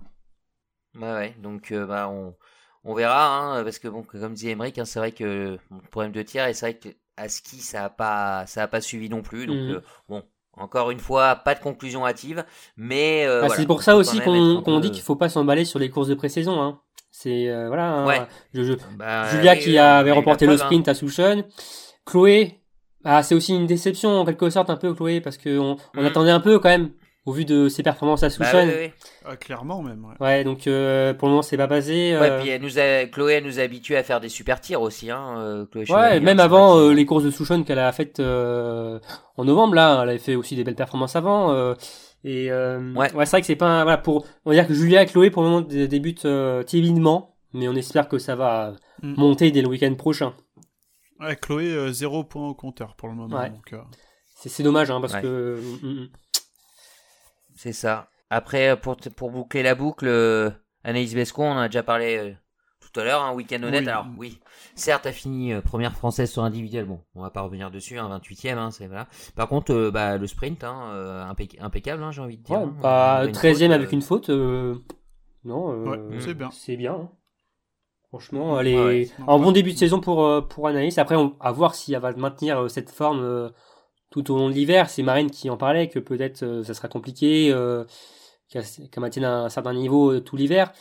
[0.96, 1.36] Ouais, ouais.
[1.42, 2.36] Donc, euh, bah, on,
[2.84, 6.12] on verra, hein, parce que bon, comme disait Emmerich, hein, c'est vrai que le problème
[6.14, 9.10] de tir, et c'est vrai que à ski, ça a pas, ça a pas suivi
[9.10, 9.48] non plus.
[9.48, 9.72] Donc, Mhm.
[9.76, 12.46] euh, bon, encore une fois, pas de conclusion hâtive,
[12.78, 15.80] mais euh, Ah, voilà, c'est pour ça aussi qu'on dit qu'il faut pas s'emballer sur
[15.80, 16.62] les courses de pré-saison.
[16.62, 16.80] Hein.
[17.12, 17.86] C'est euh, voilà.
[17.94, 18.22] hein, Ouais.
[18.54, 20.58] je- je- Bah, Julia oui, qui on avait remporté le hein.
[20.58, 21.44] sprint à Souchon.
[22.06, 22.60] Chloé,
[23.04, 26.02] ah, c'est aussi une déception en quelque sorte un peu Chloé parce que on, on
[26.02, 26.06] Mhm.
[26.08, 26.90] attendait un peu quand même
[27.26, 28.66] au vu de ses performances à Bah, Souchon.
[28.68, 28.92] oui, oui, oui.
[29.26, 30.14] ah, clairement même, ouais.
[30.20, 32.18] Ouais, donc euh, pour le moment c'est pas basé.
[32.18, 34.62] Ouais, euh, puis elle nous a, Chloé, elle nous a habitués à faire des super
[34.62, 37.80] tirs aussi, hein, euh, Chloé Ouais, même hein, avant euh, les courses de Souchon qu'elle
[37.80, 39.00] a faites euh,
[39.38, 41.52] en novembre là, elle avait fait aussi des belles performances avant.
[41.52, 41.74] euh,
[42.24, 43.10] et euh, Ouais.
[43.10, 45.30] c'est vrai que c'est pas un- voilà pour on va dire que Julia et Chloé
[45.30, 48.74] pour le moment dé- débutent euh, timidement, mais on espère que ça va
[49.04, 49.14] Mm.
[49.18, 50.34] monter dès le week-end prochain.
[51.20, 53.38] Ouais, Chloé, euh, zéro point au compteur pour le moment.
[53.38, 53.50] Ouais.
[53.50, 53.78] donc, euh,
[54.36, 55.22] C'est dommage hein, parce Ouais.
[55.22, 56.08] que mm, mm,
[57.66, 58.10] C'est ça.
[58.30, 60.52] Après, euh, pour, pour boucler la boucle, euh,
[60.84, 62.32] Anaïs Bescon, on en a déjà parlé euh,
[62.80, 63.82] tout à l'heure, un week-end honnête.
[63.86, 63.90] Oui.
[63.90, 64.40] Alors, oui,
[64.76, 66.86] certes, a fini euh, première française sur individuel.
[66.86, 69.08] Bon, on va pas revenir dessus, hein, 28ème, hein, c'est voilà.
[69.36, 72.60] Par contre, euh, bah, le sprint, hein, euh, impec- impeccable, hein, j'ai envie de dire.
[72.60, 72.76] Ouais, hein.
[72.84, 74.76] bah, Une 13 faute, avec euh, une faute, euh,
[75.44, 76.52] non, euh, Ouais, c'est bien.
[76.52, 76.94] C'est bien.
[76.94, 77.10] hein.
[78.10, 81.00] Franchement, elle est Ouais, ouais, c'est un bon début de saison pour, pour Anaïs.
[81.00, 83.50] Après, on, à voir si elle va maintenir euh, cette forme euh,
[84.24, 84.90] tout au long de l'hiver.
[84.90, 87.84] C'est Marine qui en parlait, que peut-être euh, ça sera compliqué, euh,
[88.50, 88.64] qu'elle
[88.98, 90.72] maintienne un certain niveau euh, tout l'hiver.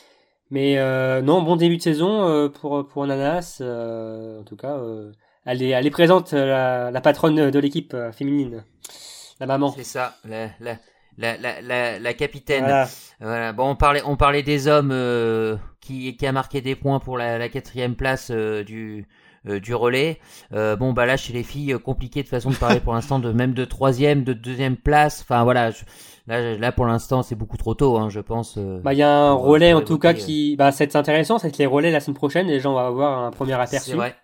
[0.51, 0.77] Mais
[1.23, 3.61] non, bon début de saison pour, pour Ananas.
[3.61, 4.79] en tout cas,
[5.45, 8.65] elle, est, elle est présente, la, la patronne de l'équipe féminine.
[9.41, 9.73] La maman.
[9.77, 10.77] C'est ça, la, la,
[11.19, 12.63] la, la, la, la capitaine.
[12.65, 12.89] Voilà.
[13.21, 13.53] Voilà.
[13.53, 17.19] Bon, on parlait, on parlait des hommes euh, qui, qui a marqué des points pour
[17.19, 19.09] la, la quatrième place euh, du,
[19.49, 20.19] euh, du relais.
[20.53, 23.19] Euh, bon, bah là, chez les filles, euh, compliqué de façon de parler pour l'instant
[23.19, 25.21] de même de troisième, de deuxième place.
[25.23, 25.85] Enfin voilà, je-
[26.27, 28.57] là, là pour l'instant, c'est beaucoup trop tôt, hein, je pense.
[28.59, 28.81] euh.
[28.83, 31.51] Bah, il y a un euh, relais en tout cas qui, bah, c'est intéressant, c'est
[31.51, 33.91] que les relais la semaine prochaine, les gens vont avoir un premier aperçu.
[33.91, 34.15] c'est vrai,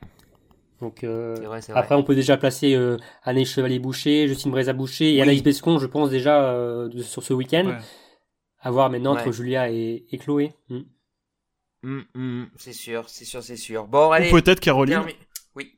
[0.80, 5.10] Donc euh, vrai, après, on peut déjà placer euh, Anaïs Chevalier Boucher, Justine Breza Boucher
[5.12, 5.20] et Oui.
[5.22, 7.66] Anaïs Bescon, je pense déjà euh, de- sur ce week-end.
[7.66, 7.76] Ouais.
[8.62, 9.32] à voir maintenant entre Ouais.
[9.32, 10.52] Julia et, et Chloé.
[10.68, 10.80] Mm.
[11.82, 13.86] Hum, hum, c'est sûr, c'est sûr, c'est sûr.
[13.86, 14.28] Bon, allez.
[14.28, 15.00] Ou peut-être Caroline.
[15.00, 15.14] termi-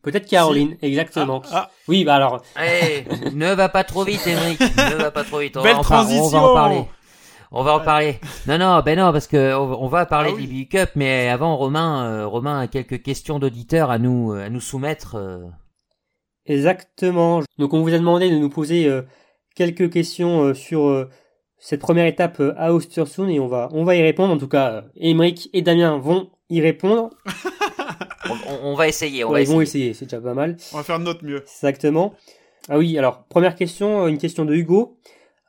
[0.02, 1.42] Peut-être Caroline, exactement.
[1.50, 4.60] Ah, Oui, bah alors, Allez, ne va pas trop vite, Émeric.
[4.60, 5.56] Ne va pas trop vite.
[5.56, 6.38] On Belle va en par- On va transition.
[6.38, 6.84] en parler.
[7.50, 8.18] On va en parler.
[8.46, 10.46] Non, non, ben non, parce que on va parler Ah oui.
[10.46, 14.48] du BB Cup, mais avant, Romain, euh, Romain a quelques questions d'auditeurs à nous, à
[14.50, 15.16] nous soumettre.
[15.16, 15.44] euh.
[16.46, 17.42] exactement.
[17.58, 19.02] Donc on vous a demandé de nous poser euh,
[19.54, 21.08] quelques questions euh, sur euh,
[21.64, 24.34] cette première étape euh, à Ostersund et on va, on va y répondre.
[24.34, 27.10] En tout cas, euh, Émeric et Damien vont y répondre.
[28.64, 29.90] On, va essayer, on Ouais, va ils vont essayer.
[29.90, 30.56] essayer, c'est déjà pas mal.
[30.72, 31.42] on va faire de notre mieux.
[31.42, 32.14] Exactement.
[32.68, 34.96] Ah oui, alors première question, euh, une question de Hugo,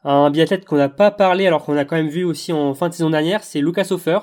[0.04, 2.90] un biathlète qu'on n'a pas parlé alors qu'on a quand même vu aussi en fin
[2.90, 4.20] de saison dernière, c'est Lucas Hofer.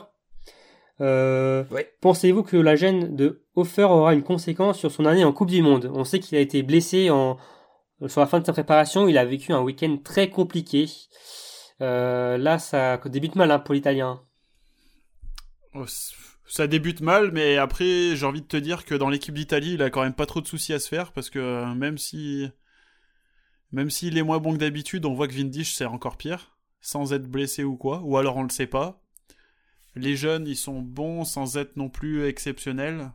[1.01, 1.88] Euh, Ouais.
[2.01, 5.62] Pensez-vous que la gêne de Hofer aura une conséquence sur son année en Coupe du
[5.62, 5.91] Monde?
[5.95, 7.36] On sait qu'il a été blessé en
[8.07, 10.86] sur la fin de sa préparation, il a vécu un week-end très compliqué.
[11.81, 14.20] Euh, là, ça débute mal hein, pour l'Italien.
[15.74, 15.85] Oh,
[16.47, 19.83] Ça débute mal, mais après, j'ai envie de te dire que dans l'équipe d'Italie, il
[19.83, 22.49] a quand même pas trop de soucis à se faire parce que euh, même si.
[23.72, 27.12] Même s'il est moins bon que d'habitude, on voit que Vindish c'est encore pire, sans
[27.12, 29.01] être blessé ou quoi, ou alors on le sait pas.
[29.95, 33.12] Les jeunes, ils sont bons sans être non plus exceptionnels.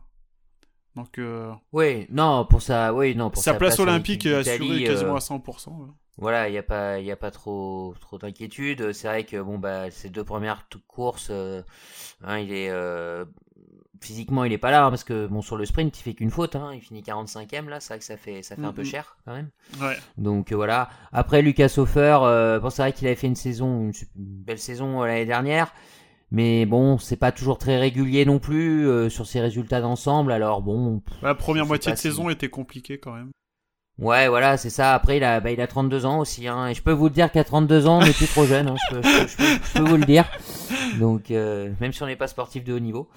[0.94, 5.12] Donc, euh, Oui, non, pour ça, oui, non, pour sa place olympique est assurée quasiment
[5.12, 5.86] euh, à 100%.
[5.86, 5.94] là.
[6.18, 8.92] Voilà, il y a pas, il y a pas trop, trop d'inquiétude.
[8.92, 11.62] C'est vrai que bon bah ces deux premières courses, euh,
[12.24, 13.26] hein, il est euh,
[14.00, 16.30] physiquement il est pas là hein, parce que bon sur le sprint il fait qu'une
[16.30, 18.84] faute, hein, il finit 45e là, c'est vrai que ça fait, ça fait un peu
[18.84, 19.50] cher quand même.
[19.80, 19.96] Ouais.
[20.16, 20.88] Donc euh, voilà.
[21.12, 22.18] Après Lucas Hofer,
[22.62, 25.74] bon c'est vrai qu'il avait fait une saison, une, belle saison l'année dernière.
[26.32, 30.32] Mais bon, c'est pas toujours très régulier non plus sur ses résultats d'ensemble.
[30.32, 33.30] Alors bon, La première moitié de si- saison était compliquée quand même.
[33.98, 34.92] Ouais, voilà, c'est ça.
[34.94, 36.46] Après, il a, bah, il a 32 ans aussi.
[36.48, 36.68] Hein.
[36.68, 38.68] Et je peux vous le dire qu'à 32 ans, on n'est plus trop jeune.
[38.68, 38.74] Hein.
[38.90, 40.26] Je, peux, je, peux, je peux- je peux vous le dire.
[41.00, 43.08] Donc, euh, même si on n'est pas sportif de haut niveau.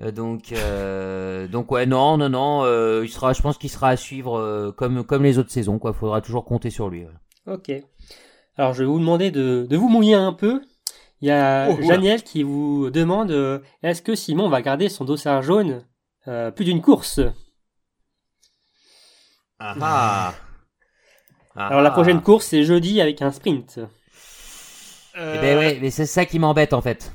[0.00, 2.62] Euh, donc, euh, donc ouais, non, non, non.
[2.64, 5.78] euh, il sera, je pense qu'il sera à suivre euh, comme, comme les autres saisons.
[5.78, 7.04] Quoi, faudra toujours compter sur lui.
[7.04, 7.52] ouais.
[7.54, 7.70] Ok.
[8.56, 10.62] Alors je vais vous demander de, de vous mouiller un peu.
[11.20, 11.86] Il y a Oh, oula.
[11.86, 15.82] Janiel qui vous demande euh, est-ce que Simon va garder son dossard jaune
[16.28, 17.20] euh, plus d'une course?
[19.66, 20.34] Ah
[21.56, 21.66] ah.
[21.68, 23.78] Alors la prochaine course c'est jeudi avec un sprint.
[25.16, 27.12] Euh, Eh ben ouais, mais c'est ça qui m'embête en fait.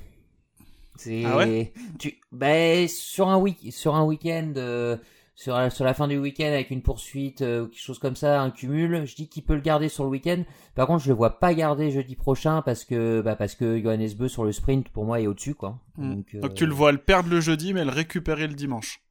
[0.95, 1.73] C'est Ah ouais?
[1.99, 4.97] tu ben sur un week sur un week-end euh,
[5.35, 8.15] sur la- sur la fin du week-end avec une poursuite euh, ou quelque chose comme
[8.15, 10.43] ça, un cumul, je dis qu'il peut le garder sur le week-end.
[10.75, 14.09] Par contre, je le vois pas garder jeudi prochain parce que bah parce que Johannes
[14.17, 15.79] Beu sur le sprint pour moi est au-dessus quoi.
[15.97, 16.15] Hmm.
[16.15, 19.01] Donc, euh, Donc tu le vois le perdre le jeudi, mais le récupérer le dimanche.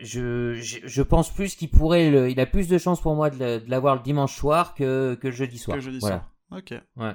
[0.00, 3.62] Je, je, pense plus qu'il pourrait le, il a plus de chances pour moi de
[3.66, 5.76] l'avoir le dimanche soir que que le jeudi soir.
[5.76, 6.26] Que jeudi voilà.
[6.50, 6.58] soir.
[6.60, 6.74] Ok.
[6.96, 7.12] Ouais.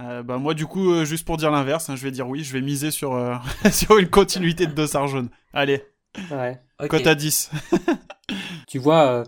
[0.00, 2.44] Euh, bah moi du coup, euh, juste pour dire l'inverse, hein, je vais dire oui,
[2.44, 3.34] je vais miser sur, euh,
[3.72, 5.28] sur une continuité de dossard jaune.
[5.52, 5.82] Allez,
[6.30, 6.60] Ouais.
[6.80, 6.88] Ok.
[6.88, 7.50] cote à 10.
[8.68, 9.24] Tu vois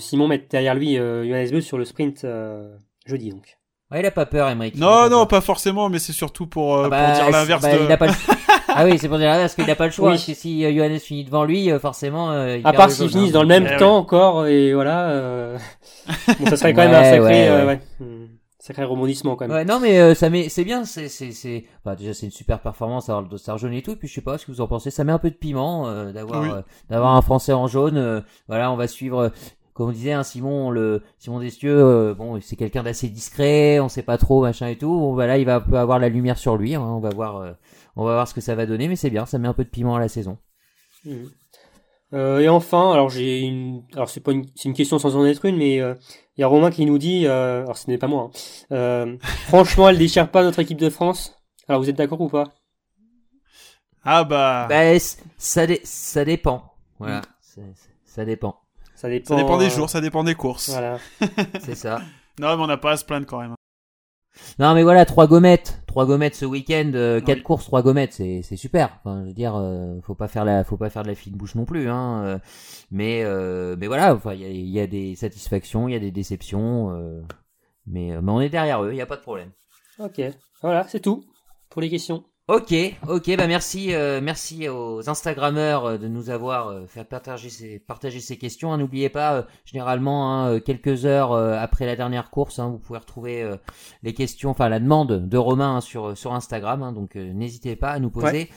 [0.00, 2.76] Simon mettre derrière lui euh, Johannes Beu sur le sprint euh,
[3.06, 3.58] jeudi donc.
[3.90, 4.74] Ouais, il a pas peur, Emmerich.
[4.76, 5.28] Non, pas non, peur.
[5.28, 7.84] pas forcément, mais c'est surtout pour, euh, Ah bah, pour dire l'inverse bah, de...
[7.84, 8.12] il a pas le-
[8.74, 10.08] Ah oui, c'est pour dire l'inverse qu'il n'a pas le choix.
[10.10, 10.14] Oui.
[10.14, 12.30] Parce que si euh, Johannes finit devant lui, euh, forcément.
[12.30, 15.08] euh, il À part s'ils finissent dans le même Eh temps encore et voilà.
[15.10, 15.58] euh,
[16.40, 18.26] bon, ça serait quand même un sacré, ouais, euh, hmm,
[18.58, 19.56] sacré rebondissement quand même.
[19.56, 22.32] Ouais, non, mais euh, ça met, c'est bien, c'est, c'est, c'est, enfin, déjà, c'est une
[22.32, 23.96] super performance d'avoir le dossard jaune et tout.
[23.96, 24.90] Puis je sais pas ce que vous en pensez.
[24.90, 26.48] Ça met un peu de piment euh, d'avoir, Oui.
[26.52, 27.96] euh, d'avoir un Français en jaune.
[27.96, 29.30] euh, voilà, on va suivre.
[29.74, 33.88] comme on disait, hein, Simon, le Simon Destieux, euh, bon, c'est quelqu'un d'assez discret, on
[33.88, 34.88] sait pas trop, machin et tout.
[34.98, 36.74] Bon, voilà, il va peut avoir la lumière sur lui.
[36.74, 37.52] hein, on va voir, euh,
[37.96, 39.64] on va voir ce que ça va donner, mais c'est bien, ça met un peu
[39.64, 40.38] de piment à la saison.
[41.04, 41.30] Mhm.
[42.14, 45.24] Euh, et enfin, alors j'ai une, alors c'est pas une, c'est une question sans en
[45.24, 45.94] être une, mais euh,
[46.36, 49.16] il y a Romain qui nous dit, euh, alors ce n'est pas moi, hein, euh,
[49.46, 51.38] franchement, elle déchire pas notre équipe de France.
[51.68, 52.52] Alors vous êtes d'accord ou pas?
[54.04, 54.66] Ah bah...
[54.68, 54.98] Bah,
[55.38, 56.74] ça, dé- ça dépend.
[56.98, 58.56] Voilà, c'est- c'est- ça dépend.
[58.94, 59.28] Ça dépend.
[59.34, 60.68] ça dépend des euh, jours, ça dépend des courses.
[60.70, 60.98] Voilà.
[61.60, 62.00] C'est ça.
[62.40, 63.54] Non, mais on n'a pas à se plaindre quand même.
[64.58, 67.42] Non, mais voilà, trois gommettes, trois gommettes ce week-end, euh, quatre Oui.
[67.42, 68.98] courses, trois gommettes, c'est c'est super.
[69.04, 71.34] Enfin, je veux dire, euh, faut pas faire la, faut pas faire de la fine
[71.36, 72.22] bouche non plus, hein.
[72.24, 72.38] euh,
[72.90, 75.94] mais euh, mais voilà, enfin, il y a, il y a des satisfactions, il y
[75.94, 76.90] a des déceptions,
[77.86, 79.50] mais mais on est derrière eux, il y a pas de problème.
[79.98, 80.18] Ok.
[80.62, 81.24] Voilà, c'est tout
[81.68, 82.24] pour les questions.
[82.52, 82.74] Ok,
[83.08, 87.78] ok, bah merci, euh, merci aux Instagrammeurs euh, de nous avoir euh, fait partager ces,
[87.78, 88.74] partager ces questions.
[88.74, 88.76] hein.
[88.76, 92.76] N'oubliez pas, euh, généralement, hein, euh, quelques heures euh, après la dernière course, hein, vous
[92.78, 93.56] pouvez retrouver euh,
[94.02, 96.82] les questions, enfin la demande de Romain hein, sur sur Instagram.
[96.82, 96.92] hein.
[96.92, 98.50] donc euh, n'hésitez pas à nous poser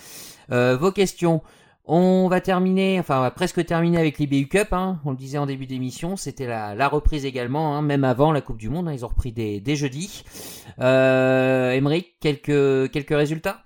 [0.51, 1.41] euh, vos questions.
[1.85, 4.99] On va terminer, enfin on va presque terminer avec l'IBU Cup, hein.
[5.05, 8.41] on le disait en début d'émission, c'était la, la, reprise également, hein, même avant la
[8.41, 10.25] Coupe du Monde, hein, ils ont repris des, des jeudis.
[10.79, 13.64] Euh, Emeric, quelques, quelques résultats?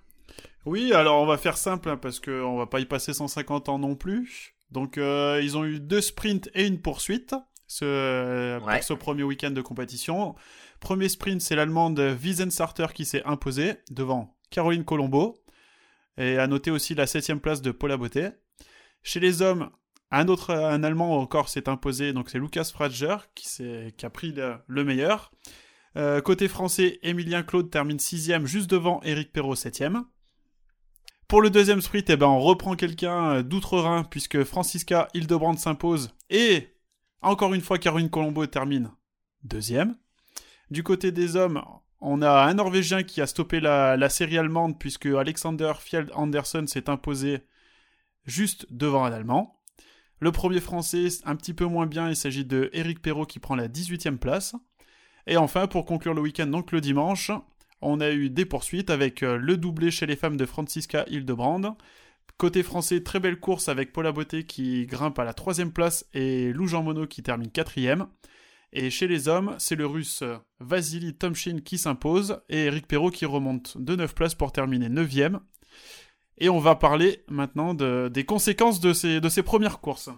[0.69, 3.95] Oui, alors on va faire simple, parce qu'on va pas y passer 150 ans non
[3.95, 4.53] plus.
[4.69, 7.33] Donc euh, ils ont eu deux sprints et une poursuite
[7.65, 10.35] ce, pour ce premier week-end de compétition.
[10.79, 15.43] Premier sprint, c'est l'Allemande Wiesenssarter qui s'est imposée devant Caroline Colombo.
[16.19, 18.29] Et à noter aussi la septième place de Paula Beauté.
[19.01, 19.71] Chez les hommes,
[20.11, 23.47] un autre, un Allemand encore s'est imposé, donc c'est Lucas Frager qui,
[23.97, 24.35] qui, a pris
[24.67, 25.31] le, meilleur.
[25.97, 30.05] Euh, côté français, Emilien Claude termine sixième, juste devant Eric Perrault septième.
[31.29, 36.73] Pour le deuxième sprint, eh ben, on reprend quelqu'un d'outre-Rhin, puisque Francisca Hildebrand s'impose, et
[37.21, 38.91] encore une fois, Caroline Colombo termine
[39.43, 39.95] deuxième.
[40.71, 41.61] Du côté des hommes,
[42.01, 46.89] on a un Norvégien qui a stoppé la, série allemande puisque Alexander Fjeld Andersen s'est
[46.89, 47.41] imposé
[48.25, 49.61] juste devant un Allemand.
[50.19, 53.55] Le premier français, un petit peu moins bien, il s'agit de Eric Perrault qui prend
[53.55, 54.55] la 18e place.
[55.27, 57.31] Et enfin, pour conclure le week-end, donc le dimanche,
[57.81, 61.77] on a eu des poursuites avec euh, le doublé chez les femmes de Francisca Hildebrand.
[62.37, 66.53] Côté français, très belle course avec Paula Beauté qui grimpe à la troisième place et
[66.53, 68.07] Lou Jean Monod qui termine quatrième.
[68.71, 70.23] Et chez les hommes, c'est le russe
[70.59, 75.39] Vasily Tomchin qui s'impose et Eric Perrault qui remonte de 9 places pour terminer 9ème.
[76.37, 80.09] Et on va parler maintenant des conséquences de ces, premières courses.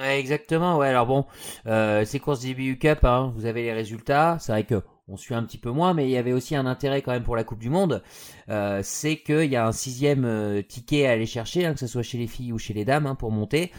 [0.00, 0.88] Exactement, ouais.
[0.88, 1.26] Alors bon,
[1.66, 4.38] euh, ces courses DBU Cup, hein, vous avez les résultats.
[4.40, 6.66] C'est vrai que on suit un petit peu moins, mais il y avait aussi un
[6.66, 8.02] intérêt quand même pour la Coupe du Monde.
[8.48, 11.86] Euh, c'est qu'il y a un sixième euh, ticket à aller chercher, hein, que ce
[11.86, 13.72] soit chez les filles ou chez les dames, hein, pour monter.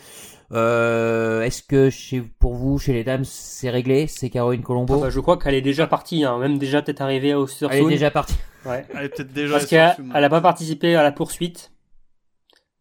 [0.52, 4.08] Euh, est-ce que chez, pour vous, chez les dames, c'est réglé?
[4.08, 4.96] C'est Caroline Colombo?
[4.98, 7.80] Ah bah, Je crois qu'elle est déjà partie, hein, même déjà peut-être arrivée à Ostersund.
[7.80, 8.36] Elle est déjà partie.
[8.66, 8.86] Ouais.
[8.94, 11.72] Elle est peut-être déjà Parce qu'elle n'a pas participé à la poursuite.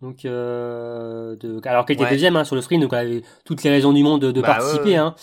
[0.03, 3.63] Donc, euh, de, alors qu'elle était deuxième hein, sur le sprint, donc elle avait toutes
[3.63, 4.97] les raisons du monde de, bah, participer.
[4.97, 5.15] Hein.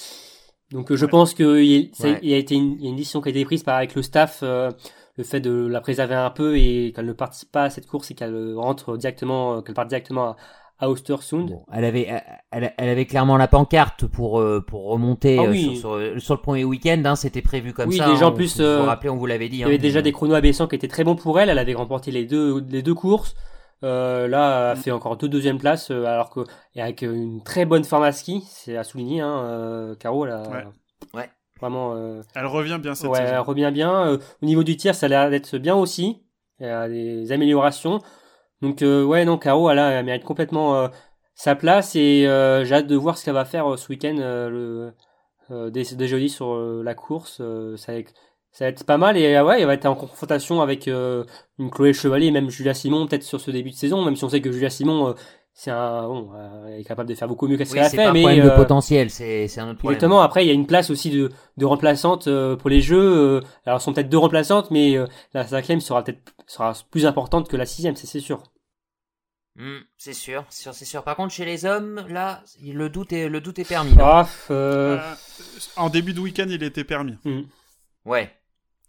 [0.72, 1.92] Donc, je pense qu'il y,
[2.22, 4.70] y, a été une, une, décision qui a été prise par avec le staff, euh,
[5.16, 8.12] le fait de la préserver un peu et qu'elle ne participe pas à cette course
[8.12, 10.36] et qu'elle rentre directement, qu'elle parte directement à,
[10.80, 11.60] à Ostersund.
[11.74, 12.08] elle avait,
[12.52, 16.36] elle, elle, avait clairement la pancarte pour euh, pour remonter ah euh, sur, sur, sur,
[16.36, 17.02] le premier week-end.
[17.04, 18.06] Hein, C'était prévu comme oui, ça.
[18.06, 18.58] Oui, déjà en hein, plus.
[18.58, 19.58] Vous, euh, vous rappelez, on vous l'avait dit.
[19.58, 21.50] Il y avait hein, déjà des chronos abaissants qui étaient très bons pour elle.
[21.50, 23.36] Elle avait remporté les deux les deux courses.
[23.84, 26.42] Euh, là, elle a fait encore deux deuxièmes places, euh, alors que
[26.76, 29.22] et avec une très bonne forme à ski, c'est à souligner.
[29.22, 30.66] Hein, euh, Caro, elle a, ouais.
[31.14, 31.30] ouais.
[31.60, 31.94] vraiment.
[31.94, 33.34] Euh, elle revient bien cette ouais, saison.
[33.34, 34.14] Elle revient bien.
[34.14, 36.24] au niveau du tir, ça a l'air d'être bien aussi.
[36.60, 38.02] Il y a des améliorations.
[38.62, 40.90] Donc ouais, non, Caro, elle, elle mérite complètement
[41.38, 44.18] sa place et euh, j'ai hâte de voir ce qu'elle va faire euh, ce week-end
[44.18, 44.94] euh, le
[45.52, 47.42] euh, jeudi sur euh, la course
[47.78, 48.12] ça être,
[48.58, 51.94] ça va être pas mal et ouais elle va être en confrontation avec une Chloé
[51.94, 54.42] Chevalier et même Julia Simon peut-être sur ce début de saison même si on sait
[54.42, 55.14] que Julia Simon
[55.54, 56.32] c'est un bon
[56.68, 58.22] elle est capable de faire beaucoup mieux qu'est-ce oui, qu'elle a fait pas un mais
[58.22, 60.90] problème de potentiel c'est c'est un autre problème exactement après il y a une place
[60.90, 64.98] aussi de de remplaçante pour les jeux alors sont peut-être deux remplaçantes mais
[65.36, 68.42] la cinquième sera peut-être sera plus importante que la sixième c'est c'est sûr
[69.58, 71.04] Mmh, c'est sûr, c'est sûr, c'est sûr.
[71.04, 73.96] Par contre, chez les hommes, là, le doute est, le doute est permis.
[74.00, 75.00] Ah, euh...
[75.00, 75.14] Euh,
[75.78, 77.18] en début de week-end, il était permis.
[77.26, 77.42] mm.
[78.06, 78.32] Ouais.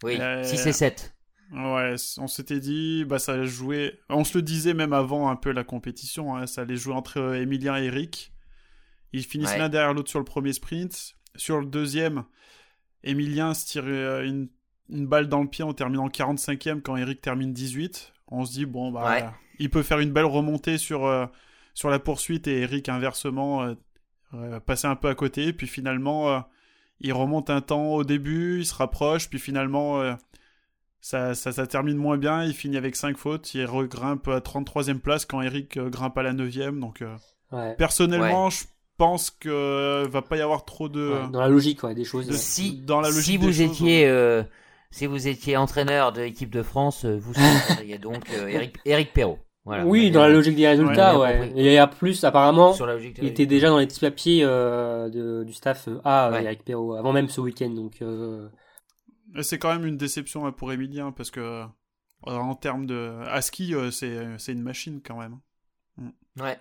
[0.03, 1.13] Oui, Euh, 6 et 7.
[1.51, 3.99] Ouais, on s'était dit, bah ça allait jouer.
[4.09, 7.17] On se le disait même avant un peu la compétition, hein, ça allait jouer entre
[7.19, 8.31] euh, Emilien et Eric.
[9.13, 9.57] Ils finissent Ouais.
[9.57, 11.15] l'un derrière l'autre sur le premier sprint.
[11.35, 12.23] Sur le deuxième,
[13.03, 14.49] Emilien se tire euh, une,
[14.89, 18.13] une balle dans le pied en terminant 45e quand Eric termine 18.
[18.27, 19.25] On se dit, bon, bah, Ouais.
[19.57, 21.25] il peut faire une belle remontée sur, euh,
[21.73, 23.73] sur la poursuite et Eric, inversement, euh,
[24.35, 25.51] euh, passer un peu à côté.
[25.53, 26.39] Puis finalement, euh,
[27.01, 30.13] il remonte un temps au début, il se rapproche, puis finalement, euh,
[31.01, 32.43] ça, ça, ça termine moins bien.
[32.43, 36.23] Il finit avec 5 fautes, il regrimpe à 33e place quand Eric euh, grimpe à
[36.23, 36.79] la 9e.
[36.79, 37.15] Donc, euh,
[37.51, 37.75] ouais.
[37.75, 38.63] personnellement, je
[38.97, 41.09] pense que va pas y avoir trop de.
[41.09, 43.53] Ouais, dans la logique ouais, des choses de- Si, dans la logique si des vous
[43.53, 44.43] choses, étiez, euh,
[44.91, 49.39] si vous étiez entraîneur de l'équipe de France, vous seriez donc euh, Eric, Eric Perrault.
[49.69, 49.85] Voilà.
[49.85, 51.51] oui, dans la logique des résultats, ouais.
[51.55, 53.99] Et il y a plus, apparemment, Sur la logique il était déjà dans les petits
[53.99, 56.43] papiers euh, de, du staff euh, A, Ouais.
[56.43, 57.69] Eric Perrault, avant même ce week-end.
[57.69, 58.47] Donc, euh,
[59.41, 61.65] C'est quand même une déception pour Emilien parce que euh,
[62.25, 64.09] en termes de euh, c'est
[64.39, 65.37] c'est une machine quand même.
[66.41, 66.57] Ouais.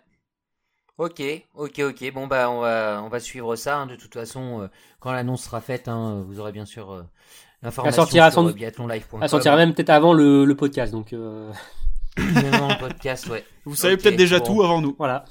[0.99, 1.23] Ok,
[1.55, 2.13] ok, ok.
[2.13, 3.79] Bon bah on va on va suivre ça.
[3.79, 3.87] hein.
[3.87, 4.67] De toute façon, euh,
[5.01, 7.03] quand l'annonce sera faite, hein, vous aurez bien sûr euh,
[7.63, 9.21] l'information sortira sur sans euh, doute- biathlonlive.com.
[9.23, 10.93] elle sortira même peut-être avant le, le podcast.
[10.93, 11.13] Donc,
[12.19, 13.45] euh, Même en podcast, ouais.
[13.65, 14.45] Vous savez peut-être déjà bon.
[14.47, 14.95] tout avant nous.
[14.99, 15.25] voilà.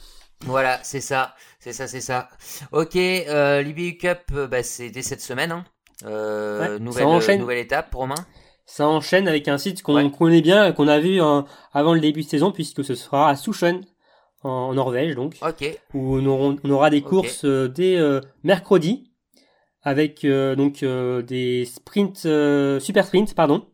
[0.45, 2.29] Voilà, c'est ça, c'est ça, c'est ça.
[2.71, 5.51] Ok, euh, l'IBU Cup, euh, bah, c'est dès cette semaine.
[5.51, 5.65] Hein.
[6.05, 7.39] Euh, Ouais, ça nouvelle, enchaîne.
[7.39, 8.15] nouvelle étape, Romain.
[8.67, 10.11] Ça enchaîne avec un site qu'on Ouais.
[10.11, 11.41] connaît bien, qu'on a vu euh,
[11.73, 13.81] avant le début de saison, puisque ce sera à Souchon,
[14.43, 15.79] en Norvège, donc, Ok.
[15.95, 19.11] où on, aura des courses euh, dès euh, mercredi,
[19.81, 23.65] avec euh, donc euh, des sprints, euh, super sprints, pardon.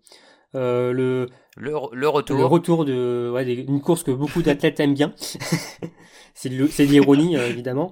[0.56, 1.28] Euh, le,
[1.58, 2.38] Le, le retour.
[2.38, 5.14] le retour de ouais, des- une course que beaucoup d'athlètes aiment bien.
[6.34, 7.92] c'est de, l'ironie, euh, évidemment.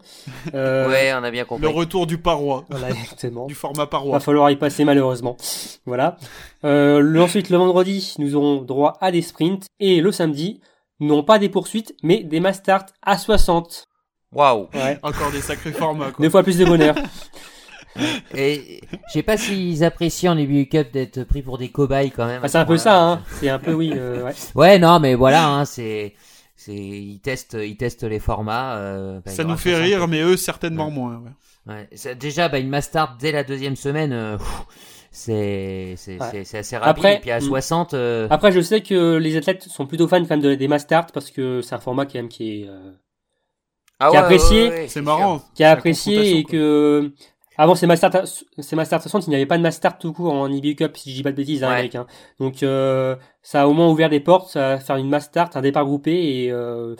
[0.56, 1.62] Euh, Ouais, on a bien compris.
[1.64, 3.46] Le retour du paroi, Voilà, exactement.
[3.46, 4.20] du format Va paroi.
[4.20, 5.38] falloir y passer malheureusement.
[5.86, 6.18] Voilà.
[6.66, 9.68] Euh, le- ensuite, le vendredi, nous aurons droit à des sprints.
[9.80, 10.60] Et le samedi,
[11.00, 13.86] non pas des poursuites, mais des mass start à 60.
[14.34, 14.68] Waouh.
[14.74, 14.98] Ouais.
[15.04, 16.24] Encore des sacrés formats, quoi.
[16.24, 16.96] Deux fois plus de bonheur.
[18.36, 22.26] Et je sais pas s'ils apprécient en EBU Cup d'être pris pour des cobayes quand
[22.26, 22.42] même.
[22.44, 23.22] Ah, c'est un peu ça, hein.
[23.40, 24.34] C'est un peu, oui, euh, ouais.
[24.56, 26.14] Ouais, non, mais voilà, hein, c'est,
[26.56, 28.76] c'est, ils testent, ils testent les formats.
[28.78, 29.84] Euh, bah, Ça nous fait 60.
[29.86, 31.18] rire, mais eux, certainement moins.
[31.18, 31.32] ouais.
[31.74, 34.66] Ouais, c'est- déjà, bah, une master dès la deuxième semaine, euh, pff,
[35.12, 36.28] c'est, c'est, Ouais.
[36.32, 36.90] c'est, c'est assez rapide.
[36.90, 37.42] Après, et puis à mm.
[37.42, 40.68] 60, euh, Après, je sais que les athlètes sont plutôt fans quand même de, des
[40.68, 42.92] mass start parce que c'est un format quand même qui est, euh,
[44.00, 45.44] ah qui est apprécié, C'est marrant.
[45.54, 47.12] qui la apprécié et que
[47.57, 48.26] avant ces Masters
[48.60, 51.11] ces Masters 60 il n'y avait pas de Master tout court en IBU Cup si
[51.11, 51.73] je dis pas de bêtises hein, Ouais.
[51.73, 52.07] américain
[52.40, 55.61] donc euh, ça a au moins ouvert des portes ça va faire une Master un
[55.61, 56.11] départ groupé
[56.45, 56.95] et euh,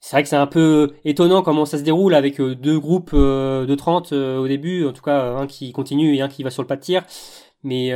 [0.00, 3.12] c'est vrai que c'est un peu étonnant comment ça se déroule avec euh, deux groupes
[3.14, 6.42] euh, de 30 euh, au début en tout cas un qui continue et un qui
[6.42, 7.04] va sur le pas de tir
[7.62, 7.92] mais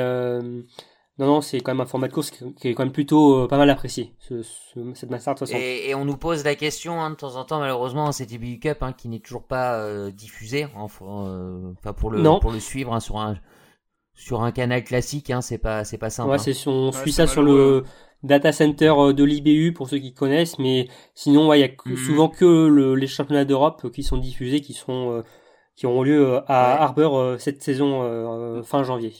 [1.18, 3.48] non non c'est quand même un format de course qui est quand même plutôt euh,
[3.48, 7.00] pas mal apprécié ce, ce- cette Master 60 Et, et on nous pose la question
[7.00, 10.10] hein, de temps en temps, malheureusement, cet EBU Cup hein, qui n'est toujours pas euh,
[10.10, 12.38] diffusé, enfin, euh, pour le Non.
[12.40, 13.36] pour le suivre hein, sur un
[14.14, 16.30] sur un canal classique, hein, c'est pas c'est pas simple.
[16.30, 16.38] Ouais, hein.
[16.38, 17.84] c'est sur- on Ouais, suit ça sur le
[18.22, 21.72] data center euh, de l'IBU pour ceux qui connaissent, mais sinon, ouais, il y a
[21.84, 21.96] Mhm.
[21.96, 25.22] souvent que le- les championnats d'Europe qui sont diffusés, qui sont euh,
[25.76, 26.40] qui auront lieu à
[26.76, 26.80] Ouais.
[26.82, 29.12] Harbour euh, cette saison euh, fin janvier.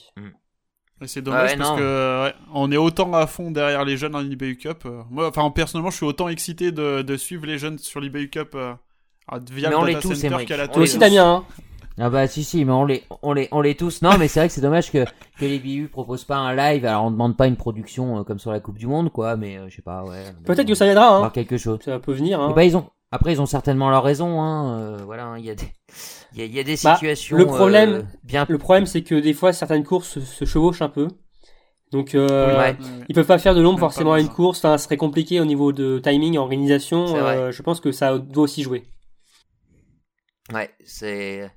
[1.01, 1.75] Et c'est dommage Ah ouais, parce non.
[1.77, 4.83] que ouais, on est autant à fond derrière les jeunes en IBU Cup.
[4.85, 8.29] euh, Moi, enfin, personnellement, je suis autant excité de, de suivre les jeunes sur l'IBU
[8.29, 8.73] Cup euh,
[9.51, 10.99] via Mais le on les data tous, center qu'à la Toi aussi, tous.
[10.99, 11.45] Damien, hein
[11.99, 14.39] Ah bah si si mais on les on les on les tous non mais c'est
[14.39, 15.03] vrai que c'est dommage que
[15.39, 18.37] que les BU proposent pas un live alors on demande pas une production euh, comme
[18.37, 20.85] sur la Coupe du Monde quoi mais euh, je sais pas ouais Peut-être que ça
[20.85, 21.29] viendra, hein.
[21.31, 22.51] quelque chose Ça peut venir, hein.
[22.51, 25.45] Et bah ils ont après ils ont certainement leur raison hein euh, voilà hein, il
[25.45, 25.71] y a des
[26.33, 28.85] il y a, il y a des Bah, situations le problème- euh, bien Le problème,
[28.85, 31.07] c'est que des fois, certaines courses se, se chevauchent un peu.
[31.91, 32.75] Donc, euh, Ouais.
[33.07, 34.59] Ils peuvent pas faire de l'ombre forcément à une course.
[34.59, 37.15] Enfin, ce serait compliqué au niveau de timing, organisation.
[37.15, 38.83] Euh, je pense que ça doit aussi jouer.
[40.53, 41.49] ouais c'est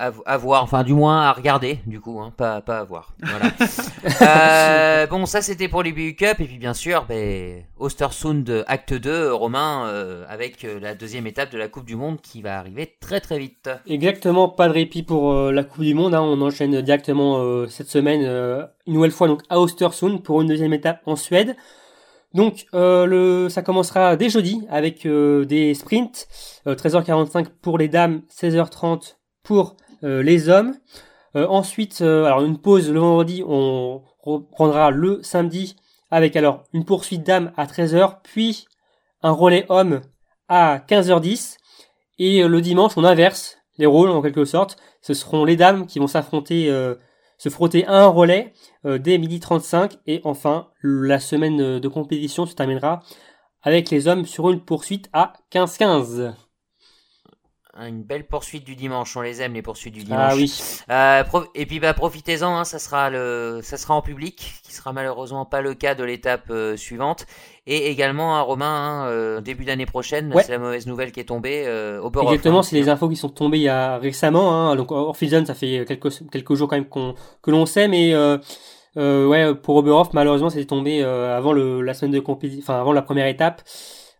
[0.00, 3.14] à, à voir enfin du moins à regarder du coup hein, pas pas à voir
[3.22, 3.46] voilà
[4.22, 8.94] Euh, bon ça c'était pour les BU Cup et puis bien sûr ben Ostersund acte
[8.94, 12.58] 2 Romain euh, avec euh, la deuxième étape de la Coupe du Monde qui va
[12.58, 16.14] arriver très très vite Exactement, pas de répit pour euh, la Coupe du Monde.
[16.14, 16.22] hein.
[16.22, 20.48] On enchaîne directement euh, cette semaine, euh, une nouvelle fois donc à Östersund pour une
[20.48, 21.56] deuxième étape en Suède.
[22.34, 26.28] Donc euh, le, ça commencera dès jeudi avec euh, des sprints,
[26.66, 30.74] euh, 13h45 pour les dames, 16h30 pour les hommes.
[31.36, 35.76] Euh, ensuite, euh, alors une pause le vendredi, on reprendra le samedi
[36.10, 38.66] avec alors une poursuite dames à 13h, puis
[39.22, 40.00] un relais homme
[40.48, 41.56] à 15h10.
[42.18, 44.76] Et euh, le dimanche, on inverse les rôles en quelque sorte.
[45.02, 46.96] Ce seront les dames qui vont s'affronter, euh,
[47.38, 48.52] se frotter à un relais
[48.84, 49.98] euh, dès midi 35.
[50.06, 53.00] Et enfin, la semaine euh, de compétition se terminera
[53.62, 56.34] avec les hommes sur une poursuite à 15-15.
[57.78, 60.52] Une belle poursuite du dimanche on les aime les poursuites du dimanche Ah oui.
[60.90, 64.92] Euh, et puis bah profitez-en, hein, ça sera le, ça sera en public, qui sera
[64.92, 67.26] malheureusement pas le cas de l'étape euh, suivante.
[67.66, 70.42] Et également un Romain hein, euh, début d'année prochaine, Ouais.
[70.42, 72.10] c'est la mauvaise nouvelle qui est tombée euh, au.
[72.22, 72.62] Exactement, hein.
[72.62, 74.52] c'est les infos qui sont tombées il y a récemment.
[74.52, 74.76] Hein.
[74.76, 78.38] Donc Orphison, ça fait quelques quelques jours quand même qu'on que l'on sait, mais euh,
[78.96, 82.80] euh, ouais, pour Oberhof, malheureusement, c'est tombé euh, avant le la semaine de compétition, enfin
[82.80, 83.62] avant la première étape.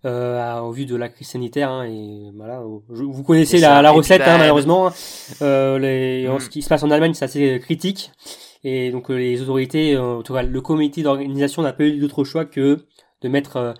[0.07, 4.21] Euh, au vu de la crise sanitaire hein, et voilà je- vous connaissez la, recette
[4.23, 4.93] bah, hein, malheureusement hein.
[5.43, 6.41] euh, les, en Mm.
[6.41, 8.11] ce qui se passe en Allemagne c'est assez critique
[8.65, 11.99] et donc euh, les autorités euh, en tout cas le comité d'organisation n'a pas eu
[12.01, 12.87] d'autre choix que
[13.21, 13.73] de mettre euh,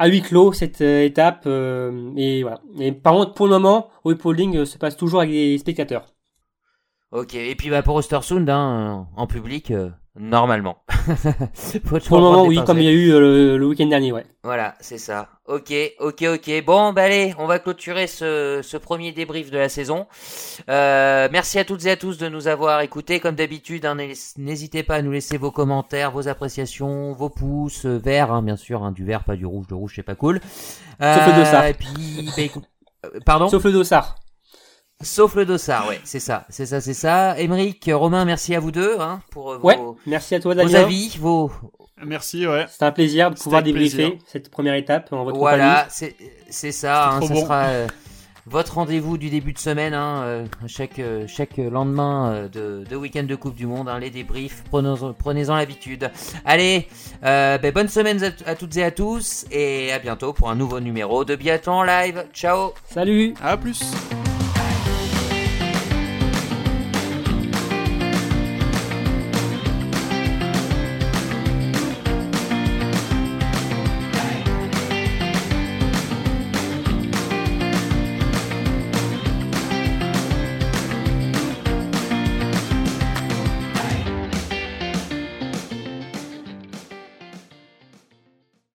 [0.00, 2.60] à huis clos cette étape euh, et voilà.
[2.80, 6.06] Et par contre pour le moment, Polling euh, se passe toujours avec des spectateurs.
[7.12, 7.34] Ok.
[7.36, 10.78] Et puis bah pour Ostersund, hein, en public, euh, normalement.
[12.08, 12.66] Pour le moment, oui, pincettes.
[12.66, 14.24] comme il y a eu euh, le, le week-end dernier, ouais.
[14.44, 15.28] Voilà, c'est ça.
[15.46, 16.64] Ok, ok, ok.
[16.64, 20.06] Bon, bah allez, on va clôturer ce, ce premier débrief de la saison.
[20.68, 23.20] Euh, merci à toutes et à tous de nous avoir écoutés.
[23.20, 27.84] Comme d'habitude, hein, n'hés- n'hésitez pas à nous laisser vos commentaires, vos appréciations, vos pouces,
[27.86, 29.66] euh, verts, hein, bien sûr, hein, du vert, pas du rouge.
[29.70, 30.40] Le rouge, c'est pas cool.
[31.00, 31.66] Sauf le dossard.
[31.66, 32.64] Et puis, bah, écoute-
[33.06, 33.48] euh, pardon?
[33.48, 34.16] Sauf le dossard.
[35.02, 37.38] Sauf le dossard, ouais, c'est ça, c'est ça, c'est ça.
[37.38, 39.78] Émeric, Romain, merci à vous deux hein, pour euh, vos, Ouais.
[40.06, 41.50] Merci à toi, vos avis, vos,
[42.04, 42.66] Merci, ouais.
[42.68, 46.16] C'était un plaisir de pouvoir débriefer cette première étape en votre Voilà, c'est
[46.50, 47.10] c'est ça.
[47.10, 47.42] Hein, trop ce bon.
[47.42, 47.86] sera euh,
[48.46, 49.94] votre rendez-vous du début de semaine.
[49.94, 53.98] Hein, euh, chaque euh, chaque lendemain euh, de, de week-end de Coupe du Monde, hein,
[54.00, 54.64] les débriefs.
[54.70, 56.10] Prenez-en l'habitude.
[56.44, 56.88] Allez,
[57.24, 60.56] euh, ben, bonne semaine à, à toutes et à tous et à bientôt pour un
[60.56, 62.24] nouveau numéro de Biathlon live.
[62.32, 62.72] Ciao.
[62.88, 63.80] Salut À plus.